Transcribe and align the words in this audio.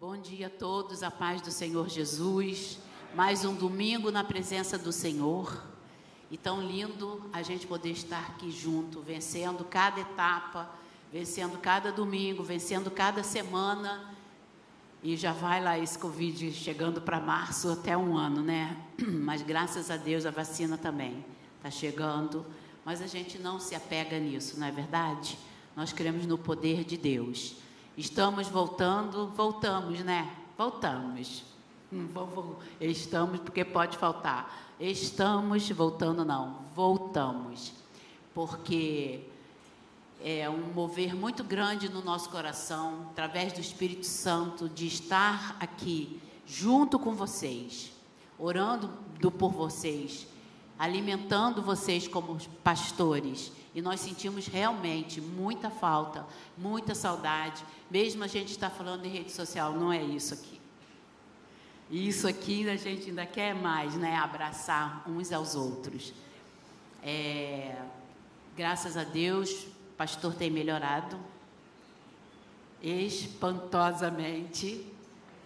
Bom 0.00 0.16
dia 0.16 0.46
a 0.46 0.50
todos, 0.50 1.02
a 1.02 1.10
paz 1.10 1.42
do 1.42 1.50
Senhor 1.50 1.86
Jesus. 1.86 2.78
Mais 3.14 3.44
um 3.44 3.54
domingo 3.54 4.10
na 4.10 4.24
presença 4.24 4.78
do 4.78 4.90
Senhor. 4.90 5.62
E 6.30 6.38
tão 6.38 6.62
lindo 6.62 7.28
a 7.34 7.42
gente 7.42 7.66
poder 7.66 7.90
estar 7.90 8.28
aqui 8.28 8.50
junto, 8.50 9.02
vencendo 9.02 9.62
cada 9.62 10.00
etapa, 10.00 10.70
vencendo 11.12 11.58
cada 11.58 11.92
domingo, 11.92 12.42
vencendo 12.42 12.90
cada 12.90 13.22
semana. 13.22 14.16
E 15.02 15.18
já 15.18 15.34
vai 15.34 15.62
lá 15.62 15.78
esse 15.78 15.98
Covid 15.98 16.50
chegando 16.50 17.02
para 17.02 17.20
março 17.20 17.70
até 17.70 17.94
um 17.94 18.16
ano, 18.16 18.42
né? 18.42 18.82
Mas 19.06 19.42
graças 19.42 19.90
a 19.90 19.98
Deus 19.98 20.24
a 20.24 20.30
vacina 20.30 20.78
também 20.78 21.22
está 21.58 21.70
chegando. 21.70 22.46
Mas 22.86 23.02
a 23.02 23.06
gente 23.06 23.38
não 23.38 23.60
se 23.60 23.74
apega 23.74 24.18
nisso, 24.18 24.58
não 24.58 24.66
é 24.66 24.72
verdade? 24.72 25.38
Nós 25.76 25.92
cremos 25.92 26.24
no 26.24 26.38
poder 26.38 26.84
de 26.84 26.96
Deus. 26.96 27.60
Estamos 28.00 28.48
voltando, 28.48 29.26
voltamos, 29.36 30.00
né? 30.00 30.34
Voltamos. 30.56 31.44
Hum, 31.92 32.08
estamos, 32.80 33.40
porque 33.40 33.62
pode 33.62 33.98
faltar. 33.98 34.72
Estamos 34.80 35.68
voltando, 35.68 36.24
não, 36.24 36.60
voltamos. 36.74 37.74
Porque 38.32 39.26
é 40.24 40.48
um 40.48 40.72
mover 40.72 41.14
muito 41.14 41.44
grande 41.44 41.90
no 41.90 42.02
nosso 42.02 42.30
coração, 42.30 43.08
através 43.10 43.52
do 43.52 43.60
Espírito 43.60 44.06
Santo, 44.06 44.66
de 44.66 44.86
estar 44.86 45.58
aqui 45.60 46.22
junto 46.46 46.98
com 46.98 47.14
vocês, 47.14 47.92
orando 48.38 48.88
por 49.38 49.52
vocês, 49.52 50.26
alimentando 50.78 51.60
vocês 51.60 52.08
como 52.08 52.38
pastores 52.64 53.52
e 53.74 53.80
nós 53.80 54.00
sentimos 54.00 54.46
realmente 54.46 55.20
muita 55.20 55.70
falta, 55.70 56.26
muita 56.58 56.94
saudade. 56.94 57.64
Mesmo 57.90 58.24
a 58.24 58.26
gente 58.26 58.50
está 58.50 58.68
falando 58.68 59.04
em 59.04 59.10
rede 59.10 59.30
social, 59.30 59.72
não 59.72 59.92
é 59.92 60.02
isso 60.02 60.34
aqui. 60.34 60.60
Isso 61.90 62.28
aqui 62.28 62.68
a 62.68 62.76
gente 62.76 63.10
ainda 63.10 63.26
quer 63.26 63.54
mais, 63.54 63.94
né? 63.94 64.16
Abraçar 64.16 65.04
uns 65.08 65.32
aos 65.32 65.54
outros. 65.54 66.12
É, 67.02 67.76
graças 68.56 68.96
a 68.96 69.04
Deus, 69.04 69.50
o 69.50 69.96
pastor 69.96 70.34
tem 70.34 70.50
melhorado 70.50 71.18
espantosamente. 72.82 74.86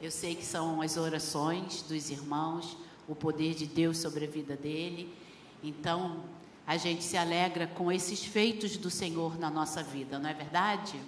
Eu 0.01 0.11
sei 0.11 0.35
que 0.35 0.45
são 0.45 0.81
as 0.81 0.97
orações 0.97 1.83
dos 1.83 2.11
irmãos, 2.11 2.77
o 3.09 3.15
poder 3.15 3.55
de 3.55 3.67
Deus 3.67 3.99
sobre 3.99 4.25
a 4.25 4.29
vida 4.29 4.57
dele. 4.57 5.13
Então, 5.63 6.23
a 6.67 6.77
gente 6.77 7.05
se 7.05 7.17
alegra 7.17 7.67
com 7.67 7.93
esses 7.93 8.25
feitos 8.25 8.77
do 8.77 8.91
Senhor 8.91 9.39
na 9.39 9.51
nossa 9.51 9.83
vida, 9.83 10.19
não 10.19 10.29
é 10.29 10.35
verdade? 10.35 10.99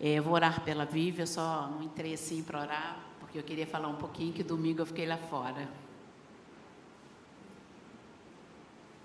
É, 0.00 0.14
eu 0.14 0.22
vou 0.22 0.32
orar 0.32 0.62
pela 0.62 0.86
Vívia, 0.86 1.26
só 1.26 1.68
não 1.68 1.82
entrei 1.82 2.14
assim 2.14 2.42
para 2.42 2.60
orar, 2.60 2.98
porque 3.18 3.38
eu 3.38 3.42
queria 3.42 3.66
falar 3.66 3.88
um 3.88 3.96
pouquinho 3.96 4.32
que 4.32 4.42
domingo 4.42 4.80
eu 4.80 4.86
fiquei 4.86 5.06
lá 5.06 5.18
fora. 5.18 5.68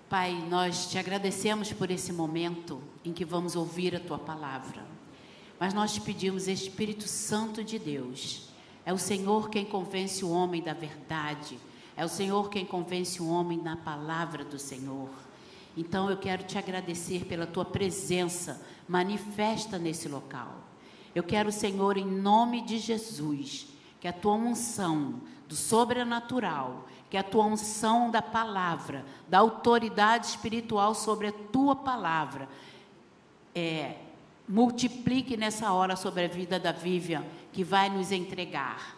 Pai, 0.07 0.33
nós 0.49 0.89
te 0.89 0.97
agradecemos 0.97 1.73
por 1.73 1.91
esse 1.91 2.13
momento 2.13 2.81
em 3.03 3.11
que 3.11 3.25
vamos 3.25 3.55
ouvir 3.55 3.95
a 3.95 3.99
tua 3.99 4.19
palavra. 4.19 4.85
Mas 5.59 5.73
nós 5.73 5.93
te 5.93 6.01
pedimos, 6.01 6.47
Espírito 6.47 7.07
Santo 7.07 7.63
de 7.63 7.79
Deus, 7.79 8.49
é 8.85 8.93
o 8.93 8.97
Senhor 8.97 9.49
quem 9.49 9.65
convence 9.65 10.23
o 10.23 10.29
homem 10.29 10.61
da 10.61 10.73
verdade, 10.73 11.59
é 11.95 12.03
o 12.03 12.09
Senhor 12.09 12.49
quem 12.49 12.65
convence 12.65 13.21
o 13.21 13.29
homem 13.29 13.57
na 13.61 13.77
palavra 13.77 14.43
do 14.43 14.59
Senhor. 14.59 15.09
Então 15.77 16.09
eu 16.09 16.17
quero 16.17 16.43
te 16.43 16.57
agradecer 16.57 17.25
pela 17.25 17.45
tua 17.45 17.65
presença 17.65 18.61
manifesta 18.87 19.77
nesse 19.77 20.07
local. 20.07 20.63
Eu 21.13 21.23
quero, 21.23 21.51
Senhor, 21.51 21.97
em 21.97 22.05
nome 22.05 22.61
de 22.61 22.77
Jesus, 22.77 23.67
que 23.99 24.07
a 24.07 24.13
tua 24.13 24.33
unção 24.33 25.21
do 25.47 25.55
sobrenatural, 25.55 26.85
que 27.09 27.17
a 27.17 27.23
tua 27.23 27.45
unção 27.45 28.11
da 28.11 28.21
palavra, 28.21 29.05
da 29.27 29.39
autoridade 29.39 30.27
espiritual 30.27 30.93
sobre 30.93 31.27
a 31.27 31.31
tua 31.31 31.75
palavra, 31.75 32.49
é, 33.53 33.95
multiplique 34.47 35.37
nessa 35.37 35.71
hora 35.71 35.95
sobre 35.95 36.25
a 36.25 36.27
vida 36.27 36.59
da 36.59 36.71
Vivian, 36.71 37.23
que 37.53 37.63
vai 37.63 37.89
nos 37.89 38.11
entregar. 38.11 38.94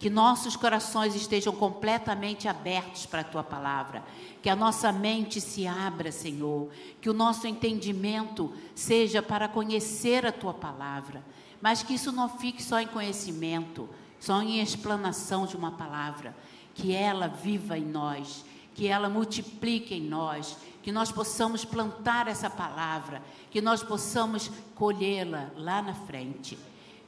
Que 0.00 0.08
nossos 0.08 0.56
corações 0.56 1.14
estejam 1.14 1.54
completamente 1.54 2.48
abertos 2.48 3.04
para 3.04 3.20
a 3.20 3.24
tua 3.24 3.44
palavra. 3.44 4.02
Que 4.40 4.48
a 4.48 4.56
nossa 4.56 4.90
mente 4.90 5.42
se 5.42 5.66
abra, 5.66 6.10
Senhor. 6.10 6.70
Que 7.02 7.10
o 7.10 7.12
nosso 7.12 7.46
entendimento 7.46 8.50
seja 8.74 9.20
para 9.22 9.46
conhecer 9.46 10.24
a 10.24 10.32
tua 10.32 10.54
palavra. 10.54 11.22
Mas 11.60 11.82
que 11.82 11.92
isso 11.92 12.10
não 12.12 12.30
fique 12.30 12.62
só 12.62 12.80
em 12.80 12.86
conhecimento, 12.86 13.86
só 14.18 14.40
em 14.40 14.62
explanação 14.62 15.44
de 15.44 15.54
uma 15.54 15.72
palavra. 15.72 16.34
Que 16.74 16.94
ela 16.94 17.28
viva 17.28 17.76
em 17.76 17.84
nós. 17.84 18.42
Que 18.74 18.86
ela 18.86 19.10
multiplique 19.10 19.94
em 19.94 20.00
nós. 20.00 20.56
Que 20.82 20.90
nós 20.90 21.12
possamos 21.12 21.62
plantar 21.62 22.26
essa 22.26 22.48
palavra. 22.48 23.22
Que 23.50 23.60
nós 23.60 23.82
possamos 23.82 24.50
colhê-la 24.74 25.50
lá 25.58 25.82
na 25.82 25.92
frente. 25.92 26.56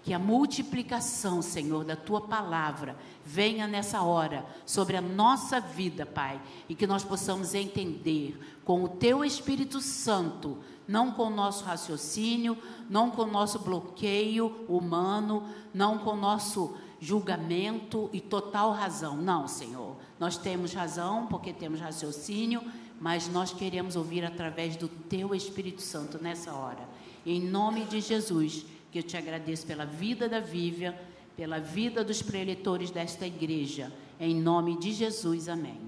Que 0.02 0.12
a 0.12 0.18
multiplicação, 0.18 1.40
Senhor, 1.40 1.84
da 1.84 1.94
tua 1.94 2.20
palavra 2.20 2.96
venha 3.24 3.68
nessa 3.68 4.02
hora 4.02 4.44
sobre 4.66 4.96
a 4.96 5.00
nossa 5.00 5.60
vida, 5.60 6.04
Pai, 6.04 6.40
e 6.68 6.74
que 6.74 6.86
nós 6.86 7.04
possamos 7.04 7.54
entender 7.54 8.36
com 8.64 8.82
o 8.82 8.88
teu 8.88 9.24
Espírito 9.24 9.80
Santo, 9.80 10.58
não 10.88 11.12
com 11.12 11.28
o 11.28 11.30
nosso 11.30 11.64
raciocínio, 11.64 12.58
não 12.90 13.10
com 13.10 13.22
o 13.22 13.30
nosso 13.30 13.60
bloqueio 13.60 14.64
humano, 14.68 15.44
não 15.72 15.98
com 15.98 16.10
o 16.10 16.16
nosso 16.16 16.74
julgamento 17.00 18.08
e 18.12 18.20
total 18.20 18.72
razão. 18.72 19.16
Não, 19.16 19.48
Senhor. 19.48 19.96
Nós 20.18 20.36
temos 20.36 20.72
razão 20.72 21.26
porque 21.26 21.52
temos 21.52 21.80
raciocínio, 21.80 22.62
mas 23.00 23.28
nós 23.28 23.52
queremos 23.52 23.96
ouvir 23.96 24.24
através 24.24 24.76
do 24.76 24.86
teu 24.86 25.34
Espírito 25.34 25.82
Santo 25.82 26.22
nessa 26.22 26.52
hora. 26.52 26.88
Em 27.26 27.40
nome 27.40 27.84
de 27.84 28.00
Jesus 28.00 28.64
que 28.92 28.98
eu 28.98 29.02
te 29.02 29.16
agradeço 29.16 29.66
pela 29.66 29.86
vida 29.86 30.28
da 30.28 30.38
Vívia, 30.38 30.94
pela 31.34 31.58
vida 31.58 32.04
dos 32.04 32.20
preletores 32.20 32.90
desta 32.90 33.26
igreja. 33.26 33.90
Em 34.20 34.34
nome 34.34 34.78
de 34.78 34.92
Jesus, 34.92 35.48
amém. 35.48 35.80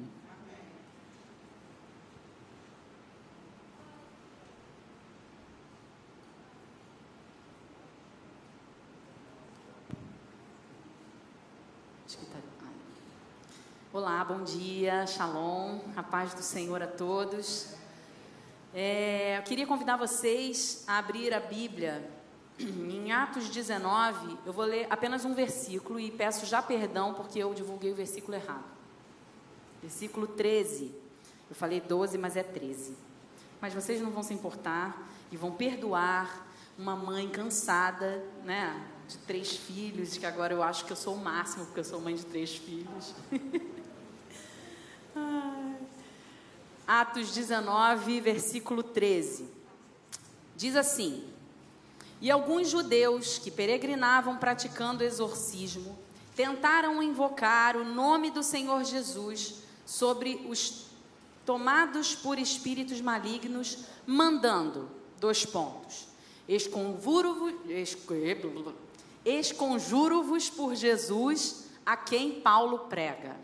Tá- 12.32 12.40
Olá, 13.92 14.24
bom 14.24 14.42
dia, 14.42 15.06
shalom, 15.06 15.80
a 15.94 16.02
paz 16.02 16.32
do 16.32 16.40
Senhor 16.40 16.82
a 16.82 16.86
todos. 16.86 17.74
É, 18.72 19.36
eu 19.36 19.42
queria 19.42 19.66
convidar 19.66 19.98
vocês 19.98 20.84
a 20.88 20.96
abrir 20.96 21.34
a 21.34 21.38
Bíblia 21.38 22.23
em 22.58 23.10
Atos 23.10 23.48
19, 23.48 24.38
eu 24.46 24.52
vou 24.52 24.64
ler 24.64 24.86
apenas 24.88 25.24
um 25.24 25.34
versículo 25.34 25.98
e 25.98 26.10
peço 26.10 26.46
já 26.46 26.62
perdão 26.62 27.12
porque 27.14 27.38
eu 27.38 27.52
divulguei 27.52 27.92
o 27.92 27.96
versículo 27.96 28.36
errado. 28.36 28.64
Versículo 29.82 30.26
13. 30.26 30.94
Eu 31.50 31.56
falei 31.56 31.80
12, 31.80 32.16
mas 32.16 32.36
é 32.36 32.42
13. 32.42 32.96
Mas 33.60 33.74
vocês 33.74 34.00
não 34.00 34.10
vão 34.10 34.22
se 34.22 34.32
importar 34.32 35.10
e 35.32 35.36
vão 35.36 35.50
perdoar 35.52 36.46
uma 36.78 36.94
mãe 36.94 37.28
cansada, 37.28 38.24
né? 38.44 38.88
De 39.08 39.18
três 39.18 39.56
filhos, 39.56 40.16
que 40.16 40.24
agora 40.24 40.54
eu 40.54 40.62
acho 40.62 40.84
que 40.84 40.92
eu 40.92 40.96
sou 40.96 41.14
o 41.14 41.18
máximo, 41.18 41.66
porque 41.66 41.80
eu 41.80 41.84
sou 41.84 42.00
mãe 42.00 42.14
de 42.14 42.24
três 42.24 42.56
filhos. 42.56 43.14
Atos 46.86 47.34
19, 47.34 48.20
versículo 48.20 48.82
13. 48.82 49.48
Diz 50.56 50.76
assim: 50.76 51.33
e 52.24 52.30
alguns 52.30 52.70
judeus 52.70 53.36
que 53.36 53.50
peregrinavam 53.50 54.38
praticando 54.38 55.04
exorcismo 55.04 55.98
tentaram 56.34 57.02
invocar 57.02 57.76
o 57.76 57.84
nome 57.84 58.30
do 58.30 58.42
Senhor 58.42 58.82
Jesus 58.82 59.56
sobre 59.84 60.40
os 60.48 60.86
tomados 61.44 62.14
por 62.14 62.38
espíritos 62.38 63.02
malignos, 63.02 63.80
mandando 64.06 64.88
dois 65.20 65.44
pontos. 65.44 66.08
Esconjuro-vos 66.48 67.52
por 70.48 70.74
Jesus 70.74 71.66
a 71.84 71.94
quem 71.94 72.40
Paulo 72.40 72.86
prega. 72.88 73.36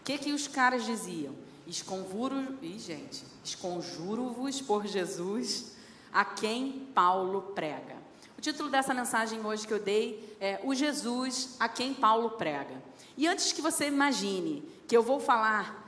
O 0.00 0.04
que, 0.04 0.18
que 0.18 0.32
os 0.32 0.48
caras 0.48 0.84
diziam? 0.84 1.36
Esconjuro, 1.68 2.58
Ih, 2.60 2.80
gente, 2.80 3.22
esconjuro-vos 3.44 4.60
por 4.60 4.88
Jesus 4.88 5.73
a 6.14 6.24
quem 6.24 6.88
Paulo 6.94 7.42
prega. 7.54 7.96
O 8.38 8.40
título 8.40 8.70
dessa 8.70 8.94
mensagem 8.94 9.44
hoje 9.44 9.66
que 9.66 9.74
eu 9.74 9.80
dei 9.80 10.36
é 10.40 10.60
O 10.62 10.72
Jesus 10.74 11.56
a 11.58 11.68
quem 11.68 11.92
Paulo 11.92 12.30
prega. 12.30 12.80
E 13.16 13.26
antes 13.26 13.52
que 13.52 13.60
você 13.60 13.88
imagine 13.88 14.62
que 14.86 14.96
eu 14.96 15.02
vou 15.02 15.18
falar 15.18 15.82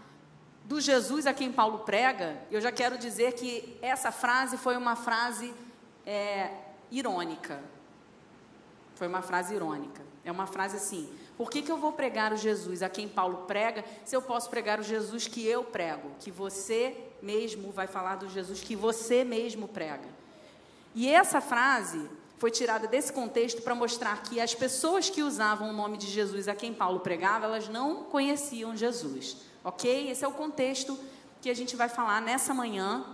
do 0.65 0.81
Jesus 0.81 1.27
a 1.27 1.33
quem 1.33 1.53
Paulo 1.53 1.81
prega, 1.81 2.43
eu 2.51 2.61
já 2.61 2.73
quero 2.73 2.99
dizer 2.99 3.35
que 3.35 3.79
essa 3.81 4.11
frase 4.11 4.57
foi 4.57 4.77
uma 4.77 4.97
frase 4.97 5.55
é, 6.05 6.51
irônica. 6.91 7.63
Foi 8.97 9.07
uma 9.07 9.23
frase 9.23 9.55
irônica. 9.55 10.03
É 10.25 10.33
uma 10.33 10.47
frase 10.47 10.77
assim: 10.77 11.09
por 11.37 11.51
que, 11.51 11.61
que 11.63 11.71
eu 11.71 11.77
vou 11.77 11.93
pregar 11.93 12.33
o 12.33 12.37
Jesus 12.37 12.83
a 12.83 12.89
quem 12.89 13.07
Paulo 13.07 13.45
prega, 13.47 13.85
se 14.05 14.17
eu 14.17 14.23
posso 14.23 14.49
pregar 14.49 14.81
o 14.81 14.83
Jesus 14.83 15.29
que 15.29 15.47
eu 15.47 15.63
prego, 15.63 16.11
que 16.19 16.31
você 16.31 16.97
mesmo 17.21 17.71
vai 17.71 17.87
falar 17.87 18.17
do 18.17 18.29
Jesus 18.29 18.61
que 18.61 18.75
você 18.75 19.23
mesmo 19.23 19.69
prega? 19.69 20.09
E 20.95 21.09
essa 21.09 21.41
frase 21.43 22.09
foi 22.39 22.51
tirada 22.51 22.87
desse 22.87 23.13
contexto 23.13 23.63
para 23.63 23.75
mostrar 23.75 24.23
que 24.23 24.41
as 24.41 24.55
pessoas 24.55 25.11
que 25.11 25.23
usavam 25.23 25.71
o 25.71 25.73
nome 25.73 25.99
de 25.99 26.07
Jesus 26.07 26.49
a 26.49 26.55
quem 26.55 26.73
Paulo 26.73 27.01
pregava, 27.01 27.47
elas 27.47 27.69
não 27.69 28.05
conheciam 28.05 28.77
Jesus, 28.77 29.37
ok? 29.63 30.11
Esse 30.11 30.25
é 30.25 30.29
o 30.29 30.33
contexto 30.33 30.99
que 31.41 31.51
a 31.51 31.55
gente 31.55 31.77
vai 31.77 31.89
falar 31.89 32.21
nessa 32.21 32.55
manhã. 32.55 33.05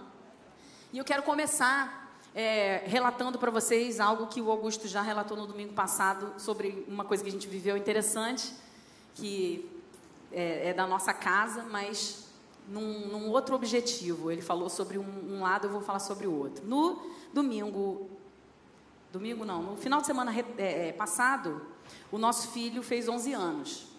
E 0.92 0.98
eu 0.98 1.04
quero 1.04 1.22
começar 1.22 2.01
é, 2.34 2.82
relatando 2.86 3.38
para 3.38 3.50
vocês 3.50 4.00
algo 4.00 4.26
que 4.26 4.40
o 4.40 4.50
Augusto 4.50 4.88
já 4.88 5.02
relatou 5.02 5.36
no 5.36 5.46
domingo 5.46 5.72
passado 5.74 6.40
sobre 6.40 6.84
uma 6.88 7.04
coisa 7.04 7.22
que 7.22 7.28
a 7.28 7.32
gente 7.32 7.46
viveu 7.46 7.76
interessante, 7.76 8.52
que 9.14 9.70
é, 10.30 10.70
é 10.70 10.74
da 10.74 10.86
nossa 10.86 11.12
casa, 11.12 11.64
mas 11.64 12.28
num, 12.68 13.08
num, 13.08 13.30
outro 13.30 13.54
objetivo. 13.54 14.30
Ele 14.30 14.40
falou 14.40 14.70
sobre 14.70 14.98
um, 14.98 15.36
um, 15.36 15.42
lado, 15.42 15.66
eu 15.66 15.70
vou 15.70 15.82
falar 15.82 15.98
sobre 15.98 16.26
o 16.26 16.32
outro. 16.32 16.64
No 16.66 17.02
domingo, 17.34 18.08
domingo 19.12 19.44
não, 19.44 19.62
no 19.62 19.76
final 19.76 20.00
de 20.00 20.06
semana 20.06 20.34
é, 20.56 20.88
é 20.88 20.92
passado, 20.92 21.60
o 22.10 22.16
nosso 22.16 22.48
filho 22.48 22.82
fez 22.82 23.08
11 23.08 23.32
anos. 23.34 23.91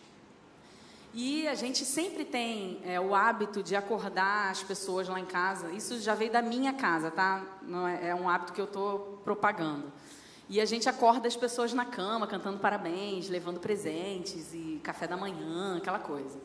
E 1.13 1.47
a 1.47 1.53
gente 1.53 1.85
sempre 1.85 2.25
tem 2.25 2.81
é, 2.83 2.99
o 2.99 3.13
hábito 3.13 3.61
de 3.61 3.75
acordar 3.75 4.49
as 4.49 4.63
pessoas 4.63 5.07
lá 5.07 5.19
em 5.19 5.25
casa. 5.25 5.71
Isso 5.71 5.99
já 5.99 6.15
veio 6.15 6.31
da 6.31 6.41
minha 6.41 6.73
casa, 6.73 7.11
tá? 7.11 7.43
Não 7.61 7.87
é, 7.87 8.09
é 8.09 8.15
um 8.15 8.27
hábito 8.27 8.51
que 8.51 8.59
eu 8.59 8.65
estou 8.65 9.21
propagando. 9.23 9.93
E 10.49 10.59
a 10.59 10.65
gente 10.65 10.89
acorda 10.89 11.27
as 11.27 11.35
pessoas 11.35 11.71
na 11.71 11.85
cama, 11.85 12.25
cantando 12.25 12.57
parabéns, 12.57 13.29
levando 13.29 13.59
presentes 13.59 14.55
e 14.55 14.81
café 14.83 15.05
da 15.05 15.15
manhã, 15.15 15.77
aquela 15.77 15.99
coisa. 15.99 16.39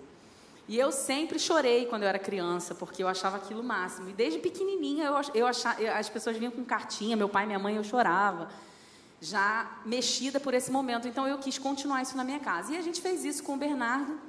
E 0.68 0.78
eu 0.78 0.92
sempre 0.92 1.38
chorei 1.38 1.86
quando 1.86 2.02
eu 2.02 2.08
era 2.08 2.18
criança, 2.18 2.74
porque 2.74 3.02
eu 3.02 3.08
achava 3.08 3.38
aquilo 3.38 3.64
máximo. 3.64 4.10
E 4.10 4.12
desde 4.12 4.38
pequenininha 4.38 5.06
eu, 5.06 5.14
eu 5.34 5.46
achava, 5.46 5.82
as 5.92 6.10
pessoas 6.10 6.36
vinham 6.36 6.52
com 6.52 6.62
cartinha, 6.62 7.16
meu 7.16 7.28
pai, 7.28 7.46
minha 7.46 7.58
mãe, 7.58 7.76
eu 7.76 7.84
chorava, 7.84 8.50
já 9.18 9.78
mexida 9.86 10.38
por 10.38 10.52
esse 10.52 10.70
momento. 10.70 11.08
Então 11.08 11.26
eu 11.26 11.38
quis 11.38 11.58
continuar 11.58 12.02
isso 12.02 12.18
na 12.18 12.22
minha 12.22 12.38
casa. 12.38 12.74
E 12.74 12.76
a 12.76 12.82
gente 12.82 13.00
fez 13.00 13.24
isso 13.24 13.42
com 13.42 13.54
o 13.54 13.56
Bernardo 13.56 14.27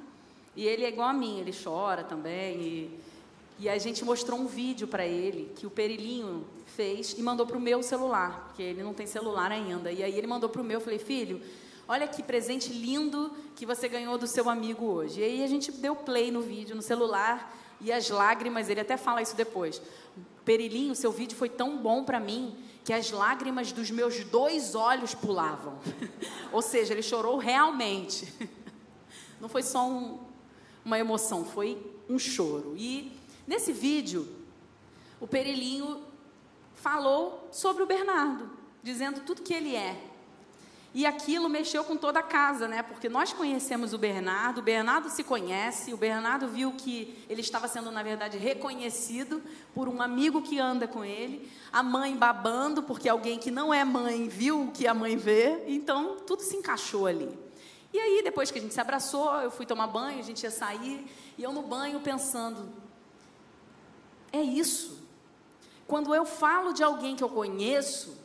e 0.56 0.66
ele 0.66 0.84
é 0.84 0.88
igual 0.88 1.08
a 1.08 1.12
mim, 1.12 1.38
ele 1.38 1.52
chora 1.52 2.02
também. 2.02 2.60
E, 2.60 3.00
e 3.60 3.68
a 3.68 3.78
gente 3.78 4.04
mostrou 4.04 4.38
um 4.38 4.46
vídeo 4.46 4.88
para 4.88 5.06
ele 5.06 5.52
que 5.56 5.66
o 5.66 5.70
Perilinho 5.70 6.46
fez 6.66 7.14
e 7.18 7.22
mandou 7.22 7.46
para 7.46 7.56
o 7.56 7.60
meu 7.60 7.82
celular, 7.82 8.46
porque 8.46 8.62
ele 8.62 8.82
não 8.82 8.94
tem 8.94 9.06
celular 9.06 9.52
ainda. 9.52 9.92
E 9.92 10.02
aí 10.02 10.16
ele 10.16 10.26
mandou 10.26 10.48
para 10.48 10.62
o 10.62 10.64
meu, 10.64 10.78
eu 10.78 10.80
falei, 10.80 10.98
filho, 10.98 11.42
olha 11.86 12.08
que 12.08 12.22
presente 12.22 12.72
lindo 12.72 13.30
que 13.54 13.66
você 13.66 13.88
ganhou 13.88 14.16
do 14.16 14.26
seu 14.26 14.48
amigo 14.48 14.86
hoje. 14.86 15.20
E 15.20 15.24
aí 15.24 15.44
a 15.44 15.46
gente 15.46 15.70
deu 15.72 15.94
play 15.94 16.30
no 16.30 16.40
vídeo, 16.40 16.74
no 16.74 16.82
celular, 16.82 17.54
e 17.80 17.92
as 17.92 18.08
lágrimas, 18.10 18.68
ele 18.68 18.80
até 18.80 18.96
fala 18.96 19.22
isso 19.22 19.36
depois. 19.36 19.80
Perilinho, 20.44 20.94
seu 20.94 21.12
vídeo 21.12 21.36
foi 21.36 21.48
tão 21.48 21.78
bom 21.78 22.02
para 22.04 22.18
mim 22.18 22.56
que 22.84 22.92
as 22.92 23.10
lágrimas 23.10 23.72
dos 23.72 23.90
meus 23.90 24.24
dois 24.24 24.74
olhos 24.74 25.14
pulavam. 25.14 25.78
Ou 26.50 26.62
seja, 26.62 26.92
ele 26.94 27.02
chorou 27.02 27.36
realmente. 27.36 28.32
Não 29.40 29.48
foi 29.48 29.62
só 29.62 29.88
um, 29.88 30.18
uma 30.84 30.98
emoção, 30.98 31.44
foi 31.44 31.78
um 32.08 32.18
choro. 32.18 32.74
E 32.76 33.12
nesse 33.46 33.72
vídeo, 33.72 34.28
o 35.20 35.26
Perilinho 35.26 36.02
falou 36.74 37.48
sobre 37.52 37.82
o 37.82 37.86
Bernardo, 37.86 38.50
dizendo 38.82 39.20
tudo 39.20 39.42
que 39.42 39.54
ele 39.54 39.76
é. 39.76 40.06
E 40.92 41.06
aquilo 41.06 41.48
mexeu 41.48 41.84
com 41.84 41.96
toda 41.96 42.18
a 42.18 42.22
casa, 42.22 42.66
né? 42.66 42.82
Porque 42.82 43.08
nós 43.08 43.32
conhecemos 43.32 43.92
o 43.94 43.98
Bernardo, 43.98 44.58
o 44.58 44.62
Bernardo 44.62 45.08
se 45.08 45.22
conhece, 45.22 45.94
o 45.94 45.96
Bernardo 45.96 46.48
viu 46.48 46.72
que 46.72 47.24
ele 47.28 47.42
estava 47.42 47.68
sendo, 47.68 47.92
na 47.92 48.02
verdade, 48.02 48.38
reconhecido 48.38 49.40
por 49.72 49.88
um 49.88 50.02
amigo 50.02 50.42
que 50.42 50.58
anda 50.58 50.88
com 50.88 51.04
ele, 51.04 51.48
a 51.72 51.80
mãe 51.80 52.16
babando, 52.16 52.82
porque 52.82 53.08
alguém 53.08 53.38
que 53.38 53.52
não 53.52 53.72
é 53.72 53.84
mãe 53.84 54.28
viu 54.28 54.64
o 54.64 54.72
que 54.72 54.88
a 54.88 54.94
mãe 54.94 55.16
vê, 55.16 55.62
então 55.68 56.16
tudo 56.26 56.42
se 56.42 56.56
encaixou 56.56 57.06
ali. 57.06 57.38
E 57.92 57.98
aí, 57.98 58.22
depois 58.22 58.50
que 58.50 58.58
a 58.58 58.62
gente 58.62 58.74
se 58.74 58.80
abraçou, 58.80 59.32
eu 59.40 59.50
fui 59.50 59.66
tomar 59.66 59.88
banho, 59.88 60.18
a 60.18 60.22
gente 60.22 60.42
ia 60.42 60.50
sair, 60.50 61.10
e 61.36 61.42
eu 61.42 61.52
no 61.52 61.62
banho 61.62 62.00
pensando: 62.00 62.68
é 64.32 64.40
isso. 64.40 65.00
Quando 65.86 66.14
eu 66.14 66.24
falo 66.24 66.72
de 66.72 66.84
alguém 66.84 67.16
que 67.16 67.24
eu 67.24 67.28
conheço, 67.28 68.16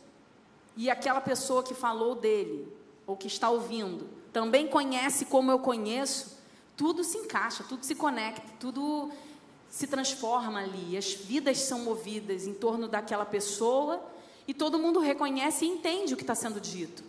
e 0.77 0.89
aquela 0.89 1.21
pessoa 1.21 1.63
que 1.63 1.73
falou 1.73 2.15
dele, 2.15 2.71
ou 3.07 3.17
que 3.17 3.27
está 3.27 3.49
ouvindo, 3.49 4.07
também 4.31 4.67
conhece 4.67 5.25
como 5.25 5.49
eu 5.49 5.59
conheço, 5.59 6.37
tudo 6.75 7.03
se 7.03 7.17
encaixa, 7.17 7.63
tudo 7.63 7.85
se 7.85 7.95
conecta, 7.95 8.43
tudo 8.59 9.09
se 9.69 9.87
transforma 9.87 10.59
ali. 10.59 10.97
As 10.97 11.13
vidas 11.13 11.59
são 11.59 11.79
movidas 11.79 12.45
em 12.45 12.53
torno 12.53 12.87
daquela 12.87 13.25
pessoa 13.25 14.03
e 14.47 14.53
todo 14.53 14.77
mundo 14.77 14.99
reconhece 14.99 15.65
e 15.65 15.69
entende 15.69 16.13
o 16.13 16.17
que 16.17 16.23
está 16.23 16.35
sendo 16.35 16.59
dito. 16.59 17.03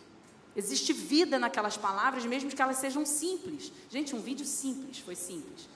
Existe 0.57 0.93
vida 0.93 1.39
naquelas 1.39 1.77
palavras, 1.77 2.25
mesmo 2.25 2.51
que 2.51 2.63
elas 2.63 2.79
sejam 2.79 3.05
simples. 3.05 3.71
Gente, 3.91 4.17
um 4.17 4.21
vídeo 4.21 4.47
simples, 4.47 4.99
foi 4.99 5.15
simples. 5.15 5.69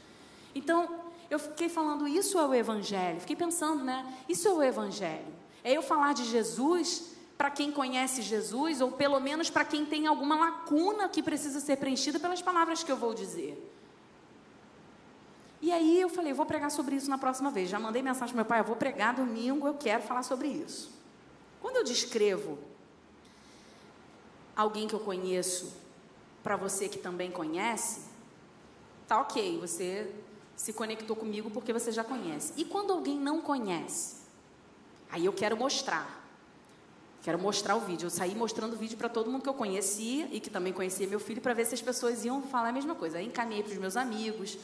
Então, 0.55 0.88
eu 1.29 1.38
fiquei 1.38 1.69
falando, 1.69 2.09
isso 2.09 2.38
é 2.38 2.47
o 2.47 2.55
Evangelho. 2.55 3.21
Fiquei 3.21 3.37
pensando, 3.37 3.85
né? 3.85 4.11
Isso 4.27 4.49
é 4.49 4.53
o 4.53 4.62
Evangelho. 4.62 5.32
É 5.62 5.73
eu 5.73 5.82
falar 5.82 6.15
de 6.15 6.25
Jesus 6.25 7.11
para 7.37 7.50
quem 7.50 7.71
conhece 7.71 8.23
Jesus, 8.23 8.81
ou 8.81 8.93
pelo 8.93 9.21
menos 9.21 9.50
para 9.50 9.65
quem 9.65 9.85
tem 9.85 10.06
alguma 10.06 10.35
lacuna 10.35 11.09
que 11.09 11.23
precisa 11.23 11.61
ser 11.61 11.76
preenchida 11.76 12.19
pelas 12.19 12.41
palavras 12.41 12.83
que 12.83 12.91
eu 12.91 12.97
vou 12.97 13.15
dizer. 13.15 13.67
E 15.62 15.71
aí 15.71 16.00
eu 16.00 16.09
falei, 16.09 16.33
eu 16.33 16.37
vou 16.37 16.47
pregar 16.47 16.71
sobre 16.71 16.97
isso 16.97 17.11
na 17.11 17.19
próxima 17.19 17.50
vez. 17.50 17.69
Já 17.69 17.79
mandei 17.79 18.03
mensagem 18.03 18.35
para 18.35 18.43
meu 18.43 18.44
pai, 18.44 18.61
eu 18.61 18.65
vou 18.65 18.76
pregar 18.76 19.15
domingo, 19.15 19.67
eu 19.67 19.75
quero 19.75 20.03
falar 20.03 20.23
sobre 20.23 20.49
isso. 20.49 20.91
Quando 21.61 21.76
eu 21.76 21.85
descrevo 21.85 22.59
alguém 24.61 24.87
que 24.87 24.95
eu 24.95 25.01
conheço 25.01 25.75
para 26.43 26.57
você 26.57 26.89
que 26.89 26.99
também 26.99 27.31
conhece, 27.31 28.03
tá 29.09 29.21
ok, 29.21 29.59
você 29.59 30.12
se 30.55 30.73
conectou 30.73 31.17
comigo 31.17 31.51
porque 31.51 31.73
você 31.73 31.91
já 31.91 32.05
conhece. 32.05 32.53
E 32.57 32.65
quando 32.65 32.93
alguém 32.93 33.19
não 33.19 33.41
conhece, 33.41 34.17
aí 35.11 35.25
eu 35.25 35.33
quero 35.33 35.57
mostrar. 35.57 36.19
Quero 37.23 37.39
mostrar 37.39 37.77
o 37.77 37.81
vídeo. 37.81 38.07
Eu 38.07 38.11
saí 38.11 38.35
mostrando 38.35 38.75
o 38.75 38.77
vídeo 38.77 38.97
para 38.97 39.09
todo 39.09 39.31
mundo 39.31 39.43
que 39.43 39.49
eu 39.49 39.55
conhecia 39.55 40.29
e 40.31 40.41
que 40.41 40.51
também 40.51 40.73
conhecia 40.73 41.07
meu 41.07 41.21
filho 41.21 41.40
para 41.40 41.55
ver 41.55 41.64
se 41.67 41.75
as 41.75 41.83
pessoas 41.83 42.25
iam 42.25 42.43
falar 42.43 42.69
a 42.69 42.73
mesma 42.73 42.95
coisa. 42.95 43.19
Aí 43.19 43.26
encaminhei 43.26 43.62
para 43.62 43.73
os 43.73 43.79
meus 43.79 43.97
amigos, 43.97 44.59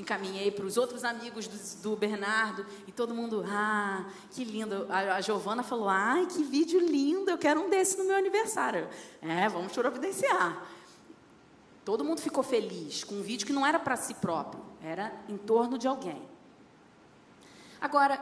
encaminhei 0.00 0.50
para 0.50 0.64
os 0.64 0.76
outros 0.76 1.04
amigos 1.04 1.46
do, 1.46 1.82
do, 1.82 1.96
Bernardo 1.96 2.66
e 2.86 2.92
todo 2.92 3.14
mundo, 3.14 3.44
ah, 3.48 4.04
que 4.30 4.44
lindo. 4.44 4.86
A, 4.88 5.16
a 5.16 5.20
Giovana 5.20 5.62
falou, 5.62 5.88
ai, 5.88 6.26
que 6.26 6.42
vídeo 6.42 6.80
lindo, 6.80 7.30
eu 7.30 7.38
quero 7.38 7.60
um 7.60 7.68
desse 7.68 7.96
no 7.98 8.04
meu 8.04 8.16
aniversário. 8.16 8.88
É, 9.20 9.48
vamos 9.48 9.72
providenciar. 9.72 10.66
Todo 11.84 12.04
mundo 12.04 12.20
ficou 12.20 12.42
feliz 12.42 13.04
com 13.04 13.16
um 13.16 13.22
vídeo 13.22 13.46
que 13.46 13.52
não 13.52 13.66
era 13.66 13.78
para 13.78 13.96
si 13.96 14.14
próprio, 14.14 14.62
era 14.82 15.12
em 15.28 15.36
torno 15.36 15.78
de 15.78 15.88
alguém. 15.88 16.22
Agora, 17.80 18.20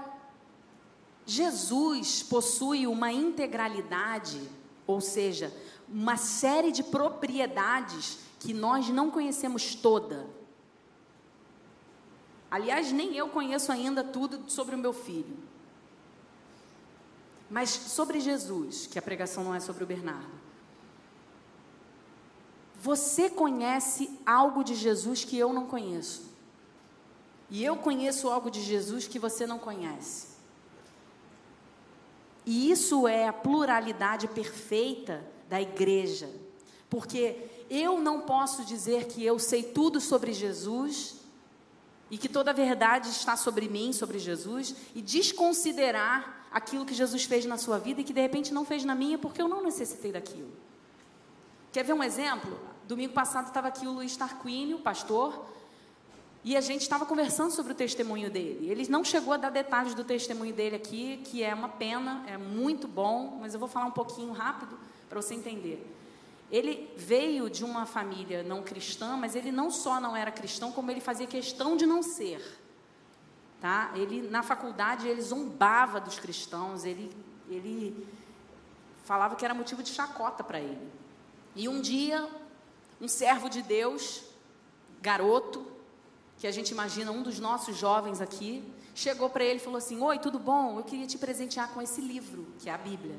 Jesus 1.27 2.23
possui 2.23 2.87
uma 2.87 3.13
integralidade, 3.13 4.41
ou 4.87 5.01
seja, 5.01 5.53
uma 5.89 6.17
série 6.17 6.71
de 6.71 6.83
propriedades 6.83 8.19
que 8.39 8.55
nós 8.55 8.89
não 8.89 9.11
conhecemos 9.11 9.75
toda. 9.75 10.38
Aliás, 12.51 12.93
nem 12.93 13.15
eu 13.15 13.29
conheço 13.29 13.71
ainda 13.71 14.03
tudo 14.03 14.51
sobre 14.51 14.75
o 14.75 14.79
meu 14.79 14.93
filho. 14.93 15.37
Mas 17.51 17.71
sobre 17.71 18.21
Jesus, 18.21 18.87
que 18.87 18.99
a 18.99 19.03
pregação 19.03 19.45
não 19.45 19.55
é 19.55 19.61
sobre 19.61 19.85
o 19.85 19.87
Bernardo. 19.87 20.39
Você 22.81 23.29
conhece 23.29 24.11
algo 24.25 24.63
de 24.63 24.75
Jesus 24.75 25.25
que 25.25 25.37
eu 25.37 25.53
não 25.53 25.67
conheço. 25.67 26.29
E 27.51 27.65
eu 27.65 27.77
conheço 27.77 28.29
algo 28.29 28.51
de 28.51 28.63
Jesus 28.63 29.09
que 29.09 29.19
você 29.19 29.47
não 29.47 29.59
conhece. 29.59 30.29
E 32.47 32.71
isso 32.71 33.07
é 33.09 33.27
a 33.27 33.33
pluralidade 33.33 34.29
perfeita 34.29 35.25
da 35.49 35.61
igreja. 35.61 36.31
Porque 36.89 37.47
eu 37.69 38.01
não 38.01 38.23
posso 38.23 38.65
dizer 38.65 39.07
que 39.07 39.25
eu 39.25 39.39
sei 39.39 39.63
tudo 39.63 40.01
sobre 40.01 40.33
Jesus 40.33 41.18
e 42.11 42.17
que 42.17 42.29
toda 42.29 42.51
a 42.51 42.55
verdade 42.55 43.09
está 43.09 43.37
sobre 43.37 43.69
mim, 43.69 43.93
sobre 43.93 44.19
Jesus, 44.19 44.75
e 44.95 45.03
desconsiderar 45.03 46.47
aquilo 46.51 46.87
que 46.87 46.95
Jesus 46.95 47.25
fez 47.25 47.45
na 47.45 47.59
sua 47.59 47.79
vida 47.79 48.01
e 48.01 48.05
que 48.05 48.13
de 48.13 48.21
repente 48.21 48.53
não 48.53 48.65
fez 48.65 48.85
na 48.85 48.95
minha 48.95 49.19
porque 49.19 49.43
eu 49.43 49.49
não 49.49 49.63
necessitei 49.63 50.13
daquilo. 50.13 50.51
Quer 51.73 51.85
ver 51.85 51.93
um 51.93 52.03
exemplo? 52.03 52.59
Domingo 52.87 53.13
passado 53.13 53.49
estava 53.49 53.69
aqui 53.69 53.87
o 53.87 53.93
Luiz 53.93 54.17
Tarquínio, 54.17 54.79
pastor, 54.79 55.47
e 56.43 56.57
a 56.57 56.61
gente 56.61 56.81
estava 56.81 57.05
conversando 57.05 57.51
sobre 57.51 57.73
o 57.73 57.75
testemunho 57.75 58.31
dele. 58.31 58.71
Ele 58.71 58.89
não 58.89 59.05
chegou 59.05 59.35
a 59.35 59.37
dar 59.37 59.51
detalhes 59.51 59.95
do 59.95 60.03
testemunho 60.03 60.55
dele 60.55 60.77
aqui, 60.77 61.21
que 61.25 61.43
é 61.43 61.53
uma 61.53 61.69
pena, 61.69 62.25
é 62.27 62.39
muito 62.39 62.89
bom, 62.89 63.39
mas 63.41 63.53
eu 63.53 63.61
vou 63.61 63.69
falar 63.69 63.87
um 63.87 63.91
pouquinho 63.91 64.33
rápido 64.33 64.79
para 65.09 65.21
você 65.21 65.35
entender. 65.35 65.85
Ele 66.51 66.91
veio 66.97 67.51
de 67.51 67.65
uma 67.65 67.85
família 67.85 68.43
não 68.43 68.63
cristã, 68.63 69.17
mas 69.17 69.35
ele 69.35 69.53
não 69.53 69.71
só 69.71 70.01
não 70.01 70.17
era 70.17 70.31
cristão, 70.31 70.73
como 70.73 70.91
ele 70.91 71.01
fazia 71.01 71.27
questão 71.27 71.77
de 71.77 71.85
não 71.85 72.03
ser. 72.03 72.43
Tá? 73.61 73.93
Ele 73.95 74.23
na 74.29 74.43
faculdade 74.43 75.07
ele 75.07 75.21
zombava 75.21 76.01
dos 76.01 76.19
cristãos, 76.19 76.85
ele 76.85 77.11
ele 77.51 78.07
falava 79.05 79.37
que 79.37 79.45
era 79.45 79.55
motivo 79.55 79.83
de 79.83 79.91
chacota 79.91 80.45
para 80.45 80.61
ele. 80.61 80.89
E 81.57 81.69
um 81.69 81.81
dia, 81.81 82.29
um 83.01 83.09
servo 83.09 83.49
de 83.49 83.63
Deus, 83.63 84.23
garoto, 85.01 85.67
que 86.39 86.47
a 86.47 86.51
gente 86.51 86.71
imagina 86.71 87.11
um 87.11 87.23
dos 87.23 87.39
nossos 87.39 87.77
jovens 87.77 88.21
aqui, 88.21 88.63
chegou 88.95 89.29
para 89.29 89.45
ele 89.45 89.57
e 89.57 89.63
falou 89.63 89.79
assim: 89.79 90.01
Oi, 90.01 90.19
tudo 90.19 90.39
bom? 90.39 90.79
Eu 90.79 90.85
queria 90.85 91.07
te 91.07 91.19
presentear 91.19 91.71
com 91.71 91.83
esse 91.83 92.01
livro, 92.01 92.47
que 92.59 92.71
é 92.71 92.73
a 92.73 92.79
Bíblia 92.79 93.17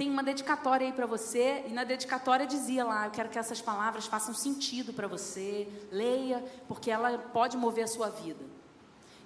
tem 0.00 0.08
uma 0.08 0.22
dedicatória 0.22 0.86
aí 0.86 0.94
para 0.94 1.04
você, 1.04 1.62
e 1.66 1.74
na 1.74 1.84
dedicatória 1.84 2.46
dizia 2.46 2.82
lá: 2.82 3.04
Eu 3.04 3.10
quero 3.10 3.28
que 3.28 3.38
essas 3.38 3.60
palavras 3.60 4.06
façam 4.06 4.32
sentido 4.32 4.94
para 4.94 5.06
você, 5.06 5.68
leia, 5.92 6.42
porque 6.66 6.90
ela 6.90 7.18
pode 7.18 7.54
mover 7.58 7.84
a 7.84 7.86
sua 7.86 8.08
vida. 8.08 8.42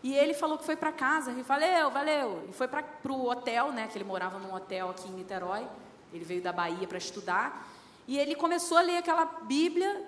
E 0.03 0.13
ele 0.13 0.35
falou 0.35 0.59
que 0.59 0.65
foi 0.65 0.75
para 0.75 0.91
casa, 0.91 1.31
e 1.31 1.43
valeu, 1.43 1.93
valeu. 1.93 2.45
E 2.49 2.53
foi 2.53 2.67
para 2.67 2.85
o 3.09 3.31
hotel, 3.31 3.71
né? 3.71 3.87
Que 3.87 3.97
ele 3.97 4.05
morava 4.05 4.37
num 4.41 4.53
hotel 4.53 4.91
aqui 4.91 5.07
em 5.07 5.13
Niterói. 5.13 5.65
Ele 6.13 6.25
veio 6.25 6.43
da 6.43 6.53
Bahia 6.53 6.89
para 6.89 6.99
estudar. 6.99 7.73
E 8.09 8.19
ele 8.19 8.35
começou 8.35 8.77
a 8.77 8.81
ler 8.81 8.97
aquela 8.97 9.27
Bíblia 9.27 10.05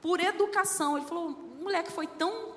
por 0.00 0.18
educação. 0.18 0.96
Ele 0.96 1.04
falou: 1.04 1.28
o 1.28 1.62
moleque 1.62 1.92
foi 1.92 2.06
tão 2.06 2.54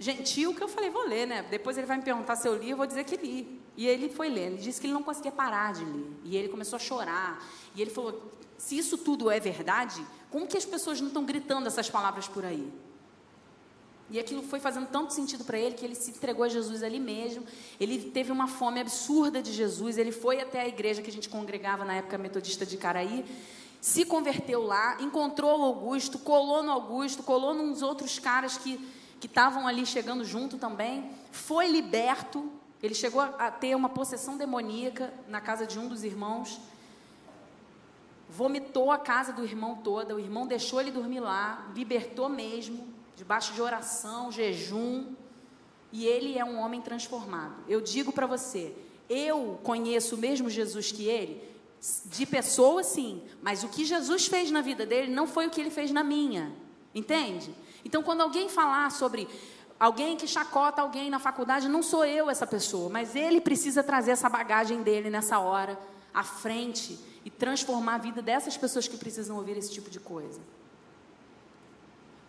gentil 0.00 0.52
que 0.52 0.64
eu 0.64 0.68
falei: 0.68 0.90
vou 0.90 1.06
ler, 1.06 1.28
né? 1.28 1.42
Depois 1.48 1.78
ele 1.78 1.86
vai 1.86 1.98
me 1.98 2.02
perguntar 2.02 2.34
se 2.34 2.48
eu 2.48 2.56
li, 2.56 2.70
eu 2.70 2.76
vou 2.76 2.88
dizer 2.88 3.04
que 3.04 3.16
li. 3.16 3.64
E 3.76 3.86
ele 3.86 4.08
foi 4.08 4.28
ler. 4.28 4.52
Ele 4.52 4.56
disse 4.56 4.80
que 4.80 4.86
ele 4.86 4.94
não 4.94 5.02
conseguia 5.02 5.32
parar 5.32 5.72
de 5.72 5.84
ler. 5.84 6.10
E 6.24 6.36
ele 6.36 6.48
começou 6.48 6.76
a 6.76 6.80
chorar. 6.80 7.44
E 7.74 7.82
ele 7.82 7.90
falou: 7.90 8.32
se 8.56 8.76
isso 8.76 8.96
tudo 8.98 9.30
é 9.30 9.38
verdade, 9.38 10.04
como 10.30 10.46
que 10.46 10.56
as 10.56 10.64
pessoas 10.64 11.00
não 11.00 11.08
estão 11.08 11.24
gritando 11.24 11.66
essas 11.66 11.90
palavras 11.90 12.26
por 12.26 12.44
aí? 12.44 12.72
E 14.08 14.20
aquilo 14.20 14.42
foi 14.42 14.60
fazendo 14.60 14.86
tanto 14.86 15.12
sentido 15.12 15.44
para 15.44 15.58
ele 15.58 15.74
que 15.74 15.84
ele 15.84 15.96
se 15.96 16.10
entregou 16.10 16.44
a 16.44 16.48
Jesus 16.48 16.82
ali 16.82 17.00
mesmo. 17.00 17.44
Ele 17.78 18.10
teve 18.10 18.30
uma 18.30 18.46
fome 18.46 18.80
absurda 18.80 19.42
de 19.42 19.52
Jesus. 19.52 19.98
Ele 19.98 20.12
foi 20.12 20.40
até 20.40 20.60
a 20.60 20.68
igreja 20.68 21.02
que 21.02 21.10
a 21.10 21.12
gente 21.12 21.28
congregava 21.28 21.84
na 21.84 21.94
época 21.94 22.16
metodista 22.16 22.64
de 22.64 22.76
Caraí, 22.76 23.24
se 23.80 24.04
converteu 24.04 24.62
lá, 24.62 24.96
encontrou 25.00 25.60
o 25.60 25.64
Augusto, 25.64 26.20
colou 26.20 26.62
no 26.62 26.70
Augusto, 26.70 27.22
colou 27.22 27.52
nos 27.52 27.82
outros 27.82 28.18
caras 28.18 28.56
que 28.56 28.80
que 29.20 29.26
estavam 29.26 29.66
ali 29.66 29.86
chegando 29.86 30.24
junto 30.24 30.58
também. 30.58 31.10
Foi 31.30 31.66
liberto, 31.66 32.50
ele 32.82 32.94
chegou 32.94 33.20
a 33.20 33.50
ter 33.50 33.74
uma 33.74 33.88
possessão 33.88 34.36
demoníaca 34.36 35.12
na 35.28 35.40
casa 35.40 35.66
de 35.66 35.78
um 35.78 35.88
dos 35.88 36.04
irmãos. 36.04 36.60
Vomitou 38.28 38.90
a 38.90 38.98
casa 38.98 39.32
do 39.32 39.44
irmão 39.44 39.76
toda. 39.76 40.14
O 40.14 40.20
irmão 40.20 40.46
deixou 40.46 40.80
ele 40.80 40.90
dormir 40.90 41.20
lá, 41.20 41.70
libertou 41.74 42.28
mesmo, 42.28 42.86
debaixo 43.16 43.54
de 43.54 43.62
oração, 43.62 44.30
jejum. 44.30 45.14
E 45.90 46.04
ele 46.06 46.38
é 46.38 46.44
um 46.44 46.58
homem 46.58 46.82
transformado. 46.82 47.54
Eu 47.66 47.80
digo 47.80 48.12
para 48.12 48.26
você, 48.26 48.74
eu 49.08 49.58
conheço 49.62 50.16
o 50.16 50.18
mesmo 50.18 50.50
Jesus 50.50 50.92
que 50.92 51.06
ele, 51.06 51.42
de 52.06 52.26
pessoa 52.26 52.82
sim, 52.82 53.22
mas 53.40 53.62
o 53.62 53.68
que 53.68 53.84
Jesus 53.84 54.26
fez 54.26 54.50
na 54.50 54.60
vida 54.60 54.84
dele 54.84 55.12
não 55.12 55.26
foi 55.26 55.46
o 55.46 55.50
que 55.50 55.60
ele 55.60 55.70
fez 55.70 55.90
na 55.90 56.02
minha. 56.02 56.52
Entende? 56.94 57.54
Então, 57.84 58.02
quando 58.02 58.22
alguém 58.22 58.48
falar 58.48 58.90
sobre 58.90 59.28
alguém 59.78 60.16
que 60.16 60.26
chacota 60.26 60.82
alguém 60.82 61.10
na 61.10 61.18
faculdade, 61.18 61.68
não 61.68 61.82
sou 61.82 62.04
eu 62.04 62.30
essa 62.30 62.46
pessoa, 62.46 62.88
mas 62.88 63.14
ele 63.14 63.40
precisa 63.40 63.82
trazer 63.82 64.12
essa 64.12 64.28
bagagem 64.28 64.82
dele 64.82 65.10
nessa 65.10 65.38
hora 65.38 65.78
à 66.12 66.22
frente 66.22 66.98
e 67.24 67.30
transformar 67.30 67.96
a 67.96 67.98
vida 67.98 68.22
dessas 68.22 68.56
pessoas 68.56 68.88
que 68.88 68.96
precisam 68.96 69.36
ouvir 69.36 69.56
esse 69.56 69.72
tipo 69.72 69.90
de 69.90 70.00
coisa. 70.00 70.40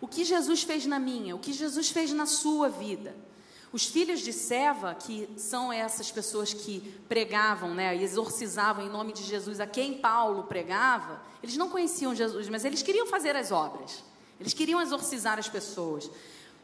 O 0.00 0.06
que 0.06 0.24
Jesus 0.24 0.62
fez 0.62 0.86
na 0.86 0.98
minha, 0.98 1.34
o 1.34 1.38
que 1.38 1.52
Jesus 1.52 1.90
fez 1.90 2.12
na 2.12 2.26
sua 2.26 2.68
vida. 2.68 3.16
Os 3.72 3.84
filhos 3.84 4.20
de 4.20 4.32
Seva, 4.32 4.94
que 4.94 5.28
são 5.36 5.72
essas 5.72 6.10
pessoas 6.10 6.54
que 6.54 6.80
pregavam, 7.08 7.74
né, 7.74 7.96
e 7.96 8.02
exorcizavam 8.02 8.84
em 8.84 8.88
nome 8.88 9.12
de 9.12 9.22
Jesus 9.22 9.60
a 9.60 9.66
quem 9.66 9.98
Paulo 9.98 10.44
pregava, 10.44 11.20
eles 11.42 11.56
não 11.56 11.68
conheciam 11.68 12.14
Jesus, 12.14 12.48
mas 12.48 12.64
eles 12.64 12.82
queriam 12.82 13.06
fazer 13.06 13.36
as 13.36 13.52
obras. 13.52 14.02
Eles 14.40 14.54
queriam 14.54 14.80
exorcizar 14.80 15.38
as 15.38 15.48
pessoas 15.48 16.08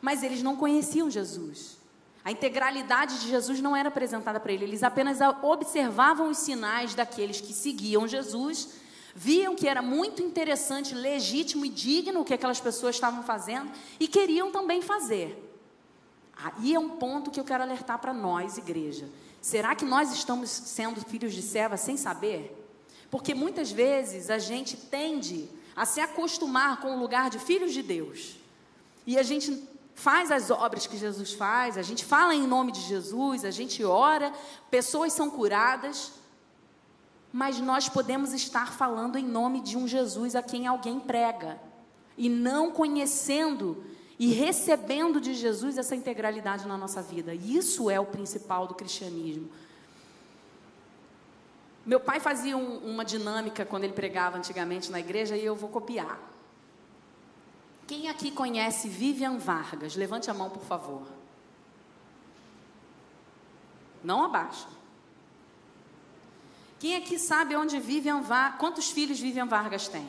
mas 0.04 0.22
eles 0.22 0.42
não 0.42 0.54
conheciam 0.54 1.10
Jesus. 1.10 1.78
A 2.22 2.30
integralidade 2.30 3.20
de 3.20 3.28
Jesus 3.28 3.62
não 3.62 3.74
era 3.74 3.88
apresentada 3.88 4.38
para 4.38 4.52
eles, 4.52 4.68
eles 4.68 4.82
apenas 4.82 5.18
observavam 5.42 6.28
os 6.28 6.36
sinais 6.36 6.94
daqueles 6.94 7.40
que 7.40 7.54
seguiam 7.54 8.06
Jesus, 8.06 8.68
viam 9.14 9.56
que 9.56 9.66
era 9.66 9.80
muito 9.80 10.22
interessante, 10.22 10.94
legítimo 10.94 11.64
e 11.64 11.70
digno 11.70 12.20
o 12.20 12.24
que 12.24 12.34
aquelas 12.34 12.60
pessoas 12.60 12.96
estavam 12.96 13.22
fazendo 13.22 13.72
e 13.98 14.06
queriam 14.06 14.52
também 14.52 14.82
fazer. 14.82 15.40
Aí 16.36 16.74
é 16.74 16.78
um 16.78 16.90
ponto 16.90 17.30
que 17.30 17.40
eu 17.40 17.44
quero 17.44 17.62
alertar 17.62 17.98
para 17.98 18.12
nós, 18.12 18.58
igreja. 18.58 19.08
Será 19.40 19.74
que 19.74 19.86
nós 19.86 20.12
estamos 20.12 20.50
sendo 20.50 21.00
filhos 21.00 21.32
de 21.32 21.40
serva 21.40 21.78
sem 21.78 21.96
saber? 21.96 22.62
Porque 23.10 23.32
muitas 23.32 23.72
vezes 23.72 24.28
a 24.28 24.36
gente 24.36 24.76
tende 24.76 25.48
a 25.74 25.86
se 25.86 26.00
acostumar 26.00 26.82
com 26.82 26.94
o 26.94 27.00
lugar 27.00 27.30
de 27.30 27.38
filhos 27.38 27.72
de 27.72 27.82
Deus. 27.82 28.36
E 29.06 29.18
a 29.18 29.22
gente 29.22 29.73
faz 29.94 30.30
as 30.30 30.50
obras 30.50 30.86
que 30.86 30.96
Jesus 30.96 31.32
faz, 31.32 31.78
a 31.78 31.82
gente 31.82 32.04
fala 32.04 32.34
em 32.34 32.46
nome 32.46 32.72
de 32.72 32.80
Jesus, 32.80 33.44
a 33.44 33.50
gente 33.50 33.84
ora, 33.84 34.32
pessoas 34.70 35.12
são 35.12 35.30
curadas, 35.30 36.12
mas 37.32 37.58
nós 37.58 37.88
podemos 37.88 38.32
estar 38.32 38.72
falando 38.72 39.16
em 39.16 39.24
nome 39.24 39.60
de 39.60 39.76
um 39.76 39.88
Jesus 39.88 40.34
a 40.34 40.42
quem 40.42 40.66
alguém 40.66 41.00
prega 41.00 41.60
e 42.16 42.28
não 42.28 42.70
conhecendo 42.70 43.84
e 44.18 44.32
recebendo 44.32 45.20
de 45.20 45.34
Jesus 45.34 45.76
essa 45.76 45.96
integralidade 45.96 46.66
na 46.66 46.78
nossa 46.78 47.02
vida. 47.02 47.34
Isso 47.34 47.90
é 47.90 47.98
o 47.98 48.06
principal 48.06 48.66
do 48.66 48.74
cristianismo. 48.74 49.50
Meu 51.84 52.00
pai 52.00 52.20
fazia 52.20 52.56
um, 52.56 52.78
uma 52.78 53.04
dinâmica 53.04 53.64
quando 53.64 53.84
ele 53.84 53.92
pregava 53.92 54.38
antigamente 54.38 54.90
na 54.90 55.00
igreja 55.00 55.36
e 55.36 55.44
eu 55.44 55.54
vou 55.54 55.68
copiar. 55.68 56.18
Quem 57.86 58.08
aqui 58.08 58.30
conhece 58.30 58.88
Vivian 58.88 59.36
Vargas? 59.36 59.94
Levante 59.94 60.30
a 60.30 60.34
mão, 60.34 60.48
por 60.48 60.62
favor. 60.62 61.06
Não 64.02 64.24
abaixa. 64.24 64.68
Quem 66.78 66.96
aqui 66.96 67.18
sabe 67.18 67.56
onde 67.56 67.78
Vivian 67.78 68.20
Vargas, 68.20 68.60
quantos 68.60 68.90
filhos 68.90 69.18
Vivian 69.18 69.46
Vargas 69.46 69.88
tem? 69.88 70.06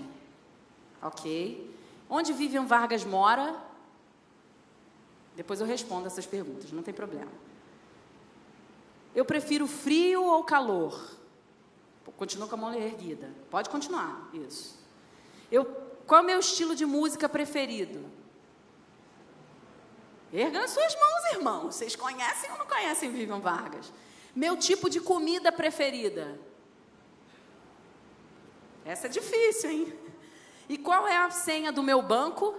Ok. 1.02 1.74
Onde 2.10 2.34
Vivian 2.34 2.66
Vargas 2.66 3.04
mora? 3.06 3.56
Depois 5.36 5.60
eu 5.60 5.68
respondo 5.68 6.08
essas 6.08 6.26
perguntas, 6.26 6.72
não 6.72 6.84
tem 6.84 6.94
problema. 6.94 7.32
Eu 9.14 9.26
prefiro 9.26 9.68
frio 9.68 10.24
ou 10.24 10.44
calor? 10.44 11.12
Continua 12.18 12.48
com 12.48 12.56
a 12.56 12.58
mão 12.58 12.74
erguida. 12.74 13.30
Pode 13.50 13.70
continuar, 13.70 14.30
isso. 14.34 14.78
Eu 15.52 15.66
qual 16.06 16.22
é 16.22 16.24
o 16.24 16.26
meu 16.26 16.40
estilo 16.40 16.76
de 16.76 16.86
música 16.86 17.28
preferido? 17.28 18.06
Ergam 20.32 20.68
suas 20.68 20.96
mãos, 20.96 21.34
irmãos. 21.34 21.76
Vocês 21.76 21.96
conhecem 21.96 22.52
ou 22.52 22.58
não 22.58 22.66
conhecem 22.66 23.12
Vivian 23.12 23.40
Vargas? 23.40 23.92
Meu 24.36 24.58
tipo 24.58 24.90
de 24.90 25.00
comida 25.00 25.52
preferida? 25.52 26.40
Essa 28.84 29.08
é 29.08 29.10
difícil, 29.10 29.70
hein? 29.70 29.94
E 30.68 30.78
qual 30.78 31.08
é 31.08 31.18
a 31.18 31.30
senha 31.32 31.72
do 31.72 31.82
meu 31.82 32.02
banco? 32.02 32.54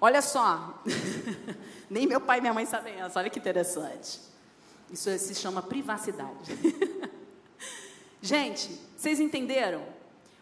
Olha 0.00 0.22
só, 0.22 0.82
nem 1.88 2.06
meu 2.06 2.20
pai 2.20 2.38
e 2.38 2.40
minha 2.40 2.54
mãe 2.54 2.64
sabem 2.64 2.98
essa, 2.98 3.18
olha 3.18 3.28
que 3.28 3.38
interessante. 3.38 4.18
Isso 4.90 5.16
se 5.18 5.34
chama 5.34 5.62
privacidade. 5.62 6.50
Gente, 8.22 8.70
vocês 8.96 9.18
entenderam? 9.18 9.82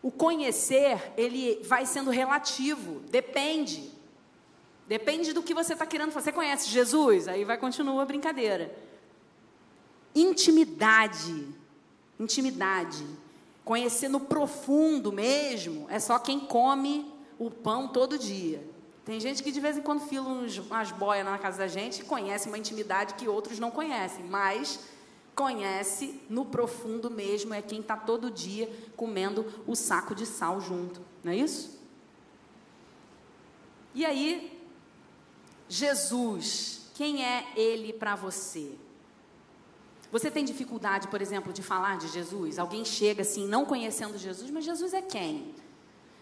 O 0.03 0.11
conhecer, 0.11 1.13
ele 1.17 1.61
vai 1.65 1.87
sendo 1.87 2.11
relativo, 2.11 3.01
depende. 3.11 3.93
Depende 4.87 5.33
do 5.33 5.43
que 5.43 5.53
você 5.53 5.75
está 5.75 5.85
querendo 5.85 6.13
fazer. 6.13 6.31
Você 6.31 6.33
conhece 6.33 6.71
Jesus? 6.71 7.29
Aí 7.29 7.45
vai 7.45 7.59
continuar 7.59 8.03
a 8.03 8.07
brincadeira. 8.07 8.75
Intimidade. 10.15 11.47
Intimidade. 12.19 13.07
Conhecer 13.65 14.09
no 14.09 14.21
profundo 14.21 15.13
mesmo 15.13 15.87
é 15.91 16.01
só 16.01 16.19
quem 16.19 16.41
come 16.41 17.13
o 17.39 17.51
pão 17.51 17.89
todo 17.89 18.19
dia. 18.19 18.67
Tem 19.05 19.21
gente 19.21 19.43
que 19.43 19.53
de 19.53 19.61
vez 19.61 19.77
em 19.77 19.83
quando 19.83 20.07
fila 20.07 20.29
umas 20.29 20.91
boias 20.91 21.25
na 21.25 21.39
casa 21.39 21.59
da 21.59 21.67
gente 21.67 22.01
e 22.01 22.05
conhece 22.05 22.49
uma 22.49 22.59
intimidade 22.59 23.15
que 23.15 23.29
outros 23.29 23.59
não 23.59 23.71
conhecem, 23.71 24.25
mas 24.25 24.81
conhece 25.39 26.21
no 26.29 26.45
profundo 26.45 27.09
mesmo 27.09 27.55
é 27.55 27.63
quem 27.63 27.79
está 27.79 27.97
todo 27.97 28.29
dia 28.29 28.69
comendo 28.97 29.47
o 29.69 29.77
saco 29.77 30.13
de 30.13 30.27
sal 30.27 30.61
junto, 30.61 31.01
não 31.23 31.31
é 31.31 31.37
isso? 31.37 31.79
E 33.95 34.05
aí, 34.05 34.61
Jesus, 35.69 36.91
quem 36.93 37.25
é 37.25 37.53
ele 37.55 37.93
para 37.93 38.17
você? 38.17 38.73
Você 40.11 40.29
tem 40.29 40.45
dificuldade, 40.45 41.07
por 41.07 41.23
exemplo, 41.23 41.53
de 41.53 41.63
falar 41.63 41.99
de 41.99 42.09
Jesus? 42.09 42.59
Alguém 42.59 42.85
chega 42.85 43.23
assim, 43.23 43.47
não 43.47 43.65
conhecendo 43.65 44.19
Jesus, 44.19 44.51
mas 44.51 44.65
Jesus 44.65 44.93
é 44.93 45.03
quem? 45.03 45.55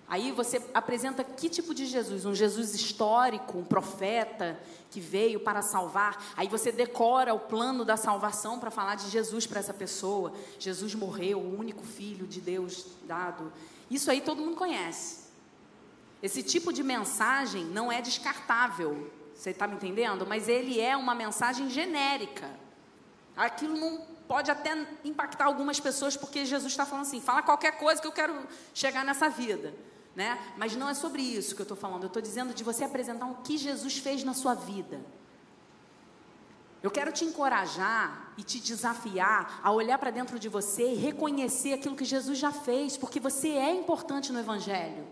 Aí 0.08 0.30
você 0.30 0.62
apresenta 0.72 1.24
que 1.24 1.48
tipo 1.48 1.74
de 1.74 1.84
Jesus? 1.84 2.24
Um 2.24 2.34
Jesus 2.34 2.74
histórico, 2.74 3.58
um 3.58 3.64
profeta 3.64 4.58
que 4.90 5.00
veio 5.00 5.40
para 5.40 5.62
salvar. 5.62 6.32
Aí 6.36 6.46
você 6.46 6.70
decora 6.70 7.34
o 7.34 7.40
plano 7.40 7.84
da 7.84 7.96
salvação 7.96 8.58
para 8.58 8.70
falar 8.70 8.94
de 8.94 9.10
Jesus 9.10 9.46
para 9.46 9.58
essa 9.58 9.74
pessoa. 9.74 10.32
Jesus 10.60 10.94
morreu, 10.94 11.40
o 11.40 11.58
único 11.58 11.82
filho 11.82 12.26
de 12.26 12.40
Deus 12.40 12.86
dado. 13.04 13.52
Isso 13.90 14.08
aí 14.08 14.20
todo 14.20 14.42
mundo 14.42 14.56
conhece. 14.56 15.26
Esse 16.22 16.42
tipo 16.42 16.72
de 16.72 16.84
mensagem 16.84 17.64
não 17.64 17.90
é 17.90 18.00
descartável. 18.00 19.10
Você 19.34 19.50
está 19.50 19.66
me 19.66 19.74
entendendo? 19.74 20.24
Mas 20.24 20.48
ele 20.48 20.80
é 20.80 20.96
uma 20.96 21.16
mensagem 21.16 21.68
genérica. 21.68 22.48
Aquilo 23.36 23.76
não 23.76 24.00
pode 24.26 24.50
até 24.50 24.86
impactar 25.04 25.44
algumas 25.44 25.78
pessoas, 25.78 26.16
porque 26.16 26.44
Jesus 26.44 26.72
está 26.72 26.86
falando 26.86 27.06
assim: 27.06 27.20
fala 27.20 27.42
qualquer 27.42 27.72
coisa 27.76 28.00
que 28.00 28.06
eu 28.06 28.12
quero 28.12 28.46
chegar 28.72 29.04
nessa 29.04 29.28
vida. 29.28 29.74
Né? 30.16 30.38
Mas 30.56 30.74
não 30.74 30.88
é 30.88 30.94
sobre 30.94 31.20
isso 31.20 31.54
que 31.54 31.60
eu 31.60 31.64
estou 31.64 31.76
falando. 31.76 32.04
Eu 32.04 32.06
estou 32.08 32.22
dizendo 32.22 32.54
de 32.54 32.64
você 32.64 32.82
apresentar 32.82 33.26
o 33.26 33.36
que 33.42 33.58
Jesus 33.58 33.98
fez 33.98 34.24
na 34.24 34.32
sua 34.32 34.54
vida. 34.54 34.98
Eu 36.82 36.90
quero 36.90 37.12
te 37.12 37.24
encorajar 37.24 38.32
e 38.38 38.42
te 38.42 38.58
desafiar 38.58 39.60
a 39.62 39.70
olhar 39.70 39.98
para 39.98 40.10
dentro 40.10 40.38
de 40.38 40.48
você 40.48 40.92
e 40.92 40.94
reconhecer 40.94 41.74
aquilo 41.74 41.96
que 41.96 42.04
Jesus 42.04 42.38
já 42.38 42.50
fez, 42.50 42.96
porque 42.96 43.20
você 43.20 43.50
é 43.50 43.74
importante 43.74 44.32
no 44.32 44.38
Evangelho. 44.38 45.06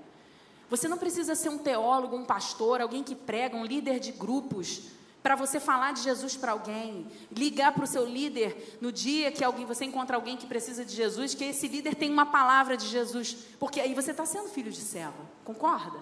Você 0.71 0.89
não 0.89 0.97
precisa 0.97 1.35
ser 1.35 1.51
um 1.51 1.59
teólogo, 1.59 2.17
um 2.17 2.25
pastor, 2.25 2.81
alguém 2.81 3.03
que 3.03 3.15
prega, 3.15 3.57
um 3.57 3.65
líder 3.65 4.01
de 4.01 4.13
grupos 4.13 4.85
para 5.25 5.37
você 5.37 5.59
falar 5.59 5.95
de 5.95 6.03
Jesus 6.03 6.37
para 6.37 6.53
alguém, 6.53 7.11
ligar 7.33 7.73
para 7.73 7.85
o 7.85 7.87
seu 7.87 8.05
líder 8.05 8.77
no 8.79 8.93
dia 8.93 9.33
que 9.33 9.43
alguém, 9.43 9.65
você 9.65 9.87
encontra 9.87 10.19
alguém 10.19 10.37
que 10.37 10.47
precisa 10.47 10.85
de 10.85 10.95
Jesus, 10.95 11.35
que 11.35 11.45
esse 11.45 11.67
líder 11.67 11.95
tem 11.95 12.13
uma 12.13 12.27
palavra 12.27 12.77
de 12.77 12.87
Jesus, 12.87 13.35
porque 13.59 13.81
aí 13.81 13.95
você 13.95 14.11
está 14.11 14.27
sendo 14.27 14.51
filho 14.51 14.71
de 14.71 14.83
serva, 14.83 15.25
concorda? 15.43 15.99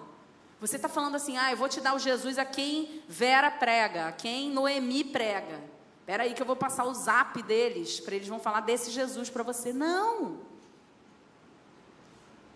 Você 0.59 0.75
está 0.75 0.89
falando 0.89 1.15
assim, 1.15 1.37
ah, 1.37 1.49
eu 1.49 1.55
vou 1.55 1.69
te 1.69 1.79
dar 1.79 1.95
o 1.95 1.99
Jesus 1.99 2.37
a 2.37 2.43
quem 2.43 3.01
Vera 3.07 3.49
prega, 3.49 4.09
a 4.09 4.11
quem 4.11 4.51
Noemi 4.51 5.05
prega. 5.05 5.63
Espera 6.01 6.23
aí 6.23 6.33
que 6.33 6.41
eu 6.41 6.45
vou 6.45 6.57
passar 6.57 6.83
o 6.83 6.93
zap 6.93 7.41
deles, 7.43 8.01
para 8.01 8.15
eles 8.15 8.27
vão 8.27 8.41
falar 8.41 8.59
desse 8.59 8.91
Jesus 8.91 9.29
para 9.29 9.41
você. 9.41 9.71
Não! 9.71 10.39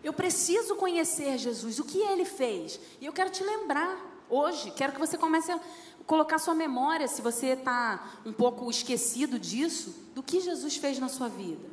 Eu 0.03 0.11
preciso 0.11 0.75
conhecer 0.75 1.37
Jesus, 1.37 1.79
o 1.79 1.85
que 1.85 1.99
ele 1.99 2.25
fez. 2.25 2.77
E 2.99 3.05
eu 3.05 3.13
quero 3.13 3.29
te 3.29 3.41
lembrar 3.41 4.17
hoje, 4.29 4.71
quero 4.71 4.93
que 4.93 4.99
você 4.99 5.17
comece 5.17 5.51
a 5.51 5.59
colocar 6.07 6.39
sua 6.39 6.55
memória, 6.55 7.07
se 7.07 7.21
você 7.21 7.47
está 7.47 8.13
um 8.25 8.31
pouco 8.31 8.71
esquecido 8.71 9.37
disso, 9.37 9.93
do 10.15 10.23
que 10.23 10.39
Jesus 10.39 10.77
fez 10.77 10.97
na 10.97 11.09
sua 11.09 11.27
vida. 11.27 11.69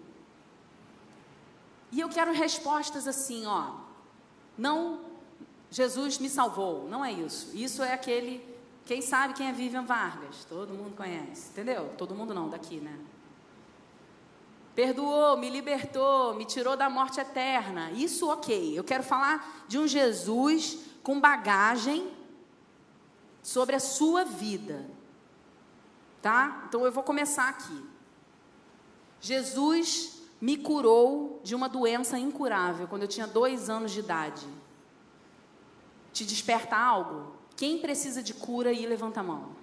E 1.93 2.01
eu 2.01 2.09
quero 2.09 2.33
respostas 2.33 3.07
assim, 3.07 3.47
ó. 3.47 3.77
Não, 4.59 5.01
Jesus 5.71 6.19
me 6.19 6.29
salvou, 6.29 6.89
não 6.89 7.05
é 7.05 7.13
isso. 7.13 7.57
Isso 7.57 7.81
é 7.85 7.93
aquele, 7.93 8.45
quem 8.85 9.01
sabe 9.01 9.35
quem 9.35 9.49
é 9.49 9.53
Vivian 9.53 9.85
Vargas? 9.85 10.45
Todo 10.49 10.75
mundo 10.75 10.97
conhece, 10.97 11.51
entendeu? 11.51 11.95
Todo 11.97 12.13
mundo 12.13 12.35
não, 12.35 12.49
daqui, 12.49 12.81
né? 12.81 12.99
Perdoou, 14.75 15.37
me 15.37 15.49
libertou, 15.49 16.35
me 16.35 16.45
tirou 16.45 16.77
da 16.77 16.91
morte 16.91 17.21
eterna. 17.21 17.93
Isso, 17.93 18.29
ok. 18.29 18.77
Eu 18.77 18.83
quero 18.83 19.05
falar 19.05 19.65
de 19.69 19.79
um 19.79 19.87
Jesus 19.87 20.79
com 21.05 21.21
bagagem 21.21 22.11
sobre 23.45 23.77
a 23.77 23.81
sua 23.81 24.25
vida. 24.25 24.85
Tá? 26.23 26.65
Então 26.67 26.85
eu 26.85 26.91
vou 26.91 27.05
começar 27.05 27.51
aqui. 27.51 27.85
Jesus 29.21 30.23
me 30.41 30.57
curou 30.57 31.41
de 31.45 31.55
uma 31.55 31.69
doença 31.69 32.19
incurável 32.19 32.89
quando 32.89 33.03
eu 33.03 33.09
tinha 33.09 33.27
dois 33.27 33.69
anos 33.69 33.93
de 33.93 34.01
idade. 34.01 34.47
Te 36.13 36.25
desperta 36.25 36.75
algo? 36.77 37.35
Quem 37.55 37.79
precisa 37.79 38.23
de 38.23 38.33
cura 38.33 38.73
e 38.73 38.87
levanta 38.87 39.21
a 39.21 39.23
mão. 39.23 39.55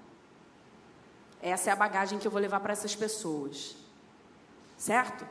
Essa 1.42 1.72
é 1.72 1.74
a 1.74 1.76
bagagem 1.76 2.20
que 2.20 2.28
eu 2.28 2.32
vou 2.32 2.40
levar 2.40 2.60
para 2.60 2.74
essas 2.74 2.96
pessoas. 2.96 3.76
Certo? 4.78 5.28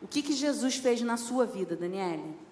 O 0.00 0.08
que, 0.08 0.22
que 0.22 0.32
Jesus 0.32 0.76
fez 0.76 1.02
na 1.02 1.18
sua 1.18 1.44
vida, 1.44 1.76
Daniele? 1.76 2.45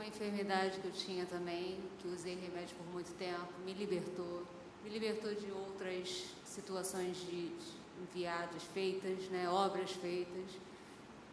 Uma 0.00 0.06
enfermidade 0.06 0.80
que 0.80 0.86
eu 0.86 0.92
tinha 0.92 1.26
também, 1.26 1.78
que 1.98 2.08
usei 2.08 2.34
remédio 2.34 2.74
por 2.74 2.86
muito 2.90 3.12
tempo, 3.18 3.52
me 3.66 3.74
libertou. 3.74 4.44
Me 4.82 4.88
libertou 4.88 5.34
de 5.34 5.52
outras 5.52 6.24
situações 6.42 7.18
de 7.18 7.52
enviadas 8.00 8.62
feitas, 8.72 9.28
né, 9.28 9.46
obras 9.50 9.90
feitas. 9.90 10.56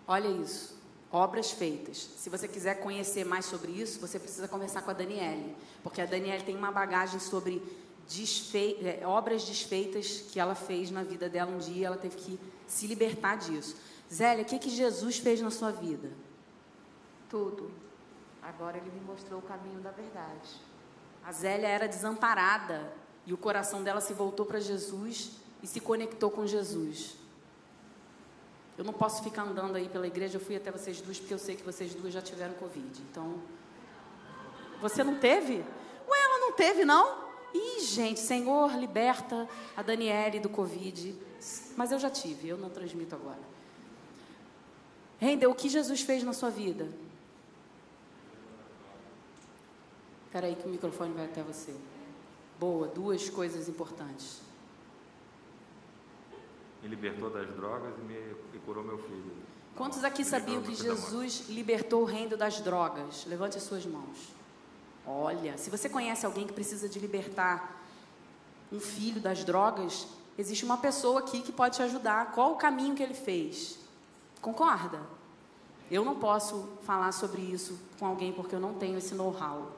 Olha 0.05 0.27
isso, 0.27 0.77
obras 1.09 1.51
feitas. 1.51 1.97
Se 2.17 2.29
você 2.29 2.45
quiser 2.45 2.81
conhecer 2.81 3.23
mais 3.23 3.45
sobre 3.45 3.71
isso, 3.71 4.01
você 4.01 4.19
precisa 4.19 4.49
conversar 4.49 4.81
com 4.81 4.91
a 4.91 4.93
Daniele, 4.93 5.55
porque 5.81 6.01
a 6.01 6.05
Daniele 6.05 6.43
tem 6.43 6.57
uma 6.57 6.71
bagagem 6.71 7.21
sobre 7.21 7.63
desfe... 8.05 8.85
É, 8.85 9.07
obras 9.07 9.45
desfeitas 9.45 10.25
que 10.29 10.41
ela 10.41 10.55
fez 10.55 10.91
na 10.91 11.03
vida 11.03 11.29
dela 11.29 11.49
um 11.49 11.57
dia, 11.57 11.87
ela 11.87 11.97
teve 11.97 12.17
que 12.17 12.39
se 12.67 12.85
libertar 12.85 13.37
disso. 13.37 13.77
Zélia, 14.13 14.43
o 14.43 14.45
que, 14.45 14.59
que 14.59 14.69
Jesus 14.69 15.19
fez 15.19 15.39
na 15.39 15.51
sua 15.51 15.71
vida? 15.71 16.11
Tudo. 17.29 17.86
Agora 18.47 18.77
ele 18.77 18.89
me 18.89 19.01
mostrou 19.01 19.39
o 19.39 19.43
caminho 19.43 19.81
da 19.81 19.91
verdade. 19.91 20.49
A 21.21 21.33
Zélia 21.33 21.67
era 21.67 21.85
desamparada 21.85 22.93
e 23.25 23.33
o 23.33 23.37
coração 23.37 23.83
dela 23.83 23.99
se 23.99 24.13
voltou 24.13 24.45
para 24.45 24.57
Jesus 24.57 25.31
e 25.61 25.67
se 25.67 25.81
conectou 25.81 26.31
com 26.31 26.47
Jesus. 26.47 27.17
Eu 28.77 28.85
não 28.85 28.93
posso 28.93 29.21
ficar 29.21 29.41
andando 29.41 29.75
aí 29.75 29.89
pela 29.89 30.07
igreja, 30.07 30.37
eu 30.37 30.41
fui 30.41 30.55
até 30.55 30.71
vocês 30.71 31.01
duas 31.01 31.19
porque 31.19 31.33
eu 31.33 31.37
sei 31.37 31.57
que 31.57 31.63
vocês 31.63 31.93
duas 31.93 32.13
já 32.13 32.21
tiveram 32.21 32.53
Covid. 32.53 33.01
Então, 33.11 33.41
você 34.79 35.03
não 35.03 35.17
teve? 35.17 35.55
Ué, 35.55 36.23
ela 36.23 36.39
não 36.39 36.53
teve, 36.53 36.85
não? 36.85 37.27
Ih, 37.53 37.81
gente, 37.81 38.21
Senhor, 38.21 38.77
liberta 38.77 39.45
a 39.75 39.81
Daniele 39.81 40.39
do 40.39 40.47
Covid. 40.47 41.13
Mas 41.75 41.91
eu 41.91 41.99
já 41.99 42.09
tive, 42.09 42.47
eu 42.47 42.57
não 42.57 42.69
transmito 42.69 43.13
agora. 43.13 43.41
Rendeu, 45.19 45.51
o 45.51 45.55
que 45.55 45.67
Jesus 45.67 46.01
fez 46.01 46.23
na 46.23 46.31
sua 46.31 46.49
vida? 46.49 46.87
Espera 50.27 50.45
aí 50.45 50.55
que 50.57 50.67
o 50.67 50.69
microfone 50.69 51.13
vai 51.13 51.23
até 51.23 51.41
você. 51.41 51.73
Boa, 52.59 52.85
duas 52.87 53.29
coisas 53.29 53.69
importantes. 53.69 54.41
Me 56.83 56.89
libertou 56.89 57.29
das 57.29 57.47
drogas 57.55 57.93
e 57.97 58.01
me 58.01 58.35
e 58.53 58.59
curou 58.65 58.83
meu 58.83 58.97
filho. 58.97 59.31
Quantos 59.73 60.03
aqui 60.03 60.25
sabiam 60.25 60.61
que 60.61 60.75
Jesus 60.75 61.45
libertou 61.47 62.01
o 62.01 62.05
reino 62.05 62.35
das 62.35 62.59
drogas? 62.59 63.25
Levante 63.25 63.57
as 63.57 63.63
suas 63.63 63.85
mãos. 63.85 64.17
Olha, 65.05 65.57
se 65.57 65.69
você 65.69 65.87
conhece 65.87 66.25
alguém 66.25 66.45
que 66.45 66.51
precisa 66.51 66.89
de 66.89 66.99
libertar 66.99 67.81
um 68.69 68.81
filho 68.81 69.21
das 69.21 69.45
drogas, 69.45 70.07
existe 70.37 70.65
uma 70.65 70.77
pessoa 70.77 71.21
aqui 71.21 71.41
que 71.41 71.53
pode 71.53 71.77
te 71.77 71.83
ajudar. 71.83 72.33
Qual 72.33 72.51
o 72.51 72.57
caminho 72.57 72.95
que 72.95 73.01
ele 73.01 73.13
fez? 73.13 73.79
Concorda? 74.41 74.99
Eu 75.89 76.03
não 76.03 76.19
posso 76.19 76.67
falar 76.81 77.13
sobre 77.13 77.41
isso 77.41 77.79
com 77.97 78.05
alguém 78.05 78.33
porque 78.33 78.53
eu 78.53 78.59
não 78.59 78.73
tenho 78.73 78.97
esse 78.97 79.15
know-how. 79.15 79.71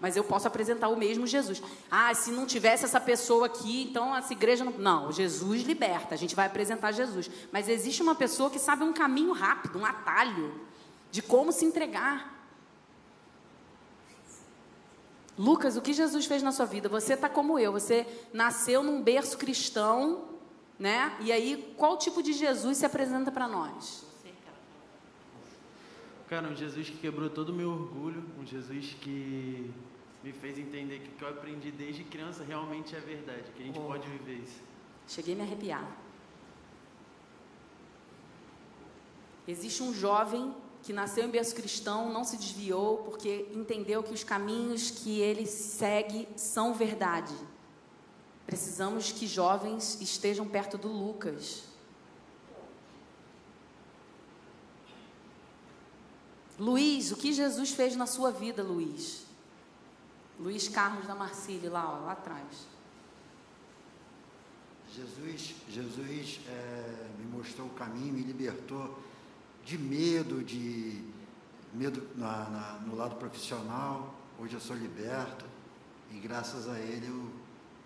Mas 0.00 0.16
eu 0.16 0.24
posso 0.24 0.46
apresentar 0.46 0.88
o 0.88 0.96
mesmo 0.96 1.26
Jesus. 1.26 1.62
Ah, 1.90 2.12
se 2.14 2.30
não 2.30 2.46
tivesse 2.46 2.84
essa 2.84 3.00
pessoa 3.00 3.46
aqui, 3.46 3.84
então 3.84 4.14
essa 4.14 4.32
igreja 4.32 4.64
não. 4.64 4.72
Não, 4.72 5.12
Jesus 5.12 5.62
liberta, 5.62 6.14
a 6.14 6.18
gente 6.18 6.34
vai 6.34 6.46
apresentar 6.46 6.92
Jesus. 6.92 7.30
Mas 7.50 7.68
existe 7.68 8.02
uma 8.02 8.14
pessoa 8.14 8.50
que 8.50 8.58
sabe 8.58 8.84
um 8.84 8.92
caminho 8.92 9.32
rápido, 9.32 9.78
um 9.78 9.86
atalho, 9.86 10.60
de 11.10 11.22
como 11.22 11.50
se 11.50 11.64
entregar. 11.64 12.34
Lucas, 15.38 15.76
o 15.76 15.82
que 15.82 15.92
Jesus 15.92 16.24
fez 16.24 16.42
na 16.42 16.52
sua 16.52 16.64
vida? 16.64 16.88
Você 16.88 17.12
está 17.12 17.28
como 17.28 17.58
eu, 17.58 17.72
você 17.72 18.06
nasceu 18.32 18.82
num 18.82 19.02
berço 19.02 19.36
cristão, 19.36 20.24
né? 20.78 21.14
E 21.20 21.30
aí, 21.30 21.74
qual 21.76 21.98
tipo 21.98 22.22
de 22.22 22.32
Jesus 22.32 22.78
se 22.78 22.86
apresenta 22.86 23.30
para 23.30 23.46
nós? 23.46 24.05
Cara, 26.28 26.48
um 26.48 26.56
Jesus 26.56 26.90
que 26.90 26.96
quebrou 26.96 27.30
todo 27.30 27.50
o 27.50 27.52
meu 27.52 27.70
orgulho, 27.70 28.24
um 28.38 28.44
Jesus 28.44 28.96
que 29.00 29.70
me 30.24 30.32
fez 30.32 30.58
entender 30.58 30.98
que 30.98 31.08
o 31.10 31.12
que 31.12 31.22
eu 31.22 31.28
aprendi 31.28 31.70
desde 31.70 32.02
criança 32.02 32.42
realmente 32.42 32.96
é 32.96 33.00
verdade, 33.00 33.44
que 33.56 33.62
a 33.62 33.66
gente 33.66 33.78
oh. 33.78 33.86
pode 33.86 34.08
viver 34.08 34.42
isso. 34.42 34.60
Cheguei 35.06 35.34
a 35.34 35.36
me 35.36 35.42
arrepiar. 35.42 35.88
Existe 39.46 39.84
um 39.84 39.94
jovem 39.94 40.52
que 40.82 40.92
nasceu 40.92 41.24
em 41.24 41.30
berço 41.30 41.54
cristão, 41.54 42.12
não 42.12 42.24
se 42.24 42.36
desviou, 42.36 42.98
porque 42.98 43.46
entendeu 43.52 44.02
que 44.02 44.12
os 44.12 44.24
caminhos 44.24 44.90
que 44.90 45.20
ele 45.20 45.46
segue 45.46 46.28
são 46.34 46.74
verdade. 46.74 47.34
Precisamos 48.44 49.12
que 49.12 49.28
jovens 49.28 50.00
estejam 50.00 50.46
perto 50.46 50.76
do 50.76 50.88
Lucas, 50.88 51.64
Luiz, 56.58 57.12
o 57.12 57.16
que 57.16 57.32
Jesus 57.32 57.70
fez 57.70 57.94
na 57.96 58.06
sua 58.06 58.30
vida, 58.30 58.62
Luiz? 58.62 59.26
Luiz 60.38 60.68
Carlos 60.68 61.06
da 61.06 61.14
Marcília, 61.14 61.70
lá, 61.70 61.92
ó, 61.92 62.04
lá 62.04 62.12
atrás. 62.12 62.66
Jesus, 64.94 65.54
Jesus 65.68 66.40
é, 66.48 67.08
me 67.18 67.26
mostrou 67.26 67.66
o 67.66 67.70
caminho, 67.70 68.14
me 68.14 68.22
libertou 68.22 68.98
de 69.64 69.76
medo, 69.76 70.42
de 70.42 71.04
medo 71.74 72.08
na, 72.14 72.48
na, 72.48 72.72
no 72.86 72.96
lado 72.96 73.16
profissional. 73.16 74.14
Hoje 74.38 74.54
eu 74.54 74.60
sou 74.60 74.74
liberto 74.74 75.44
e 76.12 76.18
graças 76.18 76.68
a 76.68 76.78
Ele 76.78 77.08
eu, 77.08 77.30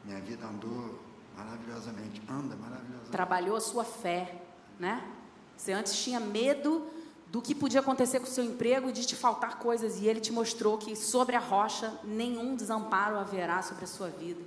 minha 0.04 0.20
vida 0.20 0.46
andou 0.46 1.00
maravilhosamente, 1.36 2.22
anda 2.28 2.54
maravilhosamente. 2.54 3.10
Trabalhou 3.10 3.56
a 3.56 3.60
sua 3.60 3.84
fé, 3.84 4.42
né? 4.78 5.12
Você 5.56 5.72
antes 5.72 5.96
tinha 6.02 6.20
medo 6.20 6.86
do 7.30 7.40
que 7.40 7.54
podia 7.54 7.78
acontecer 7.78 8.18
com 8.18 8.26
o 8.26 8.28
seu 8.28 8.42
emprego 8.42 8.88
e 8.88 8.92
de 8.92 9.06
te 9.06 9.14
faltar 9.14 9.60
coisas, 9.60 10.00
e 10.00 10.08
ele 10.08 10.18
te 10.18 10.32
mostrou 10.32 10.76
que 10.76 10.96
sobre 10.96 11.36
a 11.36 11.38
rocha 11.38 11.96
nenhum 12.02 12.56
desamparo 12.56 13.16
haverá 13.16 13.62
sobre 13.62 13.84
a 13.84 13.86
sua 13.86 14.08
vida. 14.08 14.42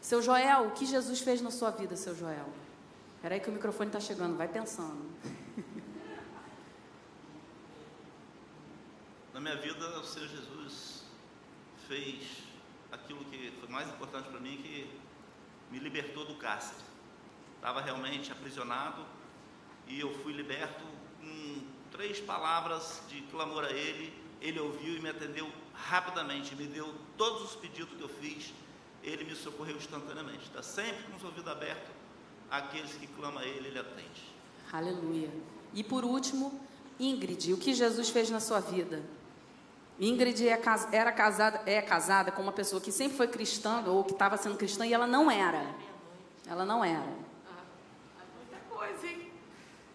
Seu 0.00 0.20
Joel, 0.20 0.66
o 0.66 0.72
que 0.72 0.84
Jesus 0.84 1.20
fez 1.20 1.40
na 1.40 1.52
sua 1.52 1.70
vida, 1.70 1.94
seu 1.96 2.12
Joel? 2.14 2.48
Espera 3.14 3.36
aí 3.36 3.40
que 3.40 3.48
o 3.48 3.52
microfone 3.52 3.88
está 3.88 4.00
chegando, 4.00 4.36
vai 4.36 4.48
pensando. 4.48 5.00
Na 9.32 9.40
minha 9.40 9.56
vida, 9.56 10.00
o 10.00 10.04
Senhor 10.04 10.28
Jesus 10.28 11.04
fez 11.86 12.42
aquilo 12.90 13.24
que 13.26 13.52
foi 13.60 13.68
mais 13.68 13.88
importante 13.88 14.28
para 14.28 14.40
mim, 14.40 14.56
que 14.56 14.90
me 15.70 15.78
libertou 15.78 16.24
do 16.24 16.34
cárcere. 16.34 16.82
Estava 17.56 17.80
realmente 17.80 18.32
aprisionado 18.32 19.06
e 19.86 20.00
eu 20.00 20.12
fui 20.22 20.32
liberto 20.32 20.84
com 21.20 21.73
três 21.94 22.20
palavras 22.20 23.00
de 23.08 23.22
clamor 23.22 23.64
a 23.64 23.70
Ele. 23.70 24.12
Ele 24.40 24.60
ouviu 24.60 24.96
e 24.96 25.00
me 25.00 25.08
atendeu 25.08 25.48
rapidamente, 25.72 26.54
me 26.54 26.66
deu 26.66 26.92
todos 27.16 27.42
os 27.44 27.56
pedidos 27.56 27.94
que 27.96 28.02
eu 28.02 28.08
fiz. 28.08 28.52
Ele 29.02 29.24
me 29.24 29.34
socorreu 29.34 29.76
instantaneamente. 29.76 30.44
Está 30.44 30.62
sempre 30.62 31.04
com 31.04 31.16
os 31.16 31.24
ouvidos 31.24 31.50
abertos. 31.50 31.90
Aqueles 32.50 32.92
que 32.94 33.06
clamam 33.06 33.42
a 33.42 33.46
Ele, 33.46 33.68
Ele 33.68 33.78
atende. 33.78 34.34
Aleluia. 34.72 35.30
E 35.72 35.82
por 35.82 36.04
último, 36.04 36.60
Ingrid, 36.98 37.52
o 37.52 37.56
que 37.56 37.72
Jesus 37.72 38.08
fez 38.10 38.28
na 38.28 38.40
sua 38.40 38.60
vida? 38.60 39.02
Ingrid 39.98 40.48
é 40.48 40.60
era 40.92 41.12
casada, 41.12 41.62
é 41.64 41.80
casada 41.80 42.32
com 42.32 42.42
uma 42.42 42.52
pessoa 42.52 42.80
que 42.80 42.90
sempre 42.90 43.16
foi 43.16 43.28
cristã 43.28 43.84
ou 43.86 44.02
que 44.02 44.12
estava 44.12 44.36
sendo 44.36 44.56
cristã 44.56 44.84
e 44.84 44.92
ela 44.92 45.06
não 45.06 45.30
era. 45.30 45.64
Ela 46.46 46.64
não 46.64 46.84
era. 46.84 47.23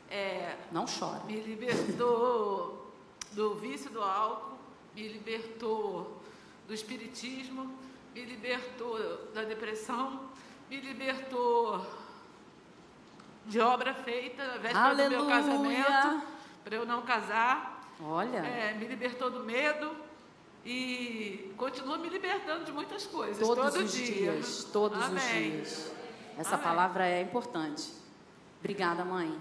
É, 0.10 0.56
Não 0.72 0.86
chora. 0.86 1.24
me 1.26 1.40
libertou 1.40 2.92
do 3.34 3.56
vício 3.56 3.90
do 3.92 4.02
álcool, 4.02 4.58
me 4.96 5.08
libertou 5.08 6.20
do 6.68 6.74
espiritismo, 6.74 7.72
me 8.14 8.26
libertou 8.26 8.98
da 9.34 9.44
depressão, 9.44 10.30
me 10.70 10.80
libertou 10.82 11.86
de 13.46 13.60
obra 13.60 13.94
feita 13.94 14.46
na 14.46 14.58
véspera 14.58 14.90
do 14.96 15.10
meu 15.10 15.20
Aleluia. 15.22 15.36
casamento, 15.84 16.28
para 16.64 16.76
eu 16.76 16.86
não 16.86 17.02
casar. 17.04 17.94
Olha. 18.02 18.38
É, 18.40 18.74
me 18.74 18.86
libertou 18.86 19.30
do 19.30 19.44
medo 19.44 19.96
e 20.66 21.54
continua 21.58 21.98
me 21.98 22.10
libertando 22.10 22.66
de 22.66 22.72
muitas 22.72 23.06
coisas. 23.06 23.38
Todos 23.46 23.74
todo 23.74 23.84
os 23.84 23.92
dia. 23.92 24.06
dias, 24.34 24.64
todos 24.66 24.98
os 25.00 25.06
Amém. 25.06 25.52
dias. 25.52 25.92
Essa 26.38 26.56
Amém. 26.56 26.64
palavra 26.64 27.08
é 27.08 27.22
importante. 27.22 27.92
Obrigada, 28.60 29.04
mãe. 29.06 29.38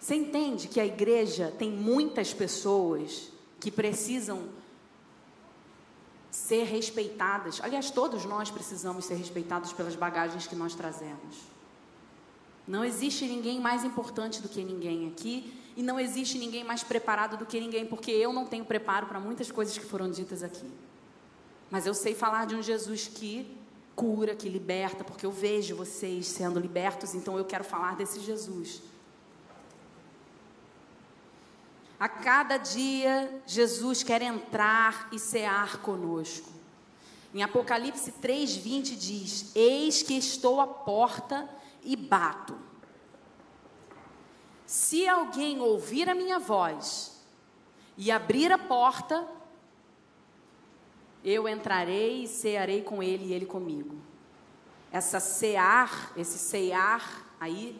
Você 0.00 0.14
entende 0.14 0.66
que 0.66 0.80
a 0.80 0.86
igreja 0.86 1.52
tem 1.58 1.70
muitas 1.70 2.32
pessoas 2.32 3.30
que 3.60 3.70
precisam 3.70 4.48
ser 6.30 6.64
respeitadas. 6.64 7.60
Aliás, 7.60 7.90
todos 7.90 8.24
nós 8.24 8.50
precisamos 8.50 9.04
ser 9.04 9.14
respeitados 9.16 9.74
pelas 9.74 9.94
bagagens 9.94 10.46
que 10.46 10.56
nós 10.56 10.74
trazemos. 10.74 11.36
Não 12.66 12.82
existe 12.82 13.26
ninguém 13.26 13.60
mais 13.60 13.84
importante 13.84 14.40
do 14.40 14.48
que 14.48 14.64
ninguém 14.64 15.08
aqui 15.08 15.52
e 15.76 15.82
não 15.82 16.00
existe 16.00 16.38
ninguém 16.38 16.64
mais 16.64 16.82
preparado 16.82 17.36
do 17.36 17.44
que 17.44 17.60
ninguém, 17.60 17.84
porque 17.84 18.10
eu 18.10 18.32
não 18.32 18.46
tenho 18.46 18.64
preparo 18.64 19.06
para 19.06 19.20
muitas 19.20 19.50
coisas 19.50 19.76
que 19.76 19.84
foram 19.84 20.10
ditas 20.10 20.42
aqui. 20.42 20.70
Mas 21.70 21.84
eu 21.84 21.92
sei 21.92 22.14
falar 22.14 22.46
de 22.46 22.54
um 22.54 22.62
Jesus 22.62 23.06
que 23.06 23.54
cura, 23.94 24.34
que 24.34 24.48
liberta, 24.48 25.04
porque 25.04 25.26
eu 25.26 25.30
vejo 25.30 25.76
vocês 25.76 26.26
sendo 26.26 26.58
libertos, 26.58 27.14
então 27.14 27.36
eu 27.36 27.44
quero 27.44 27.64
falar 27.64 27.96
desse 27.96 28.20
Jesus. 28.20 28.82
A 32.00 32.08
cada 32.08 32.56
dia, 32.56 33.42
Jesus 33.46 34.02
quer 34.02 34.22
entrar 34.22 35.10
e 35.12 35.18
cear 35.18 35.82
conosco. 35.82 36.48
Em 37.34 37.42
Apocalipse 37.42 38.12
3:20 38.12 38.96
diz: 38.96 39.54
Eis 39.54 40.02
que 40.02 40.14
estou 40.14 40.62
à 40.62 40.66
porta 40.66 41.46
e 41.82 41.94
bato. 41.94 42.58
Se 44.64 45.06
alguém 45.06 45.60
ouvir 45.60 46.08
a 46.08 46.14
minha 46.14 46.38
voz 46.38 47.20
e 47.98 48.10
abrir 48.10 48.50
a 48.50 48.56
porta, 48.56 49.28
eu 51.22 51.46
entrarei 51.46 52.22
e 52.22 52.28
cearei 52.28 52.82
com 52.82 53.02
ele 53.02 53.26
e 53.26 53.32
ele 53.34 53.44
comigo. 53.44 53.96
Essa 54.90 55.20
cear, 55.20 56.12
esse 56.16 56.38
cear 56.38 57.26
aí, 57.38 57.78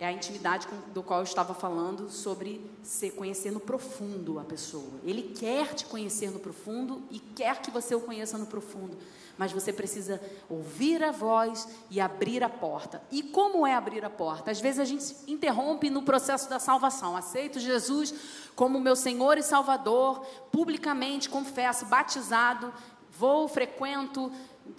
é 0.00 0.06
a 0.06 0.12
intimidade 0.12 0.66
com, 0.66 0.76
do 0.94 1.02
qual 1.02 1.20
eu 1.20 1.24
estava 1.24 1.52
falando 1.52 2.08
sobre 2.08 2.58
se 2.82 3.10
conhecer 3.10 3.50
no 3.50 3.60
profundo 3.60 4.38
a 4.38 4.44
pessoa. 4.44 4.98
Ele 5.04 5.22
quer 5.22 5.74
te 5.74 5.84
conhecer 5.84 6.30
no 6.30 6.40
profundo 6.40 7.02
e 7.10 7.18
quer 7.18 7.60
que 7.60 7.70
você 7.70 7.94
o 7.94 8.00
conheça 8.00 8.38
no 8.38 8.46
profundo. 8.46 8.96
Mas 9.36 9.52
você 9.52 9.74
precisa 9.74 10.18
ouvir 10.48 11.04
a 11.04 11.12
voz 11.12 11.68
e 11.90 12.00
abrir 12.00 12.42
a 12.42 12.48
porta. 12.48 13.02
E 13.10 13.22
como 13.22 13.66
é 13.66 13.74
abrir 13.74 14.02
a 14.02 14.08
porta? 14.08 14.50
Às 14.50 14.58
vezes 14.58 14.80
a 14.80 14.84
gente 14.86 15.14
interrompe 15.28 15.90
no 15.90 16.02
processo 16.02 16.48
da 16.48 16.58
salvação. 16.58 17.14
Aceito 17.14 17.60
Jesus 17.60 18.14
como 18.56 18.80
meu 18.80 18.96
Senhor 18.96 19.36
e 19.36 19.42
Salvador, 19.42 20.24
publicamente 20.50 21.28
confesso, 21.28 21.84
batizado, 21.84 22.72
vou, 23.18 23.46
frequento, 23.48 24.32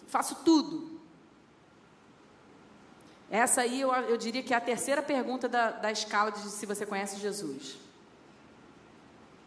faço 0.07 0.35
tudo. 0.43 0.90
Essa 3.31 3.61
aí 3.61 3.79
eu, 3.79 3.93
eu 3.93 4.17
diria 4.17 4.43
que 4.43 4.53
é 4.53 4.57
a 4.57 4.61
terceira 4.61 5.01
pergunta 5.01 5.47
da, 5.47 5.71
da 5.71 5.89
escala 5.89 6.31
de 6.31 6.41
se 6.41 6.65
você 6.65 6.85
conhece 6.85 7.17
Jesus. 7.17 7.77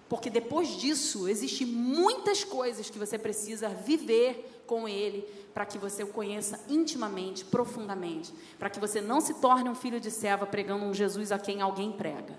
Porque 0.09 0.31
depois 0.31 0.69
disso, 0.69 1.29
existem 1.29 1.67
muitas 1.67 2.43
coisas 2.43 2.89
que 2.89 2.99
você 2.99 3.19
precisa 3.19 3.69
viver 3.69 4.65
com 4.67 4.89
Ele 4.89 5.23
para 5.53 5.67
que 5.67 5.77
você 5.77 6.03
o 6.03 6.07
conheça 6.07 6.65
intimamente, 6.67 7.45
profundamente. 7.45 8.33
Para 8.59 8.71
que 8.71 8.81
você 8.81 9.03
não 9.03 9.21
se 9.21 9.35
torne 9.35 9.69
um 9.69 9.75
filho 9.75 10.01
de 10.01 10.11
serva 10.11 10.47
pregando 10.47 10.87
um 10.87 10.95
Jesus 10.95 11.31
a 11.31 11.39
quem 11.39 11.61
alguém 11.61 11.93
prega. 11.93 12.35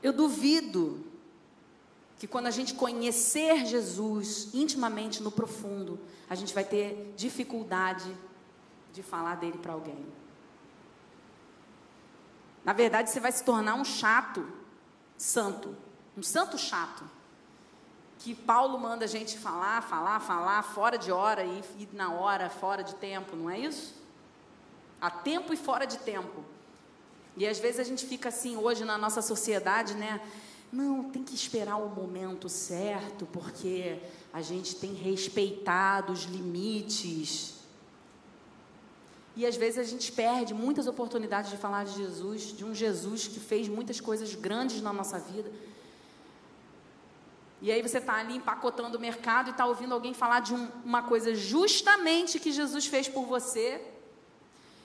Eu 0.00 0.12
duvido 0.12 1.04
que 2.24 2.28
quando 2.28 2.46
a 2.46 2.50
gente 2.50 2.72
conhecer 2.72 3.66
Jesus 3.66 4.48
intimamente 4.54 5.22
no 5.22 5.30
profundo, 5.30 6.00
a 6.26 6.34
gente 6.34 6.54
vai 6.54 6.64
ter 6.64 7.12
dificuldade 7.18 8.10
de 8.94 9.02
falar 9.02 9.34
dele 9.34 9.58
para 9.58 9.74
alguém. 9.74 10.06
Na 12.64 12.72
verdade, 12.72 13.10
você 13.10 13.20
vai 13.20 13.30
se 13.30 13.44
tornar 13.44 13.74
um 13.74 13.84
chato 13.84 14.50
santo, 15.18 15.76
um 16.16 16.22
santo 16.22 16.56
chato. 16.56 17.04
Que 18.20 18.34
Paulo 18.34 18.78
manda 18.78 19.04
a 19.04 19.08
gente 19.08 19.38
falar, 19.38 19.82
falar, 19.82 20.18
falar, 20.20 20.62
fora 20.62 20.96
de 20.96 21.12
hora 21.12 21.44
e, 21.44 21.62
e 21.78 21.88
na 21.92 22.10
hora, 22.10 22.48
fora 22.48 22.82
de 22.82 22.94
tempo, 22.94 23.36
não 23.36 23.50
é 23.50 23.58
isso? 23.58 24.02
A 24.98 25.10
tempo 25.10 25.52
e 25.52 25.58
fora 25.58 25.86
de 25.86 25.98
tempo. 25.98 26.42
E 27.36 27.46
às 27.46 27.58
vezes 27.58 27.80
a 27.80 27.84
gente 27.84 28.06
fica 28.06 28.30
assim 28.30 28.56
hoje 28.56 28.82
na 28.82 28.96
nossa 28.96 29.20
sociedade, 29.20 29.92
né? 29.92 30.22
Não, 30.74 31.04
tem 31.04 31.22
que 31.22 31.36
esperar 31.36 31.76
o 31.76 31.88
momento 31.88 32.48
certo, 32.48 33.24
porque 33.26 34.00
a 34.32 34.42
gente 34.42 34.74
tem 34.74 34.92
respeitado 34.92 36.12
os 36.12 36.24
limites. 36.24 37.54
E 39.36 39.46
às 39.46 39.54
vezes 39.54 39.78
a 39.78 39.84
gente 39.84 40.10
perde 40.10 40.52
muitas 40.52 40.88
oportunidades 40.88 41.48
de 41.52 41.56
falar 41.56 41.84
de 41.84 41.92
Jesus, 41.92 42.56
de 42.56 42.64
um 42.64 42.74
Jesus 42.74 43.28
que 43.28 43.38
fez 43.38 43.68
muitas 43.68 44.00
coisas 44.00 44.34
grandes 44.34 44.82
na 44.82 44.92
nossa 44.92 45.16
vida. 45.16 45.48
E 47.62 47.70
aí 47.70 47.80
você 47.80 47.98
está 47.98 48.14
ali 48.14 48.34
empacotando 48.34 48.98
o 48.98 49.00
mercado 49.00 49.46
e 49.46 49.50
está 49.52 49.66
ouvindo 49.66 49.94
alguém 49.94 50.12
falar 50.12 50.40
de 50.40 50.54
um, 50.54 50.68
uma 50.84 51.04
coisa 51.04 51.36
justamente 51.36 52.40
que 52.40 52.50
Jesus 52.50 52.86
fez 52.86 53.06
por 53.06 53.26
você. 53.26 53.80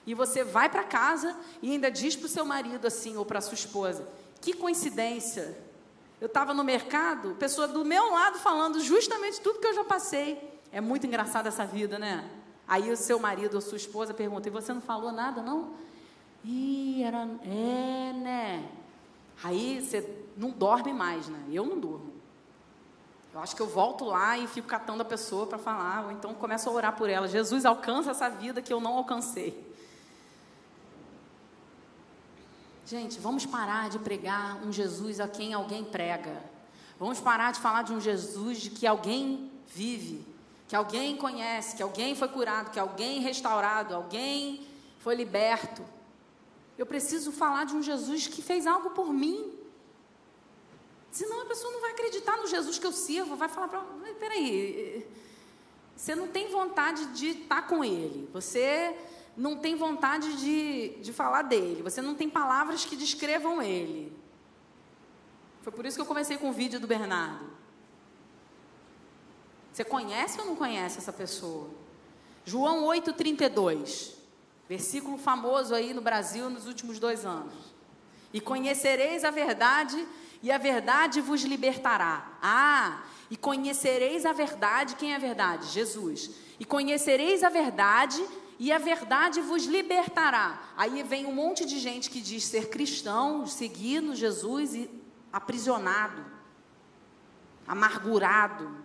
E 0.06 0.14
você 0.14 0.44
vai 0.44 0.70
para 0.70 0.84
casa 0.84 1.36
e 1.64 1.72
ainda 1.72 1.90
diz 1.90 2.16
para 2.16 2.28
o 2.28 2.30
seu 2.30 2.46
marido 2.46 2.86
assim, 2.86 3.18
ou 3.18 3.26
para 3.26 3.42
sua 3.42 3.56
esposa: 3.56 4.08
que 4.40 4.54
coincidência. 4.54 5.68
Eu 6.20 6.28
estava 6.28 6.54
no 6.54 6.64
mercado, 6.64 7.36
pessoa 7.36 7.68
do 7.68 7.86
meu 7.86 8.12
lado 8.12 8.40
falando 8.40 8.80
justamente 8.82 9.40
tudo 9.40 9.60
que 9.60 9.68
eu 9.68 9.74
já 9.74 9.84
passei. 9.84 10.60
É 10.72 10.82
muito 10.82 11.08
engraçada 11.08 11.48
essa 11.48 11.66
vida, 11.66 11.98
né? 11.98 12.30
Aí 12.68 12.92
o 12.92 12.98
seu 12.98 13.20
marido 13.20 13.56
ou 13.56 13.62
sua 13.62 13.78
esposa 13.78 14.14
pergunta: 14.14 14.48
e 14.48 14.52
você 14.52 14.74
não 14.74 14.82
falou 14.82 15.12
nada, 15.12 15.42
não? 15.42 15.72
Ih, 16.44 17.04
era. 17.04 17.28
É, 17.44 18.14
né? 18.14 18.70
Aí 19.44 19.82
você 19.82 20.26
não 20.36 20.52
dorme 20.52 20.94
mais, 20.94 21.28
né? 21.28 21.40
Eu 21.52 21.66
não 21.66 21.80
durmo. 21.80 22.14
Eu 23.34 23.40
acho 23.40 23.56
que 23.56 23.62
eu 23.62 23.68
volto 23.68 24.06
lá 24.06 24.38
e 24.38 24.48
fico 24.48 24.68
catando 24.68 25.02
a 25.02 25.06
pessoa 25.06 25.46
para 25.46 25.58
falar, 25.58 26.06
ou 26.06 26.12
então 26.12 26.34
começo 26.34 26.68
a 26.70 26.74
orar 26.74 26.96
por 26.96 27.10
ela. 27.10 27.28
Jesus, 27.28 27.64
alcança 27.64 28.12
essa 28.12 28.28
vida 28.28 28.62
que 28.62 28.74
eu 28.74 28.82
não 28.82 28.98
alcancei. 28.98 29.69
Gente, 32.90 33.20
vamos 33.20 33.46
parar 33.46 33.88
de 33.88 34.00
pregar 34.00 34.66
um 34.66 34.72
Jesus 34.72 35.20
a 35.20 35.28
quem 35.28 35.54
alguém 35.54 35.84
prega. 35.84 36.44
Vamos 36.98 37.20
parar 37.20 37.52
de 37.52 37.60
falar 37.60 37.84
de 37.84 37.94
um 37.94 38.02
Jesus 38.02 38.68
que 38.68 38.88
alguém 38.88 39.52
vive, 39.68 40.26
que 40.68 40.76
alguém 40.76 41.16
conhece, 41.16 41.76
que 41.76 41.84
alguém 41.84 42.16
foi 42.16 42.28
curado, 42.30 42.72
que 42.72 42.80
alguém 42.80 43.20
restaurado, 43.20 43.94
alguém 43.94 44.66
foi 44.98 45.14
liberto. 45.14 45.86
Eu 46.80 46.86
preciso 46.88 47.32
falar 47.32 47.66
de 47.66 47.76
um 47.76 47.84
Jesus 47.84 48.26
que 48.26 48.42
fez 48.42 48.66
algo 48.66 48.90
por 48.90 49.14
mim. 49.14 49.54
Senão 51.12 51.44
a 51.44 51.46
pessoa 51.46 51.72
não 51.72 51.82
vai 51.82 51.92
acreditar 51.92 52.38
no 52.38 52.48
Jesus 52.48 52.80
que 52.80 52.88
eu 52.88 52.92
sirvo, 52.92 53.36
vai 53.36 53.50
falar 53.50 53.68
para 53.68 53.84
peraí, 54.20 55.08
você 55.96 56.16
não 56.16 56.28
tem 56.28 56.50
vontade 56.50 57.06
de 57.14 57.28
estar 57.42 57.68
com 57.68 57.86
ele, 57.86 58.28
você 58.34 58.98
não 59.40 59.56
tem 59.56 59.74
vontade 59.74 60.36
de, 60.36 61.02
de 61.02 61.14
falar 61.14 61.44
dele, 61.44 61.82
você 61.82 62.02
não 62.02 62.14
tem 62.14 62.30
palavras 62.30 62.84
que 62.84 62.98
descrevam 62.98 63.62
ele. 63.62 64.12
Foi 65.62 65.72
por 65.72 65.86
isso 65.86 65.96
que 65.96 66.02
eu 66.02 66.06
comecei 66.06 66.36
com 66.36 66.50
o 66.50 66.54
vídeo 66.54 66.78
do 66.78 66.86
Bernardo. 66.86 67.50
Você 69.72 69.86
conhece 69.86 70.42
ou 70.42 70.46
não 70.46 70.58
conhece 70.58 70.98
essa 70.98 71.14
pessoa? 71.14 71.70
João 72.44 72.84
8,32, 72.88 74.12
versículo 74.68 75.18
famoso 75.18 75.74
aí 75.74 75.94
no 75.94 76.02
Brasil 76.02 76.50
nos 76.50 76.68
últimos 76.68 77.00
dois 77.00 77.26
anos. 77.26 77.54
E 78.34 78.42
conhecereis 78.42 79.24
a 79.24 79.32
verdade, 79.32 80.06
e 80.44 80.52
a 80.52 80.58
verdade 80.58 81.22
vos 81.22 81.44
libertará. 81.44 82.30
Ah, 82.42 83.04
e 83.32 83.38
conhecereis 83.38 84.26
a 84.26 84.34
verdade, 84.34 84.96
quem 84.96 85.14
é 85.14 85.16
a 85.16 85.20
verdade? 85.20 85.68
Jesus. 85.68 86.30
E 86.60 86.66
conhecereis 86.66 87.42
a 87.42 87.50
verdade, 87.50 88.22
e 88.60 88.74
a 88.74 88.78
verdade 88.78 89.40
vos 89.40 89.64
libertará. 89.64 90.62
Aí 90.76 91.02
vem 91.02 91.26
um 91.26 91.34
monte 91.34 91.66
de 91.66 91.80
gente 91.80 92.10
que 92.10 92.20
diz 92.20 92.44
ser 92.44 92.70
cristão, 92.70 93.48
seguindo 93.48 94.14
Jesus 94.14 94.76
e 94.76 94.90
aprisionado, 95.32 96.26
amargurado, 97.66 98.84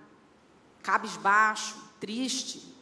cabisbaixo, 0.80 1.76
triste. 1.98 2.72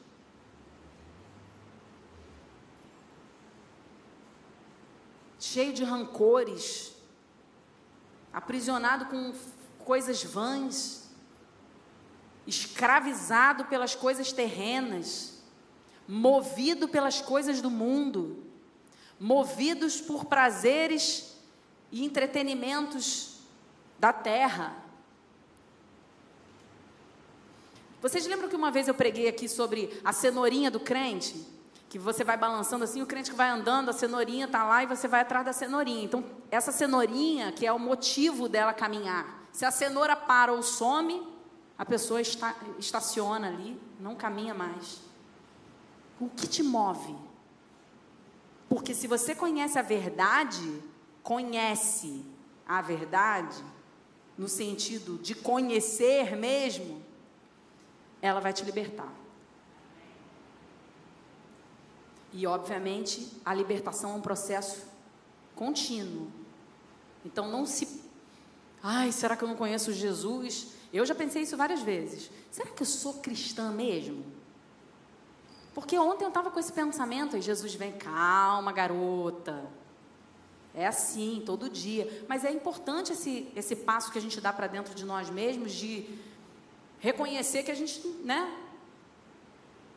Cheio 5.41 5.73
de 5.73 5.85
rancores, 5.85 6.95
aprisionado 8.31 9.07
com 9.07 9.35
coisas 9.79 10.23
vãs, 10.23 11.11
escravizado 12.47 13.65
pelas 13.65 13.95
coisas 13.95 14.31
terrenas 14.31 15.32
movido 16.07 16.89
pelas 16.89 17.21
coisas 17.21 17.61
do 17.61 17.71
mundo, 17.71 18.45
movidos 19.19 20.01
por 20.01 20.25
prazeres 20.25 21.37
e 21.91 22.05
entretenimentos 22.05 23.39
da 23.99 24.13
terra. 24.13 24.77
Vocês 28.01 28.27
lembram 28.27 28.49
que 28.49 28.57
uma 28.57 28.71
vez 28.71 28.89
eu 28.89 28.95
preguei 28.95 29.29
aqui 29.29 29.49
sobre 29.49 30.01
a 30.05 30.13
cenourinha 30.13 30.71
do 30.71 30.81
crente? 30.81 31.47
Que 31.89 31.99
você 31.99 32.25
vai 32.25 32.37
balançando 32.37 32.83
assim, 32.83 33.01
o 33.01 33.07
crente 33.07 33.31
que 33.31 33.37
vai 33.37 33.49
andando, 33.49 33.91
a 33.91 33.93
cenourinha 33.93 34.47
está 34.47 34.65
lá 34.65 34.83
e 34.83 34.87
você 34.87 35.07
vai 35.07 35.21
atrás 35.21 35.45
da 35.45 35.53
cenourinha. 35.53 36.03
Então, 36.03 36.25
essa 36.51 36.73
cenourinha 36.73 37.53
que 37.53 37.65
é 37.65 37.73
o 37.73 37.79
motivo 37.79 38.49
dela 38.49 38.73
caminhar. 38.73 39.47
Se 39.53 39.65
a 39.65 39.71
cenoura 39.71 40.17
para 40.17 40.53
ou 40.53 40.63
some, 40.63 41.23
a 41.79 41.85
pessoa 41.85 42.21
está, 42.21 42.57
estaciona 42.79 43.47
ali, 43.47 43.79
não 44.01 44.17
caminha 44.17 44.55
mais. 44.55 45.12
O 46.21 46.29
que 46.29 46.47
te 46.47 46.63
move? 46.63 47.15
Porque 48.69 48.95
se 48.95 49.07
você 49.07 49.35
conhece 49.35 49.79
a 49.79 49.83
verdade, 49.83 50.83
conhece 51.23 52.25
a 52.67 52.81
verdade, 52.81 53.63
no 54.37 54.49
sentido 54.49 55.19
de 55.19 55.35
conhecer 55.35 56.37
mesmo, 56.37 57.03
ela 58.21 58.41
vai 58.41 58.53
te 58.53 58.65
libertar. 58.65 59.13
E, 62.33 62.47
obviamente, 62.47 63.31
a 63.45 63.53
libertação 63.53 64.13
é 64.13 64.15
um 64.15 64.23
processo 64.23 64.87
contínuo. 65.55 66.31
Então, 67.25 67.51
não 67.51 67.67
se. 67.67 68.01
Ai, 68.83 69.13
será 69.13 69.37
que 69.37 69.45
eu 69.45 69.49
não 69.49 69.57
conheço 69.57 69.93
Jesus? 69.93 70.69
Eu 70.93 71.05
já 71.05 71.15
pensei 71.15 71.43
isso 71.43 71.57
várias 71.57 71.83
vezes. 71.83 72.31
Será 72.51 72.71
que 72.71 72.83
eu 72.83 72.87
sou 72.87 73.15
cristã 73.15 73.71
mesmo? 73.71 74.25
Porque 75.75 75.99
ontem 75.99 76.25
eu 76.25 76.29
estava 76.29 76.51
com 76.51 76.61
esse 76.61 76.73
pensamento, 76.73 77.37
e 77.37 77.41
Jesus 77.41 77.75
vem, 77.75 77.93
calma, 77.93 78.73
garota. 78.73 79.65
É 80.75 80.87
assim, 80.87 81.43
todo 81.45 81.69
dia. 81.69 82.25
Mas 82.29 82.45
é 82.45 82.51
importante 82.51 83.13
esse, 83.13 83.49
esse 83.55 83.77
passo 83.77 84.11
que 84.11 84.19
a 84.19 84.21
gente 84.21 84.41
dá 84.41 84.53
para 84.53 84.67
dentro 84.67 84.95
de 84.95 85.05
nós 85.05 85.31
mesmos, 85.31 85.73
de 85.73 86.09
reconhecer 86.99 87.63
que 87.63 87.71
a 87.71 87.75
gente, 87.75 88.07
né? 88.25 88.59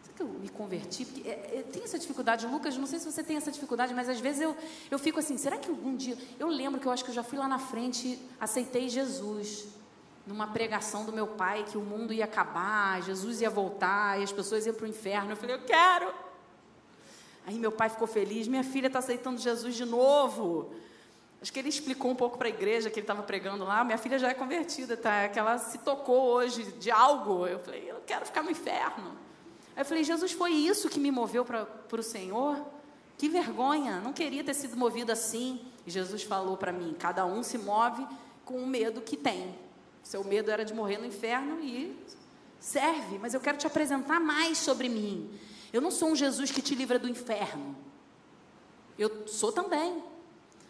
Será 0.03 0.17
que 0.17 0.23
eu 0.23 0.27
me 0.27 0.49
converti? 0.49 1.05
Porque 1.05 1.27
é, 1.27 1.59
é, 1.59 1.63
tem 1.63 1.83
essa 1.83 1.99
dificuldade. 1.99 2.45
Lucas, 2.47 2.77
não 2.77 2.87
sei 2.87 2.99
se 2.99 3.09
você 3.09 3.23
tem 3.23 3.37
essa 3.37 3.51
dificuldade, 3.51 3.93
mas 3.93 4.09
às 4.09 4.19
vezes 4.19 4.41
eu, 4.41 4.55
eu 4.89 4.99
fico 4.99 5.19
assim, 5.19 5.37
será 5.37 5.57
que 5.57 5.69
algum 5.69 5.95
dia... 5.95 6.17
Eu 6.39 6.47
lembro 6.47 6.79
que 6.79 6.87
eu 6.87 6.91
acho 6.91 7.03
que 7.03 7.09
eu 7.11 7.15
já 7.15 7.23
fui 7.23 7.37
lá 7.37 7.47
na 7.47 7.59
frente 7.59 8.19
aceitei 8.39 8.89
Jesus 8.89 9.67
numa 10.25 10.47
pregação 10.47 11.05
do 11.05 11.13
meu 11.13 11.27
pai 11.27 11.63
que 11.63 11.77
o 11.77 11.81
mundo 11.81 12.11
ia 12.13 12.25
acabar, 12.25 13.01
Jesus 13.01 13.41
ia 13.41 13.49
voltar 13.49 14.19
e 14.19 14.23
as 14.23 14.31
pessoas 14.31 14.65
iam 14.65 14.73
para 14.73 14.85
o 14.85 14.87
inferno. 14.87 15.31
Eu 15.31 15.37
falei, 15.37 15.55
eu 15.55 15.61
quero. 15.61 16.13
Aí 17.45 17.59
meu 17.59 17.71
pai 17.71 17.89
ficou 17.89 18.07
feliz, 18.07 18.47
minha 18.47 18.63
filha 18.63 18.87
está 18.87 18.99
aceitando 18.99 19.39
Jesus 19.39 19.75
de 19.75 19.85
novo. 19.85 20.73
Acho 21.41 21.53
que 21.53 21.59
ele 21.59 21.69
explicou 21.69 22.09
um 22.09 22.15
pouco 22.15 22.39
para 22.39 22.47
a 22.47 22.49
igreja 22.49 22.89
que 22.89 22.99
ele 22.99 23.03
estava 23.03 23.21
pregando 23.21 23.63
lá. 23.63 23.83
Minha 23.83 23.99
filha 23.99 24.17
já 24.17 24.29
é 24.29 24.33
convertida, 24.33 24.97
tá? 24.97 25.29
Que 25.29 25.37
ela 25.37 25.59
se 25.59 25.77
tocou 25.77 26.23
hoje 26.23 26.63
de 26.63 26.89
algo. 26.89 27.45
Eu 27.45 27.59
falei, 27.59 27.85
eu 27.87 28.01
quero 28.05 28.25
ficar 28.25 28.41
no 28.41 28.49
inferno. 28.49 29.11
Aí 29.75 29.81
eu 29.81 29.85
falei, 29.85 30.03
Jesus, 30.03 30.31
foi 30.31 30.51
isso 30.51 30.89
que 30.89 30.99
me 30.99 31.11
moveu 31.11 31.45
para 31.45 31.67
o 31.91 32.01
Senhor? 32.01 32.57
Que 33.17 33.29
vergonha, 33.29 33.99
não 33.99 34.11
queria 34.11 34.43
ter 34.43 34.53
sido 34.55 34.75
movido 34.75 35.11
assim. 35.11 35.61
E 35.85 35.91
Jesus 35.91 36.23
falou 36.23 36.57
para 36.57 36.71
mim: 36.71 36.95
cada 36.97 37.25
um 37.25 37.43
se 37.43 37.57
move 37.57 38.05
com 38.43 38.57
o 38.57 38.67
medo 38.67 39.01
que 39.01 39.15
tem. 39.15 39.55
Seu 40.05 40.23
medo 40.23 40.51
era 40.51 40.63
de 40.63 40.71
morrer 40.71 40.99
no 40.99 41.05
inferno 41.07 41.59
e 41.63 41.97
serve, 42.59 43.17
mas 43.17 43.33
eu 43.33 43.39
quero 43.39 43.57
te 43.57 43.65
apresentar 43.65 44.19
mais 44.19 44.59
sobre 44.59 44.87
mim. 44.87 45.31
Eu 45.73 45.81
não 45.81 45.89
sou 45.89 46.09
um 46.09 46.15
Jesus 46.15 46.51
que 46.51 46.61
te 46.61 46.75
livra 46.75 46.99
do 46.99 47.09
inferno. 47.09 47.75
Eu 48.99 49.27
sou 49.27 49.51
também. 49.51 50.03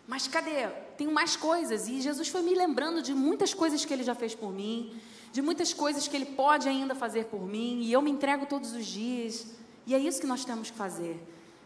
Mas 0.07 0.25
cadê? 0.25 0.69
Tenho 0.97 1.11
mais 1.11 1.35
coisas. 1.35 1.89
E 1.89 1.99
Jesus 1.99 2.29
foi 2.29 2.43
me 2.43 2.55
lembrando 2.55 3.01
de 3.01 3.13
muitas 3.13 3.53
coisas 3.53 3.83
que 3.83 3.93
ele 3.93 4.03
já 4.03 4.15
fez 4.15 4.33
por 4.33 4.53
mim, 4.53 4.97
de 5.33 5.41
muitas 5.41 5.73
coisas 5.73 6.07
que 6.07 6.15
ele 6.15 6.27
pode 6.27 6.69
ainda 6.69 6.95
fazer 6.95 7.25
por 7.25 7.45
mim. 7.45 7.81
E 7.81 7.91
eu 7.91 8.01
me 8.01 8.11
entrego 8.11 8.45
todos 8.45 8.71
os 8.71 8.85
dias. 8.85 9.47
E 9.85 9.93
é 9.93 9.99
isso 9.99 10.21
que 10.21 10.27
nós 10.27 10.45
temos 10.45 10.71
que 10.71 10.77
fazer. 10.77 11.21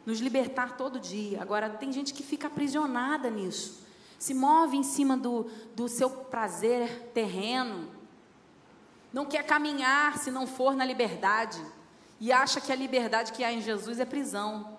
Nos 0.07 0.19
libertar 0.19 0.75
todo 0.75 0.99
dia. 0.99 1.39
Agora, 1.39 1.69
tem 1.69 1.91
gente 1.91 2.15
que 2.15 2.23
fica 2.23 2.47
aprisionada 2.47 3.29
nisso 3.29 3.88
se 4.19 4.33
move 4.33 4.75
em 4.75 4.83
cima 4.83 5.15
do, 5.17 5.49
do 5.73 5.87
seu 5.87 6.09
prazer 6.09 7.09
terreno, 7.13 7.89
não 9.13 9.25
quer 9.25 9.43
caminhar 9.43 10.17
se 10.17 10.29
não 10.29 10.45
for 10.45 10.75
na 10.75 10.85
liberdade, 10.85 11.59
e 12.19 12.31
acha 12.33 12.59
que 12.59 12.71
a 12.71 12.75
liberdade 12.75 13.31
que 13.31 13.45
há 13.45 13.51
em 13.51 13.61
Jesus 13.61 13.97
é 13.97 14.05
prisão, 14.05 14.77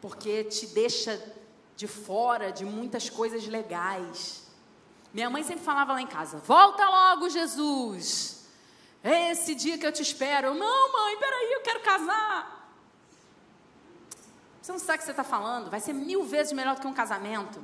porque 0.00 0.44
te 0.44 0.68
deixa 0.68 1.20
de 1.74 1.88
fora 1.88 2.52
de 2.52 2.64
muitas 2.64 3.10
coisas 3.10 3.46
legais. 3.48 4.46
Minha 5.12 5.28
mãe 5.28 5.42
sempre 5.42 5.64
falava 5.64 5.92
lá 5.92 6.00
em 6.00 6.06
casa: 6.06 6.38
volta 6.38 6.88
logo, 6.88 7.28
Jesus. 7.28 8.46
Esse 9.02 9.54
dia 9.54 9.76
que 9.76 9.86
eu 9.86 9.92
te 9.92 10.02
espero. 10.02 10.48
Eu, 10.48 10.54
não, 10.54 10.92
mãe, 10.92 11.16
peraí, 11.16 11.52
eu 11.52 11.62
quero 11.62 11.80
casar. 11.80 12.55
Você 14.66 14.72
não 14.72 14.80
sabe 14.80 14.96
o 14.96 14.98
que 14.98 15.04
você 15.04 15.12
está 15.12 15.22
falando? 15.22 15.70
Vai 15.70 15.78
ser 15.78 15.92
mil 15.92 16.24
vezes 16.24 16.52
melhor 16.52 16.74
do 16.74 16.80
que 16.80 16.88
um 16.88 16.92
casamento. 16.92 17.62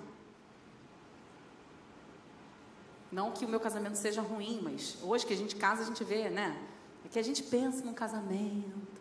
Não 3.11 3.33
que 3.33 3.45
o 3.45 3.49
meu 3.49 3.59
casamento 3.59 3.97
seja 3.97 4.23
ruim, 4.23 4.61
mas 4.63 4.99
hoje 5.03 5.27
que 5.27 5.33
a 5.33 5.37
gente 5.37 5.57
casa, 5.57 5.83
a 5.83 5.85
gente 5.85 6.05
vê, 6.05 6.31
né? 6.31 6.57
É 7.05 7.09
que 7.09 7.19
a 7.19 7.23
gente 7.25 7.43
pensa 7.43 7.85
num 7.85 7.93
casamento. 7.93 9.01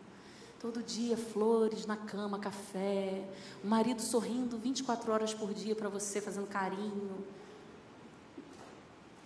Todo 0.58 0.82
dia, 0.82 1.16
flores 1.16 1.86
na 1.86 1.96
cama, 1.96 2.40
café. 2.40 3.22
O 3.62 3.68
marido 3.68 4.02
sorrindo 4.02 4.58
24 4.58 5.12
horas 5.12 5.32
por 5.32 5.54
dia 5.54 5.76
para 5.76 5.88
você, 5.88 6.20
fazendo 6.20 6.48
carinho. 6.48 7.24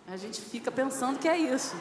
A 0.06 0.18
gente 0.18 0.38
fica 0.38 0.70
pensando 0.70 1.18
que 1.18 1.26
é 1.26 1.38
isso. 1.38 1.74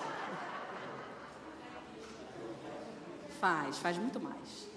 Faz, 3.41 3.79
faz 3.79 3.97
muito 3.97 4.17
mais. 4.17 4.74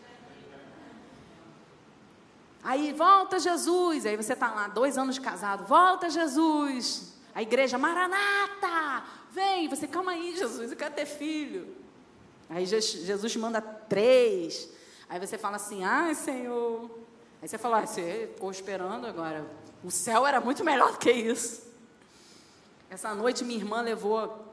Aí 2.69 2.93
volta 2.93 3.39
Jesus, 3.39 4.05
aí 4.05 4.15
você 4.15 4.35
está 4.35 4.53
lá, 4.53 4.69
dois 4.69 4.99
anos 4.99 5.15
de 5.15 5.23
casado, 5.23 5.65
volta 5.65 6.11
Jesus. 6.11 7.15
A 7.35 7.41
igreja, 7.41 7.79
Maranata, 7.79 9.07
vem. 9.31 9.67
Você, 9.71 9.89
calma 9.89 10.13
aí, 10.13 10.37
Jesus, 10.37 10.71
eu 10.71 10.77
quero 10.77 10.93
ter 10.93 11.07
filho. 11.07 11.75
Aí 12.47 12.67
Jesus 12.67 13.35
manda 13.37 13.63
três. 13.63 14.69
Aí 15.09 15.19
você 15.19 15.39
fala 15.39 15.57
assim, 15.57 15.83
ai, 15.83 16.15
Senhor. 16.15 16.91
Aí 17.41 17.49
você 17.49 17.57
fala, 17.57 17.79
ah, 17.79 17.87
você 17.87 18.31
ficou 18.35 18.51
esperando 18.51 19.07
agora. 19.07 19.47
O 19.83 19.91
céu 19.91 20.27
era 20.27 20.39
muito 20.39 20.63
melhor 20.63 20.93
do 20.93 20.99
que 20.99 21.11
isso. 21.11 21.63
Essa 22.91 23.15
noite 23.15 23.47
minha 23.47 23.59
irmã 23.59 23.81
levou 23.81 24.45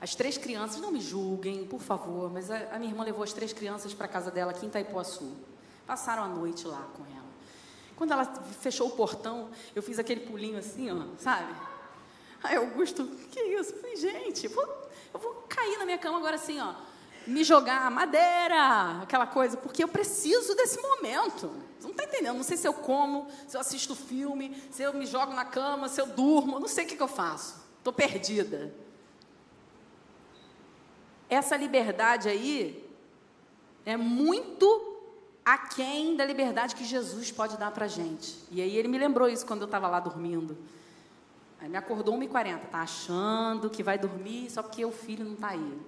as 0.00 0.14
três 0.14 0.38
crianças, 0.38 0.80
não 0.80 0.92
me 0.92 1.00
julguem, 1.00 1.66
por 1.66 1.80
favor, 1.80 2.32
mas 2.32 2.48
a, 2.48 2.58
a 2.70 2.78
minha 2.78 2.92
irmã 2.92 3.02
levou 3.02 3.24
as 3.24 3.32
três 3.32 3.52
crianças 3.52 3.92
para 3.92 4.06
casa 4.06 4.30
dela 4.30 4.52
aqui 4.52 4.66
em 4.66 4.68
Itaipuaçu. 4.68 5.32
Passaram 5.84 6.22
a 6.22 6.28
noite 6.28 6.64
lá 6.68 6.88
com 6.96 7.04
ela. 7.06 7.19
Quando 8.00 8.12
ela 8.12 8.24
fechou 8.62 8.86
o 8.86 8.92
portão, 8.92 9.50
eu 9.74 9.82
fiz 9.82 9.98
aquele 9.98 10.20
pulinho 10.20 10.56
assim, 10.56 10.90
ó, 10.90 11.04
sabe? 11.18 11.52
Aí 12.42 12.56
Augusto, 12.56 13.04
que 13.30 13.38
isso? 13.38 13.74
Eu 13.74 13.78
falei, 13.78 13.94
gente, 13.94 14.46
eu 14.46 14.52
vou, 14.52 14.66
eu 15.12 15.20
vou 15.20 15.34
cair 15.46 15.76
na 15.76 15.84
minha 15.84 15.98
cama 15.98 16.16
agora 16.16 16.36
assim, 16.36 16.58
ó. 16.58 16.76
Me 17.26 17.44
jogar 17.44 17.90
madeira, 17.90 19.02
aquela 19.02 19.26
coisa, 19.26 19.54
porque 19.58 19.84
eu 19.84 19.88
preciso 19.88 20.54
desse 20.54 20.80
momento. 20.80 21.52
Você 21.78 21.82
não 21.84 21.90
está 21.90 22.04
entendendo? 22.04 22.36
Não 22.36 22.42
sei 22.42 22.56
se 22.56 22.66
eu 22.66 22.72
como, 22.72 23.28
se 23.46 23.54
eu 23.54 23.60
assisto 23.60 23.94
filme, 23.94 24.56
se 24.70 24.82
eu 24.82 24.94
me 24.94 25.04
jogo 25.04 25.34
na 25.34 25.44
cama, 25.44 25.86
se 25.86 26.00
eu 26.00 26.06
durmo, 26.06 26.58
não 26.58 26.68
sei 26.68 26.86
o 26.86 26.88
que, 26.88 26.96
que 26.96 27.02
eu 27.02 27.06
faço. 27.06 27.62
Estou 27.76 27.92
perdida. 27.92 28.74
Essa 31.28 31.54
liberdade 31.54 32.30
aí 32.30 32.82
é 33.84 33.94
muito 33.94 34.89
aquém 35.44 36.16
da 36.16 36.24
liberdade 36.24 36.74
que 36.74 36.84
Jesus 36.84 37.30
pode 37.30 37.56
dar 37.56 37.70
para 37.70 37.86
a 37.86 37.88
gente. 37.88 38.36
E 38.50 38.60
aí 38.60 38.76
ele 38.76 38.88
me 38.88 38.98
lembrou 38.98 39.28
isso 39.28 39.46
quando 39.46 39.62
eu 39.62 39.66
estava 39.66 39.88
lá 39.88 40.00
dormindo. 40.00 40.56
Aí 41.60 41.68
me 41.68 41.76
acordou 41.76 42.16
1h40, 42.16 42.60
tá 42.70 42.78
achando 42.80 43.68
que 43.68 43.82
vai 43.82 43.98
dormir 43.98 44.50
só 44.50 44.62
porque 44.62 44.84
o 44.84 44.90
filho 44.90 45.24
não 45.24 45.34
está 45.34 45.48
aí. 45.48 45.78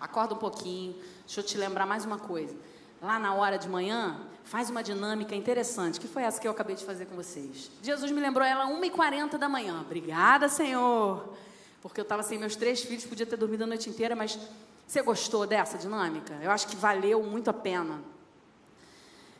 Acorda 0.00 0.34
um 0.34 0.38
pouquinho, 0.38 0.94
deixa 1.26 1.40
eu 1.40 1.44
te 1.44 1.58
lembrar 1.58 1.84
mais 1.84 2.04
uma 2.04 2.18
coisa. 2.18 2.56
Lá 3.02 3.18
na 3.18 3.34
hora 3.34 3.58
de 3.58 3.68
manhã, 3.68 4.20
faz 4.44 4.70
uma 4.70 4.82
dinâmica 4.82 5.34
interessante, 5.34 6.00
que 6.00 6.08
foi 6.08 6.22
essa 6.22 6.40
que 6.40 6.48
eu 6.48 6.52
acabei 6.52 6.74
de 6.74 6.84
fazer 6.84 7.06
com 7.06 7.14
vocês. 7.14 7.70
Jesus 7.82 8.10
me 8.10 8.20
lembrou 8.20 8.46
ela 8.46 8.66
1h40 8.66 9.36
da 9.36 9.48
manhã. 9.48 9.80
Obrigada, 9.82 10.48
Senhor. 10.48 11.34
Porque 11.82 12.00
eu 12.00 12.02
estava 12.02 12.22
sem 12.22 12.38
meus 12.38 12.56
três 12.56 12.80
filhos, 12.80 13.04
podia 13.04 13.26
ter 13.26 13.36
dormido 13.36 13.64
a 13.64 13.66
noite 13.66 13.90
inteira, 13.90 14.16
mas 14.16 14.38
você 14.86 15.02
gostou 15.02 15.46
dessa 15.46 15.76
dinâmica? 15.76 16.34
Eu 16.42 16.50
acho 16.50 16.66
que 16.66 16.74
valeu 16.74 17.22
muito 17.22 17.50
a 17.50 17.52
pena. 17.52 18.00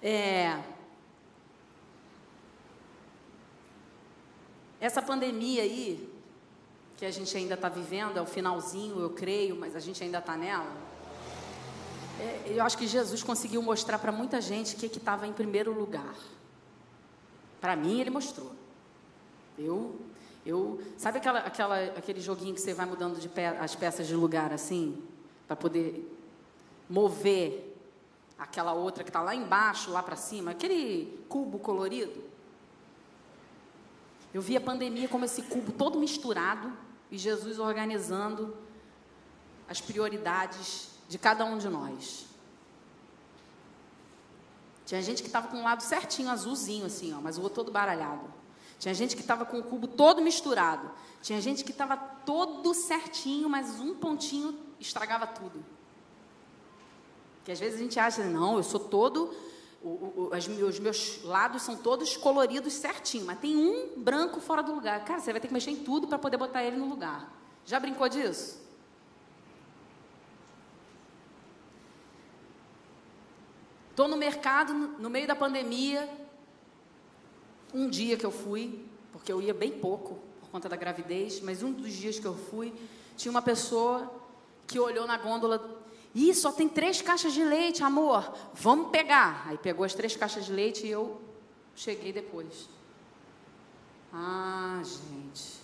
É, 0.02 0.62
essa 4.80 5.02
pandemia 5.02 5.62
aí, 5.62 6.08
que 6.96 7.04
a 7.04 7.10
gente 7.10 7.36
ainda 7.36 7.54
está 7.54 7.68
vivendo, 7.68 8.16
é 8.16 8.22
o 8.22 8.26
finalzinho, 8.26 9.00
eu 9.00 9.10
creio, 9.10 9.56
mas 9.56 9.74
a 9.74 9.80
gente 9.80 10.02
ainda 10.02 10.18
está 10.18 10.36
nela. 10.36 10.72
É, 12.20 12.44
eu 12.46 12.64
acho 12.64 12.76
que 12.78 12.86
Jesus 12.86 13.22
conseguiu 13.22 13.62
mostrar 13.62 13.98
para 13.98 14.10
muita 14.10 14.40
gente 14.40 14.74
o 14.74 14.78
que 14.78 14.86
estava 14.86 15.26
em 15.26 15.32
primeiro 15.32 15.72
lugar. 15.72 16.14
Para 17.60 17.74
mim, 17.74 18.00
ele 18.00 18.10
mostrou. 18.10 18.52
Eu, 19.58 20.00
eu, 20.46 20.80
sabe 20.96 21.18
aquela, 21.18 21.40
aquela, 21.40 21.82
aquele 21.96 22.20
joguinho 22.20 22.54
que 22.54 22.60
você 22.60 22.72
vai 22.72 22.86
mudando 22.86 23.18
de 23.18 23.28
pé, 23.28 23.48
as 23.58 23.74
peças 23.74 24.06
de 24.06 24.14
lugar 24.14 24.52
assim, 24.52 25.02
para 25.46 25.56
poder 25.56 26.08
mover 26.88 27.67
aquela 28.38 28.72
outra 28.72 29.02
que 29.02 29.10
está 29.10 29.20
lá 29.20 29.34
embaixo, 29.34 29.90
lá 29.90 30.02
para 30.02 30.16
cima, 30.16 30.52
aquele 30.52 31.24
cubo 31.28 31.58
colorido. 31.58 32.22
Eu 34.32 34.40
vi 34.40 34.56
a 34.56 34.60
pandemia 34.60 35.08
como 35.08 35.24
esse 35.24 35.42
cubo 35.42 35.72
todo 35.72 35.98
misturado 35.98 36.72
e 37.10 37.18
Jesus 37.18 37.58
organizando 37.58 38.56
as 39.68 39.80
prioridades 39.80 40.90
de 41.08 41.18
cada 41.18 41.44
um 41.44 41.58
de 41.58 41.68
nós. 41.68 42.26
Tinha 44.86 45.02
gente 45.02 45.22
que 45.22 45.28
estava 45.28 45.48
com 45.48 45.58
um 45.58 45.64
lado 45.64 45.82
certinho, 45.82 46.30
azulzinho 46.30 46.86
assim, 46.86 47.12
ó, 47.12 47.20
mas 47.20 47.36
o 47.36 47.42
outro 47.42 47.56
todo 47.56 47.72
baralhado. 47.72 48.32
Tinha 48.78 48.94
gente 48.94 49.16
que 49.16 49.22
estava 49.22 49.44
com 49.44 49.58
o 49.58 49.62
cubo 49.62 49.88
todo 49.88 50.22
misturado. 50.22 50.90
Tinha 51.20 51.40
gente 51.40 51.64
que 51.64 51.72
estava 51.72 51.96
todo 51.96 52.72
certinho, 52.72 53.48
mas 53.50 53.80
um 53.80 53.94
pontinho 53.96 54.56
estragava 54.78 55.26
tudo. 55.26 55.64
Que 57.44 57.52
às 57.52 57.60
vezes 57.60 57.78
a 57.78 57.82
gente 57.82 57.98
acha, 57.98 58.24
não, 58.24 58.56
eu 58.56 58.62
sou 58.62 58.80
todo, 58.80 59.34
o, 59.82 59.88
o, 59.88 60.30
meus, 60.30 60.74
os 60.74 60.78
meus 60.80 61.24
lados 61.24 61.62
são 61.62 61.76
todos 61.76 62.16
coloridos 62.16 62.72
certinho, 62.72 63.24
mas 63.24 63.38
tem 63.38 63.56
um 63.56 64.00
branco 64.02 64.40
fora 64.40 64.62
do 64.62 64.74
lugar. 64.74 65.04
Cara, 65.04 65.20
você 65.20 65.32
vai 65.32 65.40
ter 65.40 65.48
que 65.48 65.54
mexer 65.54 65.70
em 65.70 65.84
tudo 65.84 66.06
para 66.06 66.18
poder 66.18 66.36
botar 66.36 66.64
ele 66.64 66.76
no 66.76 66.88
lugar. 66.88 67.32
Já 67.64 67.78
brincou 67.78 68.08
disso? 68.08 68.66
Estou 73.90 74.08
no 74.08 74.16
mercado, 74.16 74.72
no 74.72 75.10
meio 75.10 75.26
da 75.26 75.34
pandemia. 75.34 76.08
Um 77.74 77.88
dia 77.88 78.16
que 78.16 78.24
eu 78.24 78.30
fui, 78.30 78.84
porque 79.12 79.32
eu 79.32 79.42
ia 79.42 79.52
bem 79.52 79.72
pouco 79.72 80.18
por 80.40 80.48
conta 80.50 80.68
da 80.68 80.76
gravidez, 80.76 81.40
mas 81.40 81.62
um 81.62 81.72
dos 81.72 81.92
dias 81.92 82.18
que 82.18 82.26
eu 82.26 82.34
fui, 82.34 82.72
tinha 83.16 83.30
uma 83.30 83.42
pessoa 83.42 84.10
que 84.66 84.78
olhou 84.78 85.06
na 85.06 85.18
gôndola 85.18 85.58
Ih, 86.18 86.34
só 86.34 86.50
tem 86.50 86.68
três 86.68 87.00
caixas 87.00 87.32
de 87.32 87.44
leite, 87.44 87.84
amor. 87.84 88.34
Vamos 88.52 88.90
pegar. 88.90 89.44
Aí 89.46 89.56
pegou 89.56 89.84
as 89.84 89.94
três 89.94 90.16
caixas 90.16 90.46
de 90.46 90.52
leite 90.52 90.84
e 90.84 90.90
eu 90.90 91.20
cheguei 91.76 92.12
depois. 92.12 92.68
Ah, 94.12 94.80
gente. 94.82 95.60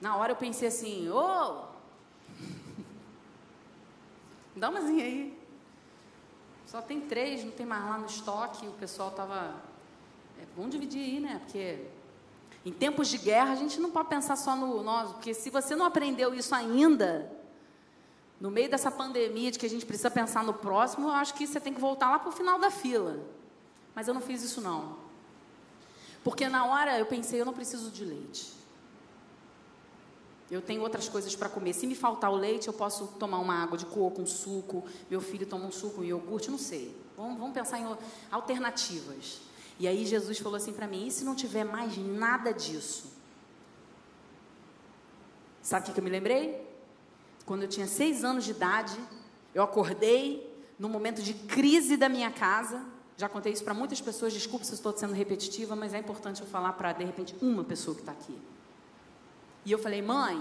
Na 0.00 0.16
hora 0.16 0.32
eu 0.32 0.36
pensei 0.36 0.68
assim, 0.68 1.10
ô, 1.10 1.18
oh, 1.18 1.64
dá 4.56 4.70
uma 4.70 4.78
aí. 4.78 5.38
Só 6.64 6.80
tem 6.80 7.02
três, 7.02 7.44
não 7.44 7.50
tem 7.50 7.66
mais 7.66 7.84
lá 7.84 7.98
no 7.98 8.06
estoque. 8.06 8.66
O 8.66 8.72
pessoal 8.72 9.10
tava. 9.10 9.54
É 10.40 10.46
bom 10.56 10.66
dividir 10.66 11.02
aí, 11.02 11.20
né? 11.20 11.40
Porque 11.44 11.84
em 12.64 12.72
tempos 12.72 13.08
de 13.08 13.18
guerra 13.18 13.52
a 13.52 13.56
gente 13.56 13.78
não 13.78 13.90
pode 13.90 14.08
pensar 14.08 14.36
só 14.36 14.56
no 14.56 14.82
nós, 14.82 15.12
porque 15.12 15.34
se 15.34 15.50
você 15.50 15.76
não 15.76 15.84
aprendeu 15.84 16.34
isso 16.34 16.54
ainda, 16.54 17.37
no 18.40 18.50
meio 18.50 18.70
dessa 18.70 18.90
pandemia 18.90 19.50
de 19.50 19.58
que 19.58 19.66
a 19.66 19.70
gente 19.70 19.84
precisa 19.84 20.10
pensar 20.10 20.44
no 20.44 20.54
próximo, 20.54 21.08
eu 21.08 21.12
acho 21.12 21.34
que 21.34 21.46
você 21.46 21.58
tem 21.58 21.74
que 21.74 21.80
voltar 21.80 22.10
lá 22.10 22.18
para 22.18 22.28
o 22.28 22.32
final 22.32 22.58
da 22.58 22.70
fila. 22.70 23.18
Mas 23.94 24.06
eu 24.06 24.14
não 24.14 24.20
fiz 24.20 24.42
isso 24.42 24.60
não. 24.60 24.96
Porque 26.22 26.48
na 26.48 26.64
hora 26.66 26.98
eu 26.98 27.06
pensei, 27.06 27.40
eu 27.40 27.44
não 27.44 27.52
preciso 27.52 27.90
de 27.90 28.04
leite. 28.04 28.52
Eu 30.50 30.62
tenho 30.62 30.82
outras 30.82 31.08
coisas 31.08 31.34
para 31.34 31.48
comer. 31.48 31.72
Se 31.74 31.86
me 31.86 31.94
faltar 31.94 32.30
o 32.30 32.36
leite, 32.36 32.68
eu 32.68 32.72
posso 32.72 33.08
tomar 33.18 33.38
uma 33.38 33.62
água 33.62 33.76
de 33.76 33.84
coco, 33.84 34.22
um 34.22 34.26
suco. 34.26 34.84
Meu 35.10 35.20
filho 35.20 35.46
toma 35.46 35.66
um 35.66 35.72
suco, 35.72 36.00
um 36.00 36.04
iogurte, 36.04 36.50
não 36.50 36.58
sei. 36.58 36.96
Vamos, 37.16 37.38
vamos 37.38 37.52
pensar 37.52 37.78
em 37.78 37.96
alternativas. 38.30 39.40
E 39.78 39.86
aí 39.86 40.06
Jesus 40.06 40.38
falou 40.38 40.56
assim 40.56 40.72
para 40.72 40.86
mim: 40.86 41.06
e 41.06 41.10
se 41.10 41.24
não 41.24 41.34
tiver 41.34 41.64
mais 41.64 41.98
nada 41.98 42.52
disso? 42.52 43.12
Sabe 45.60 45.82
o 45.82 45.86
que, 45.86 45.92
que 45.92 46.00
eu 46.00 46.04
me 46.04 46.10
lembrei? 46.10 46.67
Quando 47.48 47.62
eu 47.62 47.68
tinha 47.68 47.86
seis 47.86 48.24
anos 48.24 48.44
de 48.44 48.50
idade, 48.50 48.94
eu 49.54 49.62
acordei 49.62 50.54
no 50.78 50.86
momento 50.86 51.22
de 51.22 51.32
crise 51.32 51.96
da 51.96 52.06
minha 52.06 52.30
casa. 52.30 52.84
Já 53.16 53.26
contei 53.26 53.50
isso 53.54 53.64
para 53.64 53.72
muitas 53.72 54.02
pessoas, 54.02 54.34
desculpe 54.34 54.66
se 54.66 54.74
estou 54.74 54.94
sendo 54.94 55.14
repetitiva, 55.14 55.74
mas 55.74 55.94
é 55.94 55.98
importante 55.98 56.42
eu 56.42 56.46
falar 56.46 56.74
para, 56.74 56.92
de 56.92 57.04
repente, 57.04 57.34
uma 57.40 57.64
pessoa 57.64 57.94
que 57.94 58.02
está 58.02 58.12
aqui. 58.12 58.38
E 59.64 59.72
eu 59.72 59.78
falei, 59.78 60.02
mãe, 60.02 60.38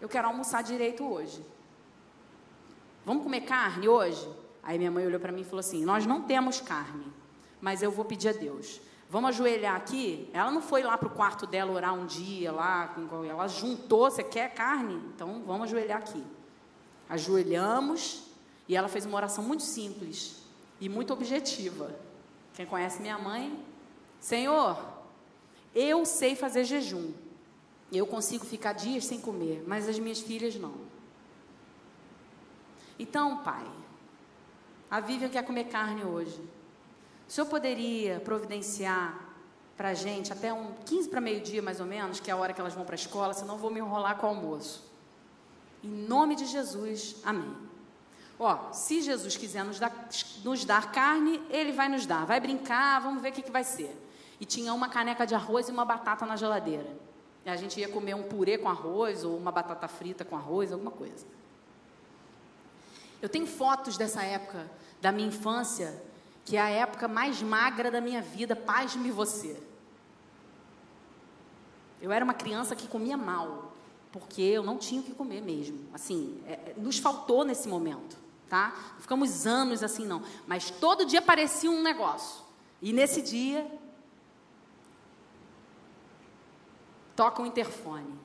eu 0.00 0.08
quero 0.08 0.28
almoçar 0.28 0.62
direito 0.62 1.04
hoje. 1.04 1.44
Vamos 3.04 3.24
comer 3.24 3.40
carne 3.40 3.88
hoje? 3.88 4.30
Aí 4.62 4.78
minha 4.78 4.90
mãe 4.90 5.04
olhou 5.04 5.18
para 5.18 5.32
mim 5.32 5.40
e 5.40 5.44
falou 5.44 5.60
assim: 5.60 5.84
Nós 5.84 6.06
não 6.06 6.22
temos 6.22 6.60
carne, 6.60 7.06
mas 7.60 7.82
eu 7.82 7.90
vou 7.90 8.04
pedir 8.04 8.28
a 8.28 8.32
Deus. 8.32 8.80
Vamos 9.10 9.30
ajoelhar 9.30 9.74
aqui? 9.74 10.30
Ela 10.32 10.52
não 10.52 10.62
foi 10.62 10.84
lá 10.84 10.96
para 10.96 11.08
o 11.08 11.10
quarto 11.10 11.44
dela 11.44 11.72
orar 11.72 11.92
um 11.92 12.06
dia 12.06 12.52
lá, 12.52 12.94
ela 13.28 13.48
juntou, 13.48 14.08
você 14.08 14.22
quer 14.22 14.54
carne? 14.54 14.94
Então 15.12 15.42
vamos 15.44 15.64
ajoelhar 15.64 15.98
aqui. 15.98 16.24
Ajoelhamos 17.08 18.22
e 18.68 18.76
ela 18.76 18.86
fez 18.86 19.04
uma 19.04 19.16
oração 19.16 19.42
muito 19.42 19.64
simples 19.64 20.44
e 20.80 20.88
muito 20.88 21.12
objetiva. 21.12 21.92
Quem 22.54 22.64
conhece 22.64 23.02
minha 23.02 23.18
mãe? 23.18 23.60
Senhor, 24.20 24.78
eu 25.74 26.06
sei 26.06 26.36
fazer 26.36 26.62
jejum. 26.62 27.12
Eu 27.90 28.06
consigo 28.06 28.46
ficar 28.46 28.74
dias 28.74 29.06
sem 29.06 29.20
comer, 29.20 29.64
mas 29.66 29.88
as 29.88 29.98
minhas 29.98 30.20
filhas 30.20 30.54
não. 30.54 30.74
Então, 32.96 33.38
pai, 33.38 33.66
a 34.88 35.00
Vivian 35.00 35.30
quer 35.30 35.44
comer 35.44 35.64
carne 35.64 36.04
hoje. 36.04 36.40
O 37.30 37.32
senhor 37.32 37.46
poderia 37.46 38.18
providenciar 38.18 39.16
para 39.76 39.90
a 39.90 39.94
gente 39.94 40.32
até 40.32 40.52
um 40.52 40.74
15 40.84 41.08
para 41.08 41.20
meio-dia, 41.20 41.62
mais 41.62 41.78
ou 41.78 41.86
menos, 41.86 42.18
que 42.18 42.28
é 42.28 42.34
a 42.34 42.36
hora 42.36 42.52
que 42.52 42.60
elas 42.60 42.74
vão 42.74 42.84
para 42.84 42.94
a 42.94 42.98
escola, 42.98 43.32
senão 43.32 43.56
vou 43.56 43.70
me 43.70 43.78
enrolar 43.78 44.16
com 44.16 44.26
o 44.26 44.30
almoço. 44.30 44.90
Em 45.84 45.88
nome 45.88 46.34
de 46.34 46.44
Jesus, 46.44 47.18
amém. 47.24 47.56
Ó, 48.36 48.72
se 48.72 49.00
Jesus 49.00 49.36
quiser 49.36 49.64
nos 49.64 49.78
dar, 49.78 50.08
nos 50.42 50.64
dar 50.64 50.90
carne, 50.90 51.40
ele 51.50 51.70
vai 51.70 51.88
nos 51.88 52.04
dar. 52.04 52.26
Vai 52.26 52.40
brincar, 52.40 53.00
vamos 53.00 53.22
ver 53.22 53.28
o 53.28 53.32
que, 53.32 53.42
que 53.42 53.50
vai 53.52 53.62
ser. 53.62 53.96
E 54.40 54.44
tinha 54.44 54.74
uma 54.74 54.88
caneca 54.88 55.24
de 55.24 55.36
arroz 55.36 55.68
e 55.68 55.70
uma 55.70 55.84
batata 55.84 56.26
na 56.26 56.34
geladeira. 56.34 56.96
A 57.46 57.54
gente 57.54 57.78
ia 57.78 57.88
comer 57.88 58.14
um 58.14 58.24
purê 58.24 58.58
com 58.58 58.68
arroz 58.68 59.22
ou 59.22 59.36
uma 59.36 59.52
batata 59.52 59.86
frita 59.86 60.24
com 60.24 60.34
arroz, 60.34 60.72
alguma 60.72 60.90
coisa. 60.90 61.24
Eu 63.22 63.28
tenho 63.28 63.46
fotos 63.46 63.96
dessa 63.96 64.20
época, 64.24 64.68
da 65.00 65.12
minha 65.12 65.28
infância, 65.28 66.09
que 66.44 66.56
é 66.56 66.60
a 66.60 66.68
época 66.68 67.06
mais 67.06 67.42
magra 67.42 67.90
da 67.90 68.00
minha 68.00 68.22
vida, 68.22 68.56
paz-me 68.56 69.10
você. 69.10 69.60
Eu 72.00 72.10
era 72.10 72.24
uma 72.24 72.34
criança 72.34 72.74
que 72.74 72.88
comia 72.88 73.16
mal, 73.16 73.72
porque 74.10 74.42
eu 74.42 74.62
não 74.62 74.78
tinha 74.78 75.00
o 75.00 75.04
que 75.04 75.14
comer 75.14 75.42
mesmo. 75.42 75.88
Assim, 75.92 76.42
é, 76.46 76.52
é 76.52 76.74
nos 76.76 76.98
faltou 76.98 77.44
nesse 77.44 77.68
momento, 77.68 78.16
tá? 78.48 78.74
Não 78.94 79.00
ficamos 79.00 79.46
anos 79.46 79.82
assim, 79.82 80.06
não. 80.06 80.22
Mas 80.46 80.70
todo 80.70 81.04
dia 81.04 81.20
parecia 81.20 81.70
um 81.70 81.82
negócio. 81.82 82.42
E 82.80 82.92
nesse 82.92 83.20
dia, 83.20 83.70
toca 87.14 87.42
o 87.42 87.46
interfone. 87.46 88.18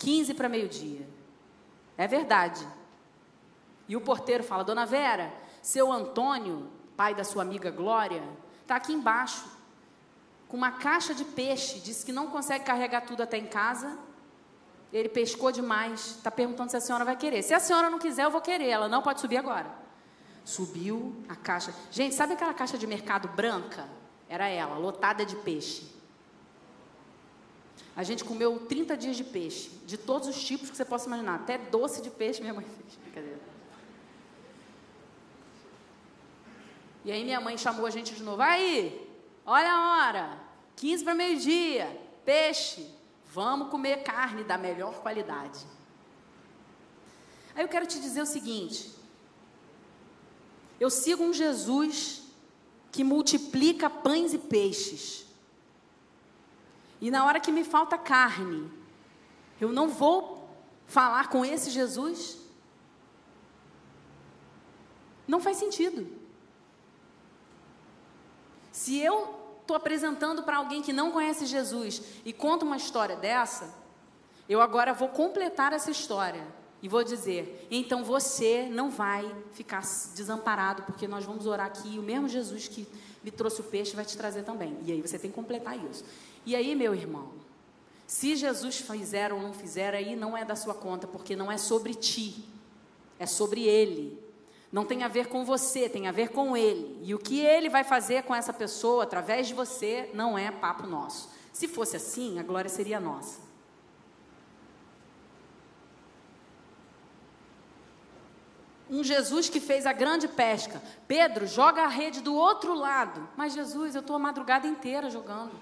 15 0.00 0.34
para 0.34 0.48
meio-dia. 0.48 1.08
É 1.96 2.08
verdade. 2.08 2.66
E 3.86 3.94
o 3.94 4.00
porteiro 4.00 4.42
fala: 4.42 4.64
Dona 4.64 4.84
Vera, 4.84 5.32
seu 5.62 5.92
Antônio, 5.92 6.68
pai 7.00 7.14
da 7.14 7.24
sua 7.24 7.40
amiga 7.40 7.70
Glória, 7.70 8.22
está 8.60 8.76
aqui 8.76 8.92
embaixo, 8.92 9.46
com 10.46 10.54
uma 10.54 10.70
caixa 10.70 11.14
de 11.14 11.24
peixe. 11.24 11.80
Disse 11.80 12.04
que 12.04 12.12
não 12.12 12.26
consegue 12.26 12.62
carregar 12.62 13.00
tudo 13.06 13.22
até 13.22 13.38
em 13.38 13.46
casa. 13.46 13.98
Ele 14.92 15.08
pescou 15.08 15.50
demais. 15.50 16.16
Está 16.16 16.30
perguntando 16.30 16.70
se 16.70 16.76
a 16.76 16.80
senhora 16.80 17.02
vai 17.02 17.16
querer. 17.16 17.40
Se 17.40 17.54
a 17.54 17.58
senhora 17.58 17.88
não 17.88 17.98
quiser, 17.98 18.24
eu 18.24 18.30
vou 18.30 18.42
querer. 18.42 18.68
Ela 18.68 18.86
não 18.86 19.00
pode 19.00 19.18
subir 19.18 19.38
agora. 19.38 19.70
Subiu 20.44 21.16
a 21.26 21.34
caixa. 21.34 21.72
Gente, 21.90 22.14
sabe 22.14 22.34
aquela 22.34 22.52
caixa 22.52 22.76
de 22.76 22.86
mercado 22.86 23.28
branca? 23.28 23.88
Era 24.28 24.46
ela, 24.48 24.76
lotada 24.76 25.24
de 25.24 25.36
peixe. 25.36 25.90
A 27.96 28.02
gente 28.02 28.22
comeu 28.24 28.58
30 28.68 28.94
dias 28.98 29.16
de 29.16 29.24
peixe, 29.24 29.70
de 29.86 29.96
todos 29.96 30.28
os 30.28 30.44
tipos 30.44 30.68
que 30.68 30.76
você 30.76 30.84
possa 30.84 31.06
imaginar. 31.06 31.36
Até 31.36 31.56
doce 31.56 32.02
de 32.02 32.10
peixe 32.10 32.42
minha 32.42 32.52
mãe 32.52 32.66
fez. 32.66 33.49
E 37.04 37.10
aí 37.10 37.24
minha 37.24 37.40
mãe 37.40 37.56
chamou 37.56 37.86
a 37.86 37.90
gente 37.90 38.14
de 38.14 38.22
novo. 38.22 38.42
Aí, 38.42 39.08
olha 39.46 39.72
a 39.72 40.06
hora. 40.06 40.38
15 40.76 41.04
para 41.04 41.14
meio-dia. 41.14 42.00
Peixe. 42.24 42.86
Vamos 43.32 43.68
comer 43.68 44.02
carne 44.02 44.44
da 44.44 44.58
melhor 44.58 45.00
qualidade. 45.00 45.64
Aí 47.54 47.62
eu 47.62 47.68
quero 47.68 47.86
te 47.86 48.00
dizer 48.00 48.22
o 48.22 48.26
seguinte. 48.26 48.92
Eu 50.78 50.90
sigo 50.90 51.22
um 51.22 51.32
Jesus 51.32 52.22
que 52.90 53.04
multiplica 53.04 53.88
pães 53.88 54.32
e 54.32 54.38
peixes. 54.38 55.26
E 57.00 57.10
na 57.10 57.24
hora 57.24 57.40
que 57.40 57.52
me 57.52 57.64
falta 57.64 57.96
carne, 57.96 58.70
eu 59.60 59.72
não 59.72 59.88
vou 59.88 60.48
falar 60.86 61.28
com 61.28 61.44
esse 61.44 61.70
Jesus? 61.70 62.38
Não 65.26 65.40
faz 65.40 65.56
sentido. 65.56 66.19
Se 68.80 68.98
eu 68.98 69.28
estou 69.60 69.76
apresentando 69.76 70.42
para 70.42 70.56
alguém 70.56 70.80
que 70.80 70.90
não 70.90 71.10
conhece 71.10 71.44
Jesus 71.44 72.00
e 72.24 72.32
conta 72.32 72.64
uma 72.64 72.78
história 72.78 73.14
dessa, 73.14 73.74
eu 74.48 74.58
agora 74.62 74.94
vou 74.94 75.10
completar 75.10 75.74
essa 75.74 75.90
história 75.90 76.42
e 76.82 76.88
vou 76.88 77.04
dizer: 77.04 77.68
então 77.70 78.02
você 78.02 78.70
não 78.70 78.88
vai 78.88 79.30
ficar 79.52 79.82
desamparado, 80.14 80.84
porque 80.84 81.06
nós 81.06 81.26
vamos 81.26 81.44
orar 81.44 81.66
aqui 81.66 81.96
e 81.96 81.98
o 81.98 82.02
mesmo 82.02 82.26
Jesus 82.26 82.68
que 82.68 82.88
me 83.22 83.30
trouxe 83.30 83.60
o 83.60 83.64
peixe 83.64 83.94
vai 83.94 84.06
te 84.06 84.16
trazer 84.16 84.44
também. 84.44 84.78
E 84.86 84.92
aí 84.92 85.02
você 85.02 85.18
tem 85.18 85.30
que 85.30 85.36
completar 85.36 85.76
isso. 85.90 86.02
E 86.46 86.56
aí, 86.56 86.74
meu 86.74 86.94
irmão, 86.94 87.32
se 88.06 88.34
Jesus 88.34 88.76
fizer 88.76 89.30
ou 89.30 89.42
não 89.42 89.52
fizer, 89.52 89.94
aí 89.94 90.16
não 90.16 90.34
é 90.34 90.42
da 90.42 90.56
sua 90.56 90.72
conta, 90.72 91.06
porque 91.06 91.36
não 91.36 91.52
é 91.52 91.58
sobre 91.58 91.92
ti, 91.92 92.48
é 93.18 93.26
sobre 93.26 93.64
Ele. 93.64 94.29
Não 94.72 94.84
tem 94.84 95.02
a 95.02 95.08
ver 95.08 95.26
com 95.26 95.44
você, 95.44 95.88
tem 95.88 96.06
a 96.06 96.12
ver 96.12 96.28
com 96.28 96.56
ele. 96.56 97.00
E 97.02 97.14
o 97.14 97.18
que 97.18 97.40
ele 97.40 97.68
vai 97.68 97.82
fazer 97.82 98.22
com 98.22 98.34
essa 98.34 98.52
pessoa 98.52 99.02
através 99.02 99.48
de 99.48 99.54
você 99.54 100.10
não 100.14 100.38
é 100.38 100.50
papo 100.50 100.86
nosso. 100.86 101.28
Se 101.52 101.66
fosse 101.66 101.96
assim, 101.96 102.38
a 102.38 102.42
glória 102.42 102.70
seria 102.70 103.00
nossa. 103.00 103.40
Um 108.88 109.02
Jesus 109.04 109.48
que 109.48 109.60
fez 109.60 109.86
a 109.86 109.92
grande 109.92 110.26
pesca. 110.28 110.82
Pedro, 111.06 111.46
joga 111.46 111.82
a 111.82 111.88
rede 111.88 112.20
do 112.20 112.34
outro 112.34 112.74
lado. 112.74 113.28
Mas 113.36 113.52
Jesus, 113.52 113.94
eu 113.94 114.00
estou 114.00 114.16
a 114.16 114.18
madrugada 114.20 114.66
inteira 114.66 115.10
jogando. 115.10 115.52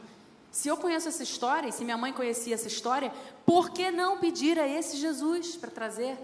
Se 0.50 0.68
eu 0.68 0.76
conheço 0.76 1.08
essa 1.08 1.22
história, 1.22 1.68
e 1.68 1.72
se 1.72 1.84
minha 1.84 1.96
mãe 1.96 2.12
conhecia 2.12 2.54
essa 2.54 2.68
história, 2.68 3.12
por 3.44 3.70
que 3.70 3.90
não 3.90 4.18
pedir 4.18 4.58
a 4.58 4.66
esse 4.66 4.96
Jesus 4.96 5.56
para 5.56 5.70
trazer 5.70 6.18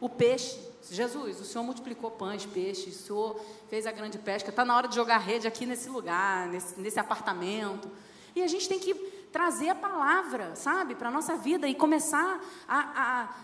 o 0.00 0.08
peixe? 0.08 0.71
Jesus, 0.90 1.40
o 1.40 1.44
Senhor 1.44 1.64
multiplicou 1.64 2.10
pães, 2.10 2.44
peixes, 2.44 3.00
o 3.00 3.02
Senhor 3.02 3.40
fez 3.68 3.86
a 3.86 3.92
grande 3.92 4.18
pesca, 4.18 4.50
está 4.50 4.64
na 4.64 4.76
hora 4.76 4.88
de 4.88 4.94
jogar 4.94 5.18
rede 5.18 5.46
aqui 5.46 5.64
nesse 5.64 5.88
lugar, 5.88 6.48
nesse, 6.48 6.80
nesse 6.80 6.98
apartamento. 6.98 7.90
E 8.34 8.42
a 8.42 8.46
gente 8.46 8.68
tem 8.68 8.78
que 8.78 8.94
trazer 9.30 9.68
a 9.68 9.74
palavra, 9.74 10.54
sabe, 10.56 10.94
para 10.94 11.08
a 11.08 11.10
nossa 11.10 11.36
vida 11.36 11.68
e 11.68 11.74
começar 11.74 12.40
a, 12.66 12.78
a 12.78 13.34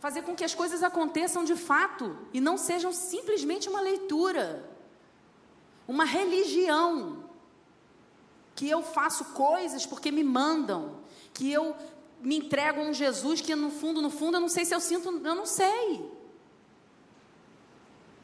fazer 0.00 0.22
com 0.22 0.34
que 0.34 0.44
as 0.44 0.54
coisas 0.54 0.82
aconteçam 0.82 1.44
de 1.44 1.56
fato 1.56 2.16
e 2.32 2.40
não 2.40 2.56
sejam 2.56 2.92
simplesmente 2.92 3.68
uma 3.68 3.80
leitura, 3.80 4.68
uma 5.86 6.04
religião. 6.04 7.24
Que 8.54 8.68
eu 8.68 8.82
faço 8.82 9.26
coisas 9.26 9.86
porque 9.86 10.10
me 10.10 10.24
mandam, 10.24 10.96
que 11.32 11.52
eu 11.52 11.76
me 12.20 12.36
entrego 12.36 12.80
a 12.80 12.84
um 12.84 12.92
Jesus 12.92 13.40
que 13.40 13.54
no 13.54 13.70
fundo, 13.70 14.02
no 14.02 14.10
fundo, 14.10 14.36
eu 14.36 14.40
não 14.40 14.48
sei 14.48 14.64
se 14.64 14.74
eu 14.74 14.80
sinto, 14.80 15.08
eu 15.08 15.34
não 15.34 15.46
sei. 15.46 16.17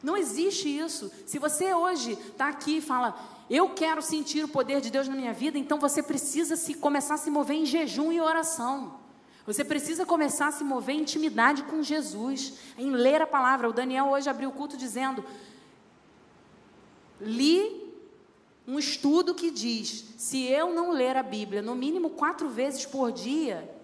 Não 0.05 0.19
existe 0.19 0.69
isso. 0.69 1.11
Se 1.25 1.39
você 1.39 1.73
hoje 1.73 2.13
está 2.13 2.51
aqui 2.51 2.77
e 2.77 2.81
fala, 2.83 3.19
eu 3.49 3.71
quero 3.71 4.03
sentir 4.03 4.45
o 4.45 4.49
poder 4.49 4.83
de 4.83 4.91
Deus 4.91 5.09
na 5.09 5.17
minha 5.17 5.33
vida, 5.33 5.59
então 5.59 5.79
você 5.79 6.03
precisa 6.03 6.57
se 6.57 6.75
começar 6.75 7.15
a 7.15 7.17
se 7.17 7.31
mover 7.31 7.57
em 7.57 7.65
jejum 7.65 8.13
e 8.13 8.21
oração. 8.21 9.01
Você 9.47 9.65
precisa 9.65 10.05
começar 10.05 10.49
a 10.49 10.53
se 10.53 10.63
mover 10.63 10.95
em 10.95 11.01
intimidade 11.01 11.63
com 11.63 11.83
Jesus, 11.83 12.53
em 12.77 12.91
ler 12.91 13.23
a 13.23 13.27
palavra. 13.27 13.67
O 13.67 13.73
Daniel 13.73 14.11
hoje 14.11 14.29
abriu 14.29 14.51
o 14.51 14.53
culto 14.53 14.77
dizendo: 14.77 15.25
li 17.19 17.95
um 18.69 18.79
estudo 18.79 19.35
que 19.35 19.51
diz: 19.51 20.05
se 20.19 20.45
eu 20.45 20.75
não 20.75 20.91
ler 20.91 21.17
a 21.17 21.23
Bíblia 21.23 21.63
no 21.63 21.75
mínimo 21.75 22.11
quatro 22.11 22.51
vezes 22.51 22.85
por 22.85 23.11
dia, 23.11 23.75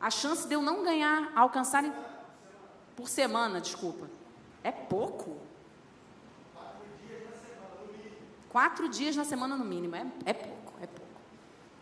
a 0.00 0.08
chance 0.08 0.46
de 0.46 0.54
eu 0.54 0.62
não 0.62 0.84
ganhar, 0.84 1.32
alcançar 1.34 1.84
por 2.94 3.08
semana, 3.08 3.60
desculpa, 3.60 4.08
é 4.62 4.70
pouco. 4.70 5.36
Quatro 8.48 8.88
dias 8.88 9.16
na 9.16 9.24
semana 9.24 9.56
no 9.56 9.64
mínimo. 9.64 9.96
É, 9.96 10.06
é 10.26 10.32
pouco, 10.32 10.72
é 10.80 10.86
pouco. 10.86 11.20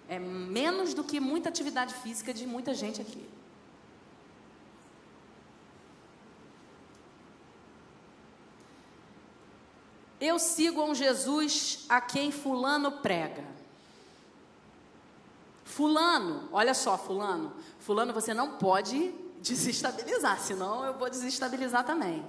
É 0.08 0.18
menos 0.18 0.94
do 0.94 1.02
que 1.02 1.18
muita 1.18 1.48
atividade 1.48 1.94
física 1.94 2.32
de 2.32 2.46
muita 2.46 2.72
gente 2.74 3.00
aqui. 3.00 3.28
Eu 10.20 10.38
sigo 10.38 10.82
um 10.82 10.94
Jesus 10.94 11.86
a 11.88 12.00
quem 12.00 12.30
Fulano 12.30 12.92
prega. 12.92 13.44
Fulano, 15.64 16.48
olha 16.52 16.74
só, 16.74 16.98
Fulano. 16.98 17.52
Fulano, 17.78 18.12
você 18.12 18.34
não 18.34 18.58
pode 18.58 19.14
desestabilizar, 19.40 20.38
senão 20.38 20.84
eu 20.84 20.94
vou 20.94 21.08
desestabilizar 21.08 21.84
também. 21.84 22.24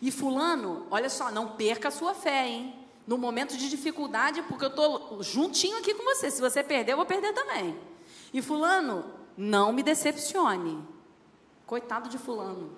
E 0.00 0.10
fulano, 0.10 0.86
olha 0.90 1.10
só, 1.10 1.30
não 1.30 1.48
perca 1.48 1.88
a 1.88 1.90
sua 1.90 2.14
fé, 2.14 2.48
hein? 2.48 2.74
No 3.06 3.18
momento 3.18 3.56
de 3.56 3.68
dificuldade, 3.68 4.42
porque 4.42 4.64
eu 4.64 4.68
estou 4.68 5.22
juntinho 5.22 5.78
aqui 5.78 5.94
com 5.94 6.04
você. 6.04 6.30
Se 6.30 6.40
você 6.40 6.62
perder, 6.62 6.92
eu 6.92 6.96
vou 6.96 7.06
perder 7.06 7.32
também. 7.32 7.78
E 8.32 8.40
fulano, 8.40 9.04
não 9.36 9.72
me 9.72 9.82
decepcione. 9.82 10.82
Coitado 11.66 12.08
de 12.08 12.18
fulano. 12.18 12.76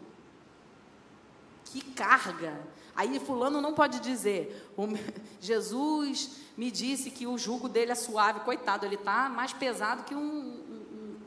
Que 1.67 1.81
carga. 1.81 2.61
Aí 2.95 3.19
fulano 3.21 3.61
não 3.61 3.73
pode 3.73 4.01
dizer, 4.01 4.71
Jesus 5.41 6.41
me 6.57 6.71
disse 6.71 7.11
que 7.11 7.27
o 7.27 7.39
jugo 7.39 7.69
dele 7.69 7.93
é 7.93 7.95
suave. 7.95 8.41
Coitado, 8.41 8.85
ele 8.85 8.97
está 8.97 9.29
mais 9.29 9.53
pesado 9.53 10.05
que 10.05 10.15
um, 10.15 10.19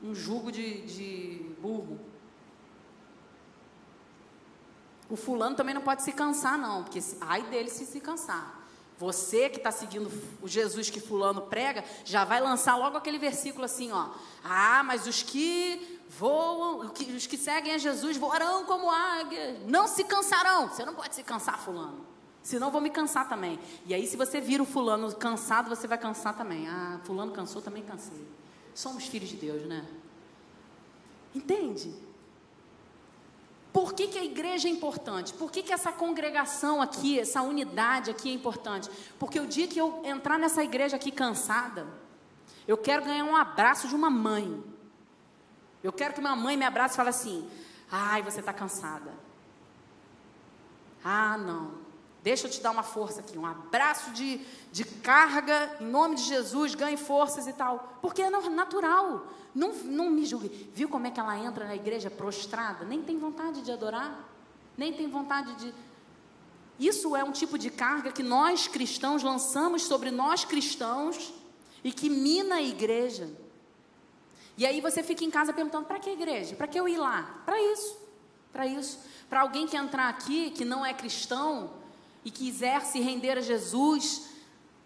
um, 0.03 0.09
um 0.09 0.15
jugo 0.15 0.51
de, 0.51 0.81
de 0.81 1.51
burro. 1.59 1.99
O 5.09 5.15
fulano 5.15 5.55
também 5.55 5.73
não 5.73 5.81
pode 5.81 6.03
se 6.03 6.11
cansar, 6.11 6.57
não, 6.57 6.83
porque 6.83 6.99
ai 7.21 7.43
dele 7.43 7.69
se 7.69 7.85
se 7.85 7.99
cansar. 7.99 8.65
Você 8.97 9.49
que 9.49 9.57
está 9.57 9.71
seguindo 9.71 10.09
o 10.41 10.47
Jesus 10.47 10.89
que 10.89 11.01
fulano 11.01 11.41
prega, 11.41 11.83
já 12.05 12.23
vai 12.23 12.39
lançar 12.39 12.77
logo 12.77 12.97
aquele 12.97 13.19
versículo 13.19 13.65
assim, 13.65 13.91
ó. 13.91 14.09
Ah, 14.43 14.83
mas 14.83 15.05
os 15.05 15.21
que 15.21 15.99
voam, 16.17 16.91
os 17.15 17.27
que 17.27 17.37
seguem 17.37 17.73
a 17.73 17.77
Jesus 17.77 18.15
voarão 18.15 18.63
como 18.63 18.89
águia, 18.89 19.59
não 19.67 19.85
se 19.85 20.05
cansarão. 20.05 20.69
Você 20.69 20.85
não 20.85 20.95
pode 20.95 21.13
se 21.13 21.23
cansar, 21.23 21.59
fulano. 21.59 22.05
Senão 22.41 22.71
vou 22.71 22.79
me 22.79 22.89
cansar 22.89 23.27
também. 23.27 23.59
E 23.85 23.93
aí, 23.93 24.07
se 24.07 24.15
você 24.15 24.39
vira 24.39 24.63
o 24.63 24.65
fulano 24.65 25.13
cansado, 25.15 25.67
você 25.67 25.87
vai 25.87 25.97
cansar 25.97 26.37
também. 26.37 26.67
Ah, 26.67 26.99
fulano 27.03 27.33
cansou, 27.33 27.61
também 27.61 27.83
cansei. 27.83 28.25
somos 28.73 29.05
filhos 29.07 29.29
de 29.29 29.35
Deus, 29.35 29.63
né? 29.63 29.85
Entende? 31.33 31.93
Por 33.75 33.91
que, 33.91 34.07
que 34.07 34.17
a 34.17 34.23
igreja 34.23 34.69
é 34.69 34.71
importante? 34.71 35.33
Por 35.33 35.51
que, 35.51 35.61
que 35.61 35.73
essa 35.73 35.91
congregação 35.91 36.81
aqui, 36.81 37.19
essa 37.19 37.41
unidade 37.41 38.09
aqui 38.09 38.29
é 38.29 38.33
importante? 38.33 38.89
Porque 39.19 39.37
o 39.37 39.45
dia 39.45 39.67
que 39.67 39.77
eu 39.77 40.01
entrar 40.05 40.39
nessa 40.39 40.63
igreja 40.63 40.95
aqui 40.95 41.11
cansada, 41.11 41.85
eu 42.65 42.77
quero 42.77 43.03
ganhar 43.03 43.25
um 43.25 43.35
abraço 43.35 43.89
de 43.89 43.93
uma 43.93 44.09
mãe. 44.09 44.63
Eu 45.83 45.91
quero 45.91 46.13
que 46.13 46.21
uma 46.21 46.37
mãe 46.37 46.55
me 46.55 46.63
abrace 46.63 46.93
e 46.93 46.95
fale 46.95 47.09
assim: 47.09 47.51
ai, 47.91 48.23
você 48.23 48.39
está 48.39 48.53
cansada. 48.53 49.11
Ah, 51.03 51.37
não. 51.37 51.84
Deixa 52.25 52.47
eu 52.47 52.51
te 52.51 52.59
dar 52.59 52.71
uma 52.71 52.81
força 52.81 53.19
aqui, 53.19 53.37
um 53.37 53.45
abraço 53.45 54.09
de, 54.09 54.41
de 54.71 54.83
carga, 54.83 55.77
em 55.79 55.85
nome 55.85 56.15
de 56.15 56.23
Jesus, 56.23 56.73
ganhe 56.73 56.97
forças 56.97 57.45
e 57.45 57.53
tal. 57.53 57.99
Porque 58.01 58.19
é 58.19 58.31
natural. 58.31 59.27
Não, 59.53 59.71
não 59.83 60.09
me 60.09 60.25
julgue. 60.25 60.49
Viu 60.73 60.89
como 60.89 61.05
é 61.05 61.11
que 61.11 61.19
ela 61.19 61.37
entra 61.37 61.65
na 61.65 61.75
igreja 61.75 62.09
prostrada? 62.09 62.83
Nem 62.83 63.03
tem 63.03 63.19
vontade 63.19 63.61
de 63.61 63.71
adorar, 63.71 64.27
nem 64.75 64.91
tem 64.91 65.07
vontade 65.07 65.53
de. 65.53 65.71
Isso 66.79 67.15
é 67.15 67.23
um 67.23 67.31
tipo 67.31 67.59
de 67.59 67.69
carga 67.69 68.11
que 68.11 68.23
nós 68.23 68.67
cristãos 68.67 69.21
lançamos 69.21 69.83
sobre 69.83 70.09
nós 70.09 70.43
cristãos 70.43 71.31
e 71.83 71.91
que 71.91 72.09
mina 72.09 72.55
a 72.55 72.61
igreja. 72.63 73.29
E 74.57 74.65
aí 74.65 74.81
você 74.81 75.03
fica 75.03 75.23
em 75.23 75.29
casa 75.29 75.53
perguntando: 75.53 75.85
para 75.85 75.99
que 75.99 76.09
igreja? 76.09 76.55
Para 76.55 76.65
que 76.65 76.79
eu 76.79 76.89
ir 76.89 76.97
lá? 76.97 77.43
Para 77.45 77.61
isso. 77.61 77.95
Para 78.51 78.65
isso. 78.65 78.97
Para 79.29 79.41
alguém 79.41 79.67
que 79.67 79.77
entrar 79.77 80.09
aqui, 80.09 80.49
que 80.49 80.65
não 80.65 80.83
é 80.83 80.91
cristão, 80.91 81.84
e 82.25 82.31
quiser 82.31 82.81
se 82.81 82.99
render 82.99 83.37
a 83.37 83.41
Jesus 83.41 84.29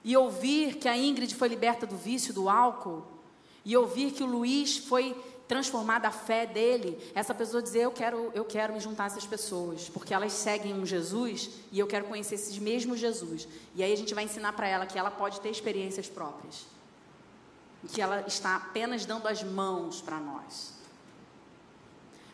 e 0.04 0.16
ouvir 0.16 0.76
que 0.76 0.88
a 0.90 0.98
Ingrid 0.98 1.34
foi 1.34 1.48
liberta 1.48 1.88
do 1.88 1.96
vício 1.96 2.34
do 2.34 2.50
álcool 2.50 3.04
e 3.64 3.76
ouvir 3.76 4.12
que 4.12 4.22
o 4.22 4.28
Luiz 4.28 4.78
foi 4.78 5.16
transformada 5.48 6.08
a 6.08 6.12
fé 6.12 6.46
dele, 6.46 6.96
essa 7.16 7.34
pessoa 7.34 7.64
dizer 7.64 7.80
eu 7.80 7.92
quero 7.92 8.32
eu 8.36 8.46
quero 8.46 8.72
me 8.72 8.80
juntar 8.80 9.06
a 9.06 9.08
essas 9.08 9.26
pessoas, 9.26 9.90
porque 9.90 10.14
elas 10.14 10.32
seguem 10.32 10.76
um 10.76 10.86
Jesus 10.86 11.50
e 11.72 11.80
eu 11.80 11.88
quero 11.88 12.06
conhecer 12.06 12.36
esses 12.36 12.60
mesmos 12.60 13.00
Jesus. 13.00 13.48
E 13.74 13.82
aí 13.82 13.92
a 13.92 13.98
gente 13.98 14.14
vai 14.14 14.26
ensinar 14.26 14.54
para 14.54 14.68
ela 14.68 14.86
que 14.86 15.00
ela 15.00 15.10
pode 15.10 15.42
ter 15.42 15.50
experiências 15.50 16.08
próprias. 16.08 16.68
Que 17.92 18.00
ela 18.00 18.26
está 18.28 18.58
apenas 18.58 19.06
dando 19.06 19.28
as 19.28 19.42
mãos 19.42 20.02
para 20.02 20.20
nós. 20.20 20.74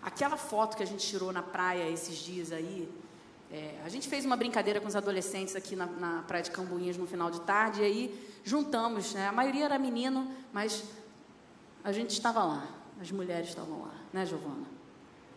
Aquela 0.02 0.36
foto 0.36 0.76
que 0.76 0.84
a 0.84 0.86
gente 0.86 1.08
tirou 1.08 1.32
na 1.32 1.42
praia 1.42 1.90
esses 1.90 2.18
dias 2.18 2.52
aí, 2.52 2.92
é, 3.52 3.80
a 3.86 3.90
gente 3.90 4.08
fez 4.08 4.26
uma 4.26 4.36
brincadeira 4.36 4.82
com 4.82 4.88
os 4.88 4.96
adolescentes 4.96 5.56
aqui 5.56 5.76
na, 5.76 5.86
na 5.86 6.24
Praia 6.24 6.44
de 6.44 6.52
Cambuinhas 6.52 6.98
no 6.98 7.06
final 7.06 7.30
de 7.30 7.42
tarde, 7.42 7.82
e 7.82 7.86
aí 7.86 8.30
juntamos, 8.44 9.14
né? 9.14 9.28
a 9.28 9.32
maioria 9.32 9.66
era 9.66 9.78
menino, 9.78 10.32
mas 10.52 10.84
a 11.84 11.92
gente 11.92 12.12
estava 12.12 12.44
lá, 12.44 12.68
as 13.00 13.12
mulheres 13.12 13.50
estavam 13.50 13.84
lá, 13.84 13.94
né, 14.12 14.26
Giovana? 14.26 14.66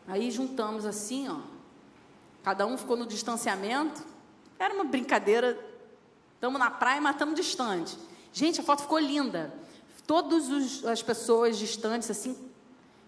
Aí 0.07 0.31
juntamos 0.31 0.87
assim, 0.87 1.29
ó, 1.29 1.41
cada 2.43 2.67
um 2.67 2.79
ficou 2.79 2.97
no 2.97 3.07
distanciamento, 3.07 4.03
era 4.59 4.73
uma 4.75 4.85
brincadeira, 4.85 5.59
estamos 6.35 6.59
na 6.59 6.71
praia, 6.71 7.01
mas 7.01 7.15
estamos 7.15 7.35
distante. 7.35 7.97
Gente, 8.33 8.61
a 8.61 8.65
foto 8.65 8.83
ficou 8.83 8.99
linda. 8.99 9.53
Todas 10.07 10.85
as 10.85 11.03
pessoas 11.03 11.59
distantes, 11.59 12.11
assim, 12.11 12.37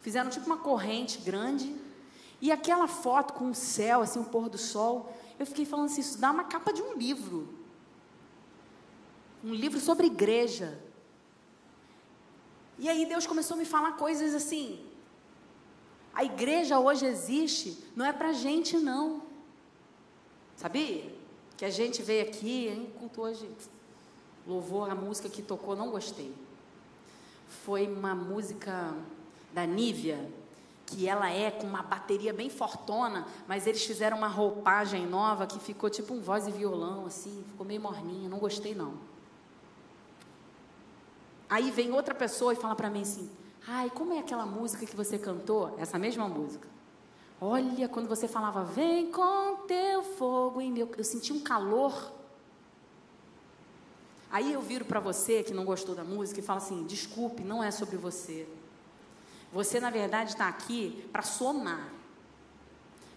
fizeram 0.00 0.28
tipo 0.28 0.46
uma 0.46 0.58
corrente 0.58 1.18
grande, 1.18 1.74
e 2.40 2.50
aquela 2.50 2.88
foto 2.88 3.34
com 3.34 3.50
o 3.50 3.54
céu, 3.54 4.00
assim, 4.00 4.18
o 4.18 4.24
pôr 4.24 4.48
do 4.48 4.56
sol, 4.56 5.14
eu 5.38 5.46
fiquei 5.46 5.66
falando 5.66 5.86
assim, 5.86 6.00
isso 6.00 6.18
dá 6.18 6.30
uma 6.30 6.44
capa 6.44 6.72
de 6.72 6.82
um 6.82 6.94
livro. 6.94 7.54
Um 9.44 9.54
livro 9.54 9.78
sobre 9.78 10.06
igreja. 10.06 10.78
E 12.78 12.88
aí 12.88 13.04
Deus 13.04 13.26
começou 13.26 13.56
a 13.56 13.58
me 13.58 13.66
falar 13.66 13.92
coisas 13.92 14.34
assim. 14.34 14.84
A 16.14 16.24
igreja 16.24 16.78
hoje 16.78 17.04
existe, 17.06 17.84
não 17.94 18.04
é 18.04 18.12
para 18.12 18.32
gente 18.32 18.78
não. 18.78 19.22
Sabia? 20.56 21.14
Que 21.56 21.64
a 21.64 21.70
gente 21.70 22.02
veio 22.02 22.22
aqui, 22.22 22.68
em 22.68 22.86
culto 22.98 23.22
hoje, 23.22 23.48
louvor, 24.46 24.90
a 24.90 24.94
música 24.94 25.28
que 25.28 25.42
tocou, 25.42 25.76
não 25.76 25.90
gostei. 25.90 26.34
Foi 27.64 27.86
uma 27.86 28.14
música 28.14 28.94
da 29.52 29.66
Nívia, 29.66 30.30
que 30.90 31.08
ela 31.08 31.30
é 31.30 31.52
com 31.52 31.66
uma 31.66 31.82
bateria 31.82 32.32
bem 32.32 32.50
fortona, 32.50 33.24
mas 33.46 33.66
eles 33.66 33.84
fizeram 33.84 34.18
uma 34.18 34.26
roupagem 34.26 35.06
nova 35.06 35.46
que 35.46 35.58
ficou 35.60 35.88
tipo 35.88 36.12
um 36.12 36.20
voz 36.20 36.48
e 36.48 36.50
violão, 36.50 37.06
assim, 37.06 37.44
ficou 37.48 37.64
meio 37.64 37.80
morninha, 37.80 38.28
não 38.28 38.38
gostei 38.38 38.74
não. 38.74 38.94
Aí 41.48 41.70
vem 41.70 41.92
outra 41.92 42.14
pessoa 42.14 42.52
e 42.52 42.56
fala 42.56 42.74
para 42.74 42.90
mim 42.90 43.02
assim: 43.02 43.30
"Ai, 43.66 43.88
como 43.90 44.12
é 44.12 44.18
aquela 44.18 44.44
música 44.44 44.84
que 44.84 44.96
você 44.96 45.16
cantou? 45.16 45.76
Essa 45.78 45.98
mesma 45.98 46.28
música. 46.28 46.68
Olha, 47.40 47.88
quando 47.88 48.08
você 48.08 48.26
falava: 48.26 48.64
"Vem 48.64 49.12
com 49.12 49.64
teu 49.68 50.02
fogo 50.02 50.60
em 50.60 50.72
meu", 50.72 50.88
eu 50.98 51.04
senti 51.04 51.32
um 51.32 51.40
calor. 51.40 52.12
Aí 54.30 54.52
eu 54.52 54.60
viro 54.60 54.84
para 54.84 55.00
você 55.00 55.42
que 55.42 55.54
não 55.54 55.64
gostou 55.64 55.94
da 55.94 56.04
música 56.04 56.40
e 56.40 56.42
falo 56.42 56.58
assim: 56.58 56.84
"Desculpe, 56.84 57.44
não 57.44 57.62
é 57.62 57.70
sobre 57.70 57.96
você. 57.96 58.48
Você, 59.52 59.80
na 59.80 59.90
verdade, 59.90 60.30
está 60.30 60.48
aqui 60.48 61.08
para 61.12 61.22
somar, 61.22 61.88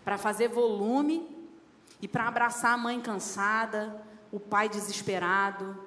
para 0.04 0.18
fazer 0.18 0.48
volume 0.48 1.28
e 2.02 2.08
para 2.08 2.28
abraçar 2.28 2.74
a 2.74 2.78
mãe 2.78 3.00
cansada, 3.00 4.04
o 4.32 4.40
pai 4.40 4.68
desesperado, 4.68 5.78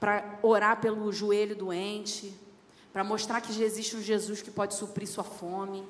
para 0.00 0.38
orar 0.42 0.80
pelo 0.80 1.12
joelho 1.12 1.54
doente, 1.54 2.34
para 2.92 3.04
mostrar 3.04 3.40
que 3.40 3.62
existe 3.62 3.94
um 3.94 4.02
Jesus 4.02 4.40
que 4.40 4.50
pode 4.50 4.74
suprir 4.74 5.06
sua 5.06 5.24
fome, 5.24 5.86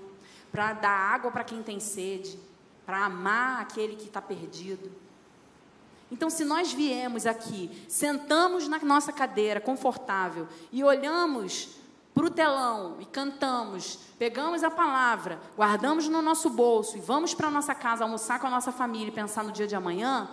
para 0.50 0.72
dar 0.72 0.90
água 0.90 1.30
para 1.30 1.44
quem 1.44 1.62
tem 1.62 1.78
sede, 1.78 2.38
para 2.84 3.04
amar 3.04 3.62
aquele 3.62 3.94
que 3.96 4.06
está 4.06 4.20
perdido. 4.20 4.90
Então, 6.10 6.30
se 6.30 6.44
nós 6.44 6.72
viemos 6.72 7.26
aqui, 7.26 7.84
sentamos 7.86 8.66
na 8.66 8.78
nossa 8.78 9.12
cadeira 9.12 9.60
confortável 9.60 10.48
e 10.72 10.82
olhamos 10.82 11.77
para 12.18 12.26
o 12.26 12.30
telão 12.30 12.96
e 12.98 13.06
cantamos, 13.06 13.96
pegamos 14.18 14.64
a 14.64 14.70
palavra, 14.70 15.40
guardamos 15.56 16.08
no 16.08 16.20
nosso 16.20 16.50
bolso 16.50 16.96
e 16.96 17.00
vamos 17.00 17.32
para 17.32 17.46
a 17.46 17.50
nossa 17.50 17.76
casa 17.76 18.02
almoçar 18.02 18.40
com 18.40 18.48
a 18.48 18.50
nossa 18.50 18.72
família 18.72 19.06
e 19.06 19.14
pensar 19.14 19.44
no 19.44 19.52
dia 19.52 19.68
de 19.68 19.76
amanhã, 19.76 20.28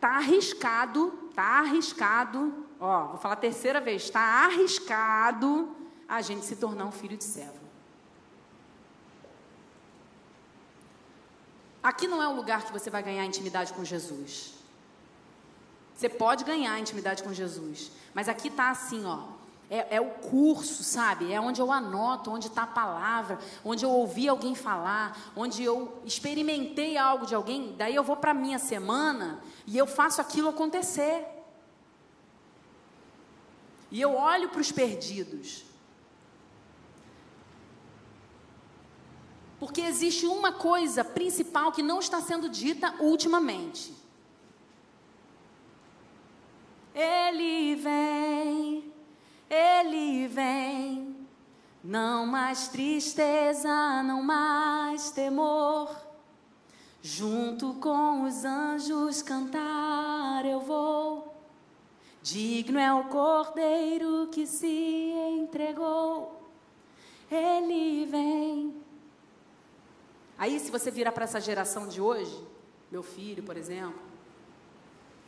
tá 0.00 0.16
arriscado, 0.16 1.10
tá 1.34 1.60
arriscado, 1.60 2.66
ó, 2.80 3.08
vou 3.08 3.18
falar 3.18 3.34
a 3.34 3.36
terceira 3.36 3.78
vez, 3.78 4.04
está 4.04 4.46
arriscado 4.46 5.76
a 6.08 6.22
gente 6.22 6.46
se 6.46 6.56
tornar 6.56 6.86
um 6.86 6.92
filho 6.92 7.18
de 7.18 7.24
servo. 7.24 7.60
Aqui 11.82 12.08
não 12.08 12.22
é 12.22 12.28
o 12.28 12.34
lugar 12.34 12.64
que 12.64 12.72
você 12.72 12.88
vai 12.88 13.02
ganhar 13.02 13.26
intimidade 13.26 13.74
com 13.74 13.84
Jesus. 13.84 14.51
Você 16.02 16.08
pode 16.08 16.42
ganhar 16.42 16.80
intimidade 16.80 17.22
com 17.22 17.32
Jesus, 17.32 17.92
mas 18.12 18.28
aqui 18.28 18.48
está 18.48 18.70
assim, 18.70 19.04
ó. 19.04 19.20
É, 19.70 19.98
é, 19.98 20.00
o 20.00 20.10
curso, 20.10 20.82
sabe? 20.82 21.32
É 21.32 21.40
onde 21.40 21.60
eu 21.60 21.70
anoto, 21.70 22.28
onde 22.28 22.48
está 22.48 22.64
a 22.64 22.66
palavra, 22.66 23.38
onde 23.64 23.84
eu 23.84 23.90
ouvi 23.90 24.28
alguém 24.28 24.52
falar, 24.56 25.16
onde 25.36 25.62
eu 25.62 26.02
experimentei 26.04 26.98
algo 26.98 27.24
de 27.24 27.36
alguém. 27.36 27.76
Daí 27.78 27.94
eu 27.94 28.02
vou 28.02 28.16
para 28.16 28.32
a 28.32 28.34
minha 28.34 28.58
semana 28.58 29.40
e 29.64 29.78
eu 29.78 29.86
faço 29.86 30.20
aquilo 30.20 30.48
acontecer. 30.48 31.24
E 33.88 34.00
eu 34.00 34.16
olho 34.16 34.48
para 34.48 34.60
os 34.60 34.72
perdidos. 34.72 35.64
Porque 39.60 39.82
existe 39.82 40.26
uma 40.26 40.50
coisa 40.50 41.04
principal 41.04 41.70
que 41.70 41.80
não 41.80 42.00
está 42.00 42.20
sendo 42.20 42.48
dita 42.48 42.92
ultimamente. 42.98 44.01
Ele 46.94 47.74
vem, 47.76 48.92
ele 49.48 50.26
vem. 50.28 51.16
Não 51.82 52.26
mais 52.26 52.68
tristeza, 52.68 54.02
não 54.02 54.22
mais 54.22 55.10
temor. 55.10 55.90
Junto 57.00 57.74
com 57.74 58.22
os 58.24 58.44
anjos 58.44 59.22
cantar 59.22 60.44
eu 60.44 60.60
vou. 60.60 61.34
Digno 62.22 62.78
é 62.78 62.92
o 62.94 63.04
cordeiro 63.04 64.28
que 64.30 64.46
se 64.46 65.12
entregou. 65.36 66.40
Ele 67.30 68.06
vem. 68.06 68.76
Aí, 70.38 70.60
se 70.60 70.70
você 70.70 70.90
virar 70.90 71.12
para 71.12 71.24
essa 71.24 71.40
geração 71.40 71.88
de 71.88 72.00
hoje, 72.00 72.46
meu 72.90 73.02
filho, 73.02 73.42
por 73.42 73.56
exemplo, 73.56 74.11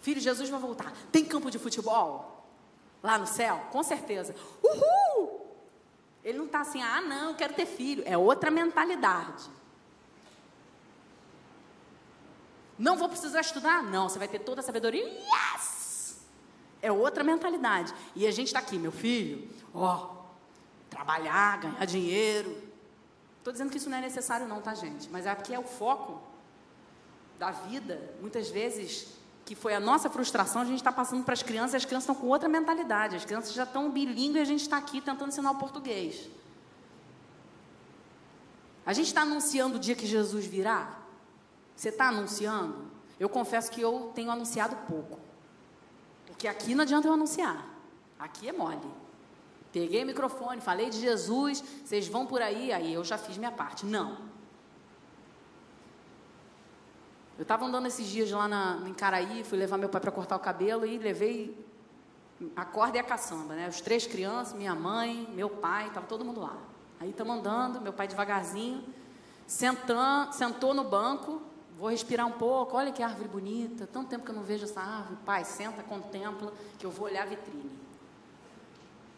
Filho, 0.04 0.20
Jesus 0.20 0.50
vai 0.50 0.60
voltar. 0.60 0.92
Tem 1.10 1.24
campo 1.24 1.50
de 1.50 1.58
futebol? 1.58 2.46
Lá 3.02 3.16
no 3.16 3.26
céu? 3.26 3.68
Com 3.72 3.82
certeza. 3.82 4.36
Uhul! 4.62 5.46
Ele 6.22 6.36
não 6.36 6.44
está 6.44 6.60
assim, 6.60 6.82
ah, 6.82 7.00
não, 7.00 7.30
eu 7.30 7.34
quero 7.34 7.54
ter 7.54 7.64
filho. 7.64 8.02
É 8.04 8.16
outra 8.18 8.50
mentalidade. 8.50 9.48
Não 12.78 12.98
vou 12.98 13.08
precisar 13.08 13.40
estudar? 13.40 13.82
Não, 13.82 14.06
você 14.06 14.18
vai 14.18 14.28
ter 14.28 14.40
toda 14.40 14.60
a 14.60 14.62
sabedoria. 14.62 15.06
Yes! 15.06 16.18
É 16.82 16.92
outra 16.92 17.24
mentalidade. 17.24 17.94
E 18.14 18.26
a 18.26 18.30
gente 18.30 18.48
está 18.48 18.58
aqui, 18.58 18.78
meu 18.78 18.92
filho, 18.92 19.48
ó, 19.72 20.16
trabalhar, 20.90 21.60
ganhar 21.60 21.84
dinheiro. 21.86 22.62
Estou 23.38 23.54
dizendo 23.54 23.70
que 23.70 23.78
isso 23.78 23.88
não 23.88 23.96
é 23.96 24.02
necessário, 24.02 24.46
não, 24.46 24.60
tá, 24.60 24.74
gente? 24.74 25.08
Mas 25.08 25.24
é 25.24 25.34
porque 25.34 25.54
é 25.54 25.58
o 25.58 25.64
foco 25.64 26.20
da 27.38 27.52
vida, 27.52 28.14
muitas 28.20 28.50
vezes, 28.50 29.23
que 29.44 29.54
foi 29.54 29.74
a 29.74 29.80
nossa 29.80 30.08
frustração, 30.08 30.62
a 30.62 30.64
gente 30.64 30.78
está 30.78 30.90
passando 30.90 31.22
para 31.22 31.34
as 31.34 31.42
crianças, 31.42 31.74
as 31.74 31.84
crianças 31.84 32.08
estão 32.08 32.14
com 32.14 32.28
outra 32.28 32.48
mentalidade. 32.48 33.16
As 33.16 33.24
crianças 33.24 33.52
já 33.52 33.64
estão 33.64 33.90
bilíngues 33.90 34.36
e 34.36 34.40
a 34.40 34.44
gente 34.44 34.62
está 34.62 34.78
aqui 34.78 35.00
tentando 35.00 35.28
ensinar 35.28 35.50
o 35.50 35.56
português. 35.56 36.28
A 38.86 38.92
gente 38.92 39.06
está 39.06 39.22
anunciando 39.22 39.76
o 39.76 39.78
dia 39.78 39.94
que 39.94 40.06
Jesus 40.06 40.46
virá? 40.46 40.98
Você 41.76 41.90
está 41.90 42.08
anunciando? 42.08 42.86
Eu 43.18 43.28
confesso 43.28 43.70
que 43.70 43.80
eu 43.80 44.12
tenho 44.14 44.30
anunciado 44.30 44.76
pouco. 44.88 45.18
Porque 46.26 46.48
aqui 46.48 46.74
não 46.74 46.82
adianta 46.82 47.06
eu 47.06 47.12
anunciar. 47.12 47.66
Aqui 48.18 48.48
é 48.48 48.52
mole. 48.52 48.78
Peguei 49.72 50.04
o 50.04 50.06
microfone, 50.06 50.60
falei 50.60 50.88
de 50.88 51.00
Jesus, 51.00 51.62
vocês 51.84 52.06
vão 52.06 52.26
por 52.26 52.40
aí, 52.40 52.72
aí 52.72 52.94
eu 52.94 53.02
já 53.02 53.18
fiz 53.18 53.36
minha 53.36 53.50
parte. 53.50 53.84
Não. 53.84 54.18
Eu 57.36 57.42
estava 57.42 57.64
andando 57.64 57.86
esses 57.86 58.06
dias 58.06 58.30
lá 58.30 58.46
na, 58.46 58.82
em 58.86 58.94
Caraí, 58.94 59.42
fui 59.42 59.58
levar 59.58 59.76
meu 59.76 59.88
pai 59.88 60.00
para 60.00 60.12
cortar 60.12 60.36
o 60.36 60.38
cabelo 60.38 60.86
e 60.86 60.98
levei 60.98 61.66
a 62.54 62.64
corda 62.64 62.96
e 62.96 63.00
a 63.00 63.02
caçamba, 63.02 63.54
né? 63.54 63.68
Os 63.68 63.80
três 63.80 64.06
crianças, 64.06 64.54
minha 64.54 64.74
mãe, 64.74 65.28
meu 65.34 65.48
pai, 65.48 65.88
estava 65.88 66.06
todo 66.06 66.24
mundo 66.24 66.40
lá. 66.40 66.56
Aí 67.00 67.10
estamos 67.10 67.36
andando, 67.36 67.80
meu 67.80 67.92
pai 67.92 68.06
devagarzinho, 68.06 68.84
sentando, 69.46 70.32
sentou 70.32 70.72
no 70.74 70.84
banco, 70.84 71.42
vou 71.76 71.88
respirar 71.88 72.24
um 72.24 72.32
pouco, 72.32 72.76
olha 72.76 72.92
que 72.92 73.02
árvore 73.02 73.28
bonita, 73.28 73.88
tanto 73.92 74.08
tempo 74.08 74.24
que 74.24 74.30
eu 74.30 74.34
não 74.34 74.44
vejo 74.44 74.64
essa 74.64 74.80
árvore. 74.80 75.18
Pai, 75.24 75.44
senta, 75.44 75.82
contempla, 75.82 76.52
que 76.78 76.86
eu 76.86 76.90
vou 76.90 77.06
olhar 77.06 77.22
a 77.22 77.26
vitrine. 77.26 77.70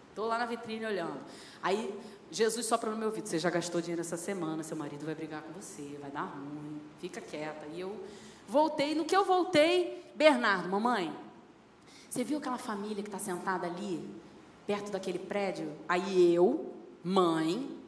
Estou 0.09 0.27
lá 0.27 0.39
na 0.39 0.47
vitrine 0.47 0.87
olhando. 0.87 1.21
Aí 1.63 1.95
Jesus 2.31 2.67
sopra 2.67 2.91
no 2.91 2.97
meu 2.97 3.09
ouvido, 3.09 3.27
você 3.27 3.39
já 3.39 3.51
gastou 3.51 3.81
dinheiro 3.81 4.01
essa 4.01 4.17
semana, 4.17 4.63
seu 4.63 4.77
marido 4.77 5.05
vai 5.05 5.15
brigar 5.15 5.43
com 5.43 5.53
você, 5.53 5.97
vai 6.01 6.11
dar 6.11 6.25
ruim, 6.25 6.81
fica 7.01 7.21
quieta. 7.21 7.67
E 7.73 7.81
eu 7.81 8.05
voltei, 8.49 8.95
no 8.95 9.05
que 9.05 9.17
eu 9.17 9.25
voltei, 9.25 10.05
Bernardo, 10.15 10.69
mamãe, 10.69 11.15
você 12.09 12.25
viu 12.25 12.39
aquela 12.39 12.59
família 12.59 13.03
que 13.03 13.09
está 13.09 13.19
sentada 13.19 13.67
ali, 13.67 14.09
perto 14.67 14.91
daquele 14.91 15.19
prédio? 15.19 15.73
Aí 15.89 16.35
eu, 16.35 16.73
mãe, 17.05 17.79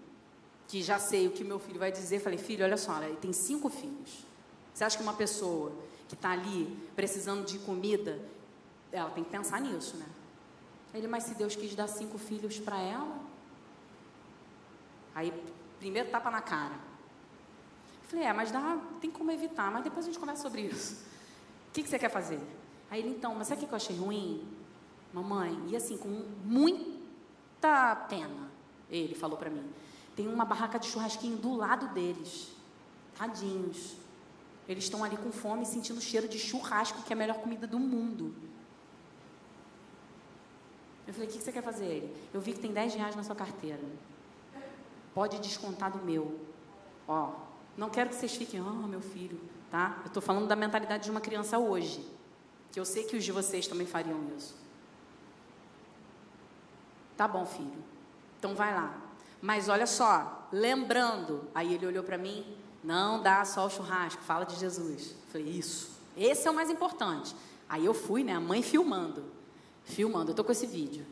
que 0.68 0.82
já 0.82 0.98
sei 0.98 1.26
o 1.26 1.30
que 1.30 1.42
meu 1.42 1.58
filho 1.58 1.78
vai 1.78 1.90
dizer, 1.90 2.20
falei, 2.20 2.38
filho, 2.38 2.64
olha 2.64 2.76
só, 2.76 3.02
ele 3.02 3.16
tem 3.16 3.32
cinco 3.32 3.68
filhos. 3.68 4.24
Você 4.72 4.84
acha 4.84 4.96
que 4.96 5.02
uma 5.02 5.14
pessoa 5.14 5.72
que 6.08 6.14
está 6.14 6.30
ali 6.30 6.78
precisando 6.94 7.44
de 7.44 7.58
comida, 7.58 8.20
ela 8.92 9.10
tem 9.10 9.24
que 9.24 9.30
pensar 9.30 9.60
nisso, 9.60 9.96
né? 9.96 10.06
Ele, 10.94 11.06
mas 11.06 11.24
se 11.24 11.34
Deus 11.34 11.56
quis 11.56 11.74
dar 11.74 11.88
cinco 11.88 12.16
filhos 12.18 12.58
para 12.58 12.80
ela? 12.80 13.18
Aí, 15.14 15.32
primeiro 15.78 16.10
tapa 16.10 16.30
na 16.30 16.40
cara. 16.40 16.74
Falei, 18.08 18.24
é, 18.24 18.32
mas 18.32 18.50
dá, 18.50 18.78
tem 19.00 19.10
como 19.10 19.30
evitar, 19.30 19.70
mas 19.70 19.84
depois 19.84 20.04
a 20.04 20.08
gente 20.08 20.18
conversa 20.18 20.42
sobre 20.42 20.62
isso. 20.62 21.04
O 21.68 21.72
que, 21.72 21.82
que 21.82 21.88
você 21.88 21.98
quer 21.98 22.10
fazer? 22.10 22.40
Aí 22.90 23.00
ele, 23.00 23.10
então, 23.10 23.34
mas 23.34 23.48
sabe 23.48 23.64
o 23.64 23.66
que 23.66 23.72
eu 23.72 23.76
achei 23.76 23.96
ruim? 23.96 24.48
Mamãe, 25.12 25.58
e 25.68 25.76
assim, 25.76 25.96
com 25.98 26.08
muita 26.44 27.94
pena, 28.08 28.50
ele 28.90 29.14
falou 29.14 29.36
para 29.36 29.50
mim. 29.50 29.64
Tem 30.16 30.26
uma 30.26 30.44
barraca 30.44 30.78
de 30.78 30.86
churrasquinho 30.86 31.36
do 31.36 31.54
lado 31.54 31.88
deles. 31.88 32.50
Tadinhos. 33.16 33.96
Eles 34.66 34.84
estão 34.84 35.04
ali 35.04 35.16
com 35.16 35.30
fome, 35.30 35.64
sentindo 35.64 35.98
o 35.98 36.00
cheiro 36.00 36.28
de 36.28 36.38
churrasco, 36.38 37.02
que 37.02 37.12
é 37.12 37.14
a 37.14 37.18
melhor 37.18 37.36
comida 37.36 37.66
do 37.66 37.78
mundo. 37.78 38.34
Eu 41.06 41.14
falei, 41.14 41.28
o 41.28 41.32
que 41.32 41.38
você 41.38 41.52
quer 41.52 41.62
fazer? 41.62 41.86
Ele, 41.86 42.16
eu 42.34 42.40
vi 42.40 42.52
que 42.52 42.60
tem 42.60 42.72
10 42.72 42.94
reais 42.94 43.16
na 43.16 43.22
sua 43.22 43.34
carteira. 43.34 43.82
Pode 45.18 45.40
descontar 45.40 45.90
do 45.90 45.98
meu. 45.98 46.38
Ó, 47.08 47.32
não 47.76 47.90
quero 47.90 48.08
que 48.08 48.14
vocês 48.14 48.36
fiquem, 48.36 48.60
ah, 48.60 48.66
oh, 48.68 48.86
meu 48.86 49.00
filho, 49.00 49.40
tá? 49.68 49.96
Eu 50.02 50.06
estou 50.06 50.22
falando 50.22 50.46
da 50.46 50.54
mentalidade 50.54 51.02
de 51.02 51.10
uma 51.10 51.20
criança 51.20 51.58
hoje. 51.58 52.08
Que 52.70 52.78
eu 52.78 52.84
sei 52.84 53.02
que 53.02 53.16
os 53.16 53.24
de 53.24 53.32
vocês 53.32 53.66
também 53.66 53.84
fariam 53.84 54.16
isso. 54.36 54.54
Tá 57.16 57.26
bom, 57.26 57.44
filho. 57.44 57.82
Então 58.38 58.54
vai 58.54 58.72
lá. 58.72 58.96
Mas 59.42 59.68
olha 59.68 59.88
só, 59.88 60.46
lembrando, 60.52 61.48
aí 61.52 61.74
ele 61.74 61.84
olhou 61.84 62.04
para 62.04 62.16
mim, 62.16 62.56
não 62.84 63.20
dá 63.20 63.44
só 63.44 63.66
o 63.66 63.70
churrasco, 63.70 64.22
fala 64.22 64.44
de 64.44 64.54
Jesus. 64.54 65.16
Eu 65.24 65.32
falei, 65.32 65.48
isso. 65.48 65.98
Esse 66.16 66.46
é 66.46 66.50
o 66.52 66.54
mais 66.54 66.70
importante. 66.70 67.34
Aí 67.68 67.84
eu 67.84 67.92
fui, 67.92 68.22
né, 68.22 68.34
a 68.34 68.40
mãe 68.40 68.62
filmando. 68.62 69.24
Filmando, 69.82 70.30
eu 70.30 70.34
tô 70.36 70.44
com 70.44 70.52
esse 70.52 70.68
vídeo. 70.68 71.04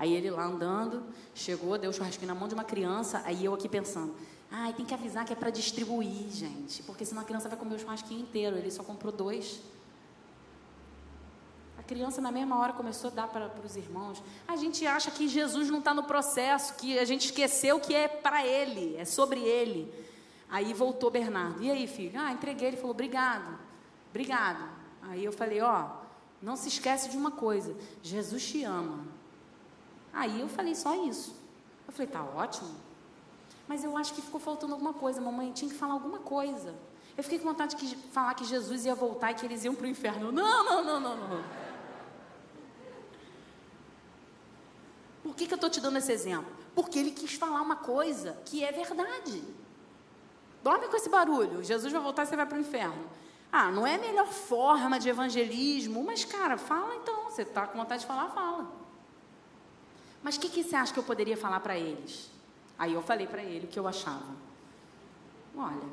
Aí 0.00 0.14
ele 0.14 0.30
lá 0.30 0.46
andando, 0.46 1.04
chegou, 1.34 1.76
deu 1.76 1.90
o 1.90 1.92
churrasquinho 1.92 2.28
na 2.28 2.34
mão 2.34 2.48
de 2.48 2.54
uma 2.54 2.64
criança, 2.64 3.20
aí 3.26 3.44
eu 3.44 3.52
aqui 3.52 3.68
pensando, 3.68 4.14
ai, 4.50 4.72
tem 4.72 4.86
que 4.86 4.94
avisar 4.94 5.26
que 5.26 5.32
é 5.34 5.36
para 5.36 5.50
distribuir, 5.50 6.30
gente, 6.30 6.82
porque 6.84 7.04
senão 7.04 7.20
a 7.20 7.24
criança 7.26 7.50
vai 7.50 7.58
comer 7.58 7.74
o 7.74 7.78
churrasquinho 7.78 8.22
inteiro, 8.22 8.56
ele 8.56 8.70
só 8.70 8.82
comprou 8.82 9.12
dois. 9.12 9.60
A 11.78 11.82
criança, 11.82 12.18
na 12.22 12.32
mesma 12.32 12.58
hora, 12.58 12.72
começou 12.72 13.10
a 13.10 13.14
dar 13.14 13.28
para 13.28 13.52
os 13.62 13.76
irmãos. 13.76 14.22
A 14.48 14.56
gente 14.56 14.86
acha 14.86 15.10
que 15.10 15.28
Jesus 15.28 15.68
não 15.68 15.80
está 15.80 15.92
no 15.92 16.04
processo, 16.04 16.76
que 16.76 16.98
a 16.98 17.04
gente 17.04 17.26
esqueceu 17.26 17.78
que 17.78 17.94
é 17.94 18.08
para 18.08 18.46
ele, 18.46 18.96
é 18.96 19.04
sobre 19.04 19.40
ele. 19.40 19.92
Aí 20.48 20.72
voltou 20.72 21.10
Bernardo. 21.10 21.62
E 21.62 21.70
aí, 21.70 21.86
filho? 21.86 22.18
Ah, 22.18 22.32
entreguei. 22.32 22.68
Ele 22.68 22.76
falou, 22.78 22.92
obrigado, 22.92 23.58
obrigado. 24.08 24.66
Aí 25.02 25.22
eu 25.22 25.32
falei, 25.32 25.60
ó, 25.60 25.90
não 26.40 26.56
se 26.56 26.68
esquece 26.68 27.10
de 27.10 27.18
uma 27.18 27.30
coisa: 27.30 27.76
Jesus 28.02 28.46
te 28.46 28.64
ama. 28.64 29.19
Aí 30.12 30.40
eu 30.40 30.48
falei 30.48 30.74
só 30.74 30.94
isso. 31.06 31.34
Eu 31.86 31.92
falei, 31.92 32.06
tá 32.06 32.22
ótimo. 32.22 32.70
Mas 33.66 33.84
eu 33.84 33.96
acho 33.96 34.14
que 34.14 34.22
ficou 34.22 34.40
faltando 34.40 34.72
alguma 34.72 34.92
coisa. 34.92 35.20
Mamãe 35.20 35.52
tinha 35.52 35.70
que 35.70 35.76
falar 35.76 35.94
alguma 35.94 36.18
coisa. 36.18 36.74
Eu 37.16 37.22
fiquei 37.22 37.38
com 37.38 37.46
vontade 37.46 37.76
de 37.76 37.96
falar 38.12 38.34
que 38.34 38.44
Jesus 38.44 38.84
ia 38.84 38.94
voltar 38.94 39.30
e 39.30 39.34
que 39.34 39.44
eles 39.44 39.64
iam 39.64 39.74
para 39.74 39.84
o 39.84 39.88
inferno. 39.88 40.32
Não, 40.32 40.64
não, 40.64 40.84
não, 40.84 41.00
não, 41.00 41.16
não. 41.16 41.44
Por 45.22 45.34
que, 45.34 45.46
que 45.46 45.52
eu 45.52 45.56
estou 45.56 45.70
te 45.70 45.80
dando 45.80 45.98
esse 45.98 46.10
exemplo? 46.12 46.50
Porque 46.74 46.98
ele 46.98 47.10
quis 47.10 47.34
falar 47.34 47.60
uma 47.60 47.76
coisa 47.76 48.38
que 48.44 48.64
é 48.64 48.72
verdade. 48.72 49.42
Dorme 50.62 50.88
com 50.88 50.96
esse 50.96 51.08
barulho. 51.08 51.62
Jesus 51.62 51.92
vai 51.92 52.00
voltar 52.00 52.24
e 52.24 52.26
você 52.26 52.36
vai 52.36 52.46
para 52.46 52.58
o 52.58 52.60
inferno. 52.60 53.04
Ah, 53.52 53.70
não 53.70 53.86
é 53.86 53.96
a 53.96 53.98
melhor 53.98 54.26
forma 54.26 54.98
de 54.98 55.08
evangelismo, 55.08 56.02
mas, 56.04 56.24
cara, 56.24 56.56
fala 56.56 56.94
então. 56.96 57.24
Você 57.24 57.42
está 57.42 57.66
com 57.66 57.78
vontade 57.78 58.02
de 58.02 58.06
falar, 58.06 58.30
fala. 58.30 58.79
Mas 60.22 60.36
o 60.36 60.40
que, 60.40 60.48
que 60.48 60.62
você 60.62 60.76
acha 60.76 60.92
que 60.92 60.98
eu 60.98 61.04
poderia 61.04 61.36
falar 61.36 61.60
para 61.60 61.78
eles? 61.78 62.30
Aí 62.78 62.94
eu 62.94 63.02
falei 63.02 63.26
para 63.26 63.42
ele 63.42 63.66
o 63.66 63.68
que 63.68 63.78
eu 63.78 63.86
achava. 63.86 64.34
Olha, 65.56 65.88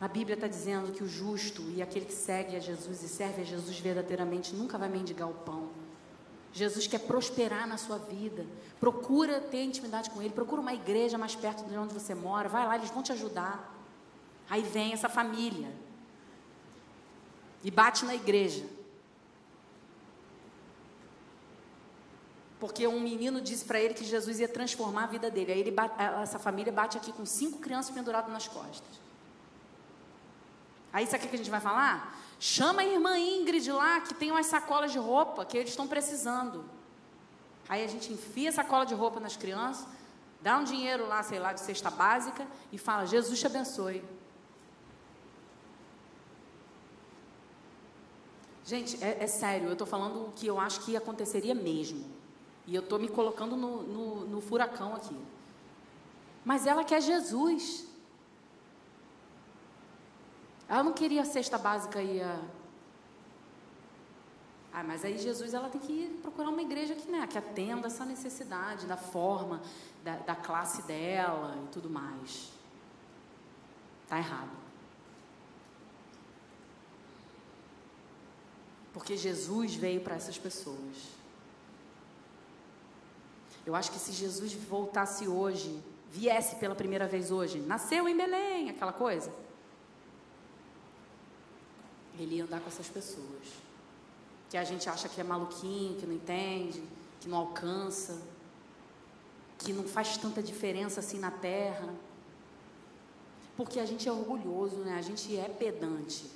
a 0.00 0.08
Bíblia 0.08 0.34
está 0.34 0.46
dizendo 0.46 0.92
que 0.92 1.02
o 1.02 1.08
justo 1.08 1.62
e 1.70 1.80
aquele 1.80 2.04
que 2.04 2.12
segue 2.12 2.56
a 2.56 2.60
Jesus 2.60 3.02
e 3.02 3.08
serve 3.08 3.42
a 3.42 3.44
Jesus 3.44 3.78
verdadeiramente 3.78 4.54
nunca 4.54 4.76
vai 4.76 4.88
mendigar 4.88 5.28
o 5.28 5.34
pão. 5.34 5.70
Jesus 6.52 6.86
quer 6.86 7.00
prosperar 7.00 7.66
na 7.66 7.76
sua 7.76 7.98
vida. 7.98 8.46
Procura 8.78 9.40
ter 9.40 9.64
intimidade 9.64 10.10
com 10.10 10.22
Ele. 10.22 10.32
Procura 10.32 10.60
uma 10.60 10.72
igreja 10.72 11.18
mais 11.18 11.34
perto 11.34 11.64
de 11.64 11.76
onde 11.76 11.92
você 11.92 12.14
mora. 12.14 12.48
Vai 12.48 12.66
lá, 12.66 12.76
eles 12.76 12.90
vão 12.90 13.02
te 13.02 13.12
ajudar. 13.12 13.72
Aí 14.48 14.62
vem 14.62 14.92
essa 14.92 15.08
família 15.08 15.72
e 17.64 17.70
bate 17.70 18.04
na 18.04 18.14
igreja. 18.14 18.64
Porque 22.64 22.86
um 22.86 22.98
menino 22.98 23.42
disse 23.42 23.62
para 23.62 23.78
ele 23.78 23.92
que 23.92 24.02
Jesus 24.02 24.40
ia 24.40 24.48
transformar 24.48 25.04
a 25.04 25.06
vida 25.06 25.30
dele. 25.30 25.52
Aí 25.52 25.60
ele 25.60 25.76
essa 26.22 26.38
família 26.38 26.72
bate 26.72 26.96
aqui 26.96 27.12
com 27.12 27.26
cinco 27.26 27.58
crianças 27.58 27.94
penduradas 27.94 28.32
nas 28.32 28.48
costas. 28.48 28.88
Aí 30.90 31.06
sabe 31.06 31.26
o 31.26 31.28
que 31.28 31.34
a 31.34 31.36
gente 31.36 31.50
vai 31.50 31.60
falar? 31.60 32.18
Chama 32.40 32.80
a 32.80 32.86
irmã 32.86 33.18
Ingrid 33.18 33.70
lá, 33.70 34.00
que 34.00 34.14
tem 34.14 34.30
umas 34.30 34.46
sacolas 34.46 34.92
de 34.92 34.98
roupa 34.98 35.44
que 35.44 35.58
eles 35.58 35.68
estão 35.68 35.86
precisando. 35.86 36.64
Aí 37.68 37.84
a 37.84 37.86
gente 37.86 38.10
enfia 38.10 38.48
a 38.48 38.52
sacola 38.52 38.86
de 38.86 38.94
roupa 38.94 39.20
nas 39.20 39.36
crianças, 39.36 39.86
dá 40.40 40.56
um 40.56 40.64
dinheiro 40.64 41.06
lá, 41.06 41.22
sei 41.22 41.38
lá, 41.38 41.52
de 41.52 41.60
cesta 41.60 41.90
básica 41.90 42.46
e 42.72 42.78
fala: 42.78 43.04
Jesus 43.04 43.38
te 43.38 43.46
abençoe. 43.46 44.02
Gente, 48.64 49.04
é, 49.04 49.24
é 49.24 49.26
sério, 49.26 49.66
eu 49.66 49.74
estou 49.74 49.86
falando 49.86 50.28
o 50.28 50.32
que 50.32 50.46
eu 50.46 50.58
acho 50.58 50.80
que 50.80 50.96
aconteceria 50.96 51.54
mesmo. 51.54 52.13
E 52.66 52.74
eu 52.74 52.82
estou 52.82 52.98
me 52.98 53.08
colocando 53.08 53.56
no, 53.56 53.82
no, 53.82 54.26
no 54.26 54.40
furacão 54.40 54.94
aqui. 54.94 55.16
Mas 56.44 56.66
ela 56.66 56.84
quer 56.84 57.00
Jesus. 57.00 57.86
Ela 60.68 60.82
não 60.82 60.92
queria 60.92 61.22
a 61.22 61.24
cesta 61.24 61.58
básica 61.58 62.02
e 62.02 62.22
a. 62.22 62.40
Ah, 64.72 64.82
mas 64.82 65.04
aí 65.04 65.16
Jesus 65.16 65.54
ela 65.54 65.68
tem 65.68 65.80
que 65.80 65.92
ir 65.92 66.18
procurar 66.20 66.48
uma 66.48 66.62
igreja 66.62 66.96
que, 66.96 67.08
né, 67.08 67.24
que 67.28 67.38
atenda 67.38 67.86
essa 67.86 68.04
necessidade 68.04 68.86
da 68.86 68.96
forma, 68.96 69.62
da, 70.02 70.16
da 70.16 70.34
classe 70.34 70.82
dela 70.82 71.56
e 71.64 71.68
tudo 71.68 71.88
mais. 71.88 72.50
Está 74.02 74.18
errado. 74.18 74.50
Porque 78.92 79.16
Jesus 79.16 79.74
veio 79.74 80.00
para 80.00 80.16
essas 80.16 80.38
pessoas. 80.38 81.14
Eu 83.66 83.74
acho 83.74 83.90
que 83.90 83.98
se 83.98 84.12
Jesus 84.12 84.52
voltasse 84.52 85.26
hoje, 85.26 85.82
viesse 86.10 86.56
pela 86.56 86.74
primeira 86.74 87.06
vez 87.06 87.30
hoje, 87.30 87.58
nasceu 87.60 88.08
em 88.08 88.16
Belém, 88.16 88.70
aquela 88.70 88.92
coisa, 88.92 89.32
ele 92.18 92.36
ia 92.36 92.44
andar 92.44 92.60
com 92.60 92.68
essas 92.68 92.88
pessoas. 92.88 93.64
Que 94.50 94.56
a 94.56 94.64
gente 94.64 94.88
acha 94.88 95.08
que 95.08 95.20
é 95.20 95.24
maluquinho, 95.24 95.96
que 95.96 96.06
não 96.06 96.14
entende, 96.14 96.82
que 97.20 97.28
não 97.28 97.38
alcança, 97.38 98.22
que 99.58 99.72
não 99.72 99.84
faz 99.84 100.16
tanta 100.16 100.42
diferença 100.42 101.00
assim 101.00 101.18
na 101.18 101.30
terra. 101.30 101.92
Porque 103.56 103.80
a 103.80 103.86
gente 103.86 104.08
é 104.08 104.12
orgulhoso, 104.12 104.76
né? 104.76 104.96
A 104.98 105.02
gente 105.02 105.36
é 105.36 105.48
pedante. 105.48 106.30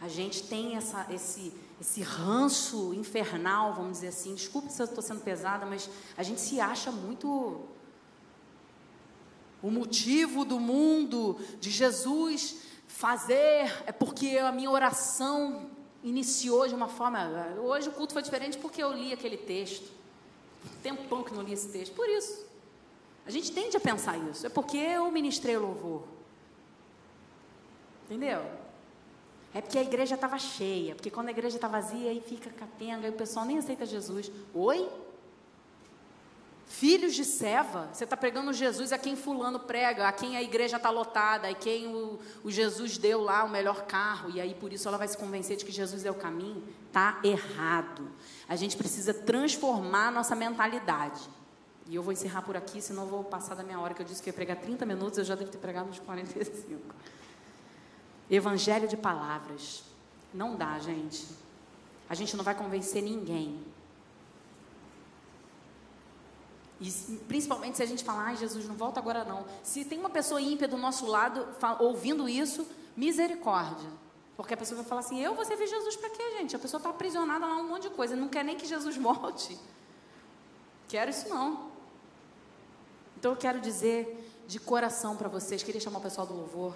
A 0.00 0.08
gente 0.08 0.48
tem 0.48 0.76
essa, 0.76 1.06
esse, 1.12 1.52
esse 1.82 2.00
ranço 2.00 2.94
infernal, 2.94 3.74
vamos 3.74 3.94
dizer 3.94 4.08
assim. 4.08 4.36
Desculpe 4.36 4.72
se 4.72 4.80
eu 4.80 4.86
estou 4.86 5.02
sendo 5.02 5.20
pesada, 5.20 5.66
mas 5.66 5.90
a 6.16 6.22
gente 6.22 6.40
se 6.40 6.60
acha 6.60 6.92
muito. 6.92 7.60
O 9.60 9.68
motivo 9.68 10.44
do 10.44 10.60
mundo, 10.60 11.40
de 11.60 11.70
Jesus 11.70 12.58
fazer, 12.86 13.82
é 13.84 13.90
porque 13.90 14.38
a 14.38 14.52
minha 14.52 14.70
oração 14.70 15.70
iniciou 16.04 16.68
de 16.68 16.74
uma 16.74 16.86
forma. 16.86 17.28
Hoje 17.60 17.88
o 17.88 17.92
culto 17.92 18.12
foi 18.12 18.22
diferente 18.22 18.58
porque 18.58 18.80
eu 18.80 18.92
li 18.92 19.12
aquele 19.12 19.36
texto. 19.36 19.90
Tempão 20.84 21.24
que 21.24 21.34
não 21.34 21.42
li 21.42 21.52
esse 21.52 21.68
texto. 21.68 21.94
Por 21.94 22.08
isso. 22.08 22.46
A 23.26 23.30
gente 23.30 23.50
tende 23.50 23.76
a 23.76 23.80
pensar 23.80 24.16
isso. 24.30 24.46
É 24.46 24.48
porque 24.48 24.76
eu 24.76 25.10
ministrei 25.10 25.56
o 25.56 25.62
louvor. 25.62 26.04
Entendeu? 28.04 28.61
É 29.54 29.60
porque 29.60 29.78
a 29.78 29.82
igreja 29.82 30.14
estava 30.14 30.38
cheia. 30.38 30.94
Porque 30.94 31.10
quando 31.10 31.28
a 31.28 31.30
igreja 31.30 31.56
está 31.56 31.68
vazia, 31.68 32.10
aí 32.10 32.20
fica 32.20 32.50
capenga, 32.50 33.06
e 33.06 33.10
o 33.10 33.14
pessoal 33.14 33.44
nem 33.44 33.58
aceita 33.58 33.84
Jesus. 33.84 34.30
Oi? 34.54 34.88
Filhos 36.72 37.14
de 37.14 37.22
Seva, 37.22 37.90
você 37.92 38.04
está 38.04 38.16
pregando 38.16 38.50
Jesus 38.50 38.92
a 38.92 38.98
quem 38.98 39.14
fulano 39.14 39.60
prega, 39.60 40.08
a 40.08 40.12
quem 40.12 40.38
a 40.38 40.42
igreja 40.42 40.78
está 40.78 40.88
lotada, 40.88 41.46
a 41.46 41.54
quem 41.54 41.86
o, 41.86 42.18
o, 42.42 42.50
Jesus 42.50 42.96
deu 42.96 43.20
lá 43.20 43.44
o 43.44 43.50
melhor 43.50 43.84
carro, 43.84 44.30
e 44.30 44.40
aí 44.40 44.54
por 44.54 44.72
isso 44.72 44.88
ela 44.88 44.96
vai 44.96 45.06
se 45.06 45.18
convencer 45.18 45.58
de 45.58 45.66
que 45.66 45.70
Jesus 45.70 46.06
é 46.06 46.10
o 46.10 46.14
caminho. 46.14 46.66
Está 46.88 47.20
errado. 47.22 48.08
A 48.48 48.56
gente 48.56 48.74
precisa 48.74 49.12
transformar 49.12 50.08
a 50.08 50.10
nossa 50.10 50.34
mentalidade. 50.34 51.20
E 51.88 51.94
eu 51.94 52.02
vou 52.02 52.10
encerrar 52.10 52.40
por 52.40 52.56
aqui, 52.56 52.80
senão 52.80 53.02
eu 53.02 53.08
vou 53.08 53.24
passar 53.24 53.54
da 53.54 53.62
minha 53.62 53.78
hora, 53.78 53.92
que 53.92 54.00
eu 54.00 54.06
disse 54.06 54.22
que 54.22 54.30
ia 54.30 54.32
pregar 54.32 54.56
30 54.56 54.86
minutos, 54.86 55.18
eu 55.18 55.24
já 55.24 55.34
devo 55.34 55.50
ter 55.50 55.58
pregado 55.58 55.90
uns 55.90 55.98
45. 55.98 56.80
Evangelho 58.34 58.88
de 58.88 58.96
palavras. 58.96 59.84
Não 60.32 60.56
dá, 60.56 60.78
gente. 60.78 61.28
A 62.08 62.14
gente 62.14 62.34
não 62.34 62.42
vai 62.42 62.54
convencer 62.54 63.02
ninguém. 63.02 63.62
E 66.80 66.90
principalmente 67.28 67.76
se 67.76 67.82
a 67.82 67.86
gente 67.86 68.02
falar, 68.02 68.28
ai 68.28 68.36
Jesus, 68.36 68.66
não 68.66 68.74
volta 68.74 68.98
agora 68.98 69.22
não. 69.22 69.44
Se 69.62 69.84
tem 69.84 69.98
uma 69.98 70.08
pessoa 70.08 70.40
ímpia 70.40 70.66
do 70.66 70.78
nosso 70.78 71.06
lado 71.06 71.46
ouvindo 71.78 72.26
isso, 72.28 72.66
misericórdia. 72.96 73.88
Porque 74.34 74.54
a 74.54 74.56
pessoa 74.56 74.80
vai 74.80 74.88
falar 74.88 75.00
assim, 75.02 75.20
eu 75.20 75.34
vou 75.34 75.44
servir 75.44 75.66
Jesus 75.66 75.94
para 75.96 76.08
quê, 76.08 76.38
gente? 76.38 76.56
A 76.56 76.58
pessoa 76.58 76.78
está 76.78 76.88
aprisionada 76.88 77.46
lá 77.46 77.56
um 77.56 77.68
monte 77.68 77.82
de 77.82 77.90
coisa, 77.90 78.16
não 78.16 78.28
quer 78.28 78.44
nem 78.44 78.56
que 78.56 78.66
Jesus 78.66 78.96
volte. 78.96 79.58
Quero 80.88 81.10
isso 81.10 81.28
não. 81.28 81.70
Então 83.18 83.32
eu 83.32 83.36
quero 83.36 83.60
dizer 83.60 84.42
de 84.48 84.58
coração 84.58 85.16
para 85.16 85.28
vocês, 85.28 85.62
queria 85.62 85.80
chamar 85.80 85.98
o 85.98 86.02
pessoal 86.02 86.26
do 86.26 86.34
louvor. 86.34 86.74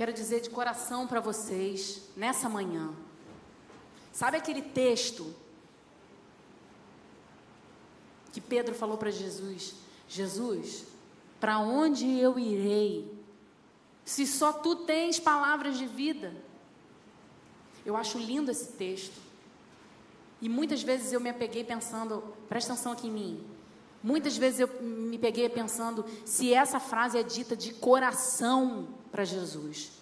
Quero 0.00 0.14
dizer 0.14 0.40
de 0.40 0.48
coração 0.48 1.06
para 1.06 1.20
vocês, 1.20 2.00
nessa 2.16 2.48
manhã. 2.48 2.90
Sabe 4.10 4.38
aquele 4.38 4.62
texto 4.62 5.34
que 8.32 8.40
Pedro 8.40 8.74
falou 8.74 8.96
para 8.96 9.10
Jesus: 9.10 9.74
Jesus, 10.08 10.86
para 11.38 11.58
onde 11.58 12.18
eu 12.18 12.38
irei? 12.38 13.14
Se 14.02 14.26
só 14.26 14.54
tu 14.54 14.74
tens 14.74 15.20
palavras 15.20 15.76
de 15.76 15.84
vida. 15.84 16.34
Eu 17.84 17.94
acho 17.94 18.16
lindo 18.16 18.50
esse 18.50 18.68
texto. 18.68 19.20
E 20.40 20.48
muitas 20.48 20.82
vezes 20.82 21.12
eu 21.12 21.20
me 21.20 21.28
apeguei 21.28 21.62
pensando, 21.62 22.24
presta 22.48 22.72
atenção 22.72 22.92
aqui 22.92 23.08
em 23.08 23.12
mim. 23.12 23.46
Muitas 24.02 24.34
vezes 24.34 24.60
eu 24.60 24.82
me 24.82 25.18
peguei 25.18 25.50
pensando 25.50 26.06
se 26.24 26.54
essa 26.54 26.80
frase 26.80 27.18
é 27.18 27.22
dita 27.22 27.54
de 27.54 27.74
coração 27.74 28.98
para 29.10 29.24
Jesus. 29.24 29.92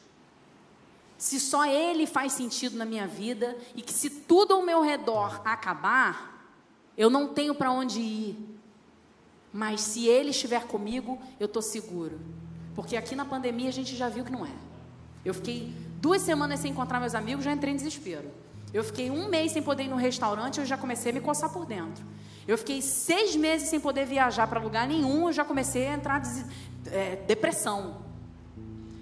Se 1.17 1.41
só 1.41 1.67
Ele 1.67 2.07
faz 2.07 2.33
sentido 2.33 2.77
na 2.77 2.85
minha 2.85 3.07
vida 3.07 3.57
e 3.75 3.83
que 3.83 3.93
se 3.93 4.09
tudo 4.09 4.55
ao 4.55 4.63
meu 4.63 4.81
redor 4.83 5.41
acabar, 5.45 6.53
eu 6.97 7.11
não 7.11 7.29
tenho 7.35 7.55
para 7.55 7.73
onde 7.73 8.01
ir. 8.01 8.59
Mas 9.53 9.81
se 9.81 10.07
Ele 10.07 10.31
estiver 10.31 10.65
comigo, 10.65 11.21
eu 11.41 11.47
estou 11.47 11.63
seguro. 11.63 12.21
Porque 12.75 12.97
aqui 12.97 13.17
na 13.17 13.25
pandemia 13.25 13.69
a 13.69 13.73
gente 13.73 13.97
já 13.97 14.09
viu 14.09 14.25
que 14.25 14.31
não 14.31 14.47
é. 14.47 14.53
Eu 15.25 15.35
fiquei 15.35 15.73
duas 16.01 16.23
semanas 16.23 16.61
sem 16.61 16.71
encontrar 16.71 17.01
meus 17.01 17.15
amigos, 17.15 17.45
já 17.45 17.53
entrei 17.53 17.73
em 17.73 17.77
desespero. 17.77 18.31
Eu 18.73 18.85
fiquei 18.85 19.11
um 19.11 19.29
mês 19.29 19.53
sem 19.53 19.63
poder 19.63 19.85
ir 19.85 19.89
no 19.89 19.97
restaurante, 19.97 20.61
eu 20.61 20.67
já 20.67 20.77
comecei 20.77 21.11
a 21.11 21.15
me 21.15 21.21
coçar 21.21 21.51
por 21.51 21.67
dentro. 21.67 22.05
Eu 22.47 22.57
fiquei 22.57 22.81
seis 22.81 23.35
meses 23.35 23.69
sem 23.69 23.81
poder 23.81 24.07
viajar 24.07 24.47
para 24.47 24.61
lugar 24.61 24.87
nenhum, 24.87 25.27
eu 25.27 25.33
já 25.33 25.45
comecei 25.45 25.89
a 25.89 25.95
entrar 25.95 26.23
em 26.25 26.45
é, 26.91 27.17
depressão. 27.17 28.08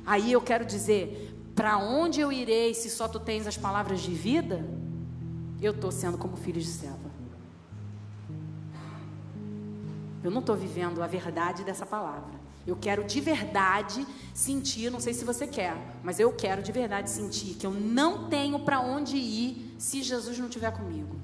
Aí 0.06 0.30
eu 0.32 0.40
quero 0.40 0.64
dizer, 0.64 1.34
para 1.54 1.76
onde 1.78 2.20
eu 2.20 2.30
irei 2.30 2.72
se 2.72 2.88
só 2.88 3.08
tu 3.08 3.18
tens 3.18 3.46
as 3.46 3.56
palavras 3.56 4.00
de 4.00 4.14
vida? 4.14 4.64
Eu 5.60 5.72
estou 5.72 5.90
sendo 5.90 6.16
como 6.16 6.36
filho 6.36 6.60
de 6.60 6.68
selva. 6.68 7.10
Eu 10.22 10.30
não 10.30 10.40
estou 10.40 10.56
vivendo 10.56 11.02
a 11.02 11.06
verdade 11.06 11.64
dessa 11.64 11.84
palavra. 11.84 12.36
Eu 12.66 12.76
quero 12.76 13.04
de 13.04 13.20
verdade 13.20 14.06
sentir, 14.34 14.90
não 14.90 14.98
sei 14.98 15.14
se 15.14 15.24
você 15.24 15.46
quer, 15.46 15.76
mas 16.02 16.18
eu 16.18 16.32
quero 16.32 16.62
de 16.62 16.72
verdade 16.72 17.10
sentir 17.10 17.54
que 17.54 17.66
eu 17.66 17.70
não 17.70 18.28
tenho 18.28 18.58
para 18.60 18.80
onde 18.80 19.16
ir 19.16 19.74
se 19.78 20.02
Jesus 20.02 20.38
não 20.38 20.46
estiver 20.46 20.72
comigo. 20.72 21.16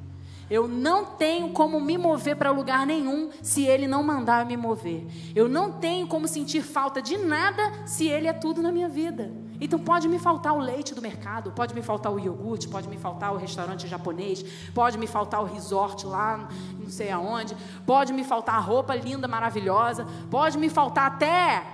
Eu 0.53 0.68
não 0.68 1.07
tenho 1.07 1.48
como 1.48 1.80
me 1.80 1.96
mover 1.96 2.36
para 2.36 2.50
lugar 2.50 2.86
nenhum 2.86 3.30
se 3.40 3.64
Ele 3.64 3.86
não 3.88 4.03
mandar 4.03 4.44
me 4.44 4.55
mover. 4.55 5.07
Eu 5.34 5.48
não 5.48 5.72
tenho 5.72 6.07
como 6.07 6.28
sentir 6.28 6.61
falta 6.61 7.00
de 7.00 7.16
nada 7.16 7.72
se 7.86 8.07
Ele 8.07 8.28
é 8.28 8.34
tudo 8.34 8.61
na 8.61 8.70
minha 8.70 8.86
vida. 8.86 9.32
Então 9.59 9.78
pode 9.78 10.07
me 10.11 10.18
faltar 10.18 10.53
o 10.53 10.59
leite 10.59 10.94
do 10.94 11.00
mercado, 11.00 11.53
pode 11.53 11.74
me 11.74 11.80
faltar 11.80 12.12
o 12.12 12.20
iogurte, 12.20 12.68
pode 12.68 12.86
me 12.86 12.98
faltar 12.98 13.32
o 13.32 13.38
restaurante 13.38 13.88
japonês, 13.88 14.44
pode 14.74 14.98
me 14.98 15.07
faltar 15.07 15.40
o 15.40 15.46
resort 15.46 16.05
lá, 16.05 16.46
não 16.78 16.90
sei 16.90 17.11
aonde, 17.11 17.57
pode 17.86 18.12
me 18.12 18.22
faltar 18.22 18.57
a 18.57 18.61
roupa 18.61 18.94
linda, 18.94 19.26
maravilhosa, 19.26 20.07
pode 20.30 20.59
me 20.59 20.68
faltar 20.68 21.12
até 21.12 21.64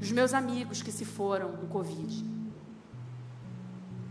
os 0.00 0.10
meus 0.10 0.34
amigos 0.34 0.82
que 0.82 0.90
se 0.90 1.04
foram 1.04 1.52
no 1.52 1.68
Covid. 1.68 2.35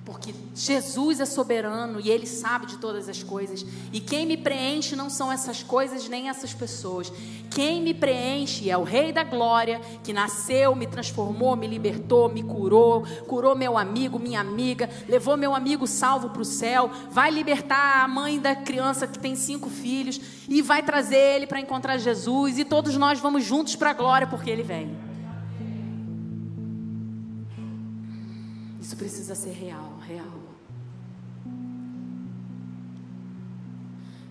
Porque 0.06 0.36
Jesus 0.54 1.20
é 1.20 1.26
soberano 1.26 2.00
e 2.00 2.12
Ele 2.12 2.28
sabe 2.28 2.68
de 2.68 2.78
todas 2.78 3.10
as 3.10 3.24
coisas. 3.24 3.66
E 3.92 4.00
quem 4.00 4.28
me 4.28 4.38
preenche 4.38 4.96
não 4.96 5.10
são 5.10 5.32
essas 5.32 5.64
coisas 5.64 6.08
nem 6.08 6.30
essas 6.30 6.54
pessoas. 6.54 7.12
Quem 7.50 7.82
me 7.82 7.92
preenche 7.92 8.70
é 8.70 8.78
o 8.78 8.84
Rei 8.84 9.12
da 9.12 9.24
Glória, 9.24 9.82
que 10.04 10.14
nasceu, 10.14 10.76
me 10.76 10.86
transformou, 10.86 11.56
me 11.56 11.66
libertou, 11.66 12.30
me 12.30 12.44
curou, 12.44 13.04
curou 13.28 13.56
meu 13.56 13.78
amigo, 13.78 14.20
minha 14.20 14.40
amiga, 14.40 14.88
levou 15.10 15.36
meu 15.36 15.56
amigo 15.56 15.88
salvo 15.88 16.30
para 16.30 16.42
o 16.42 16.46
céu, 16.46 16.92
vai 17.10 17.32
libertar 17.32 18.04
a 18.04 18.08
mãe 18.08 18.40
da 18.40 18.56
criança 18.56 19.08
que 19.08 19.18
tem 19.18 19.36
cinco 19.36 19.72
filhos 19.72 20.22
e 20.48 20.62
vai 20.62 20.84
trazer 20.84 21.18
ele 21.18 21.48
para 21.48 21.60
encontrar 21.60 21.98
Jesus. 21.98 22.60
E 22.60 22.66
todos 22.66 22.96
nós 22.96 23.20
vamos 23.20 23.44
juntos 23.44 23.76
para 23.76 23.90
a 23.90 23.94
glória 23.94 24.28
porque 24.28 24.52
Ele 24.52 24.62
vem. 24.62 25.05
Isso 28.86 28.96
precisa 28.98 29.34
ser 29.34 29.54
real, 29.54 29.98
real. 30.08 30.28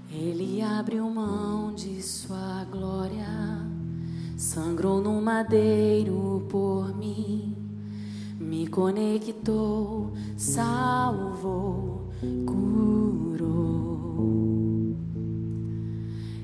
Ele 0.09 0.62
abriu 0.62 1.11
mão 1.11 1.74
de 1.74 2.00
sua 2.00 2.62
glória, 2.70 3.26
sangrou 4.36 5.00
no 5.02 5.20
madeiro 5.20 6.46
por 6.48 6.96
mim, 6.96 7.57
me 8.38 8.68
conectou, 8.68 10.12
salvou, 10.36 12.12
curou. 12.46 13.50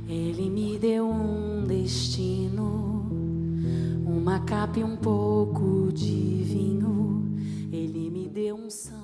Ele 0.08 0.50
me 0.50 0.76
deu 0.80 1.08
um 1.08 1.64
destino, 1.64 3.06
uma 4.04 4.40
capa 4.40 4.80
e 4.80 4.82
um 4.82 4.96
pouco 4.96 5.92
de 5.92 6.42
vinho 6.42 6.99
deu 8.40 8.56
unção. 8.56 8.99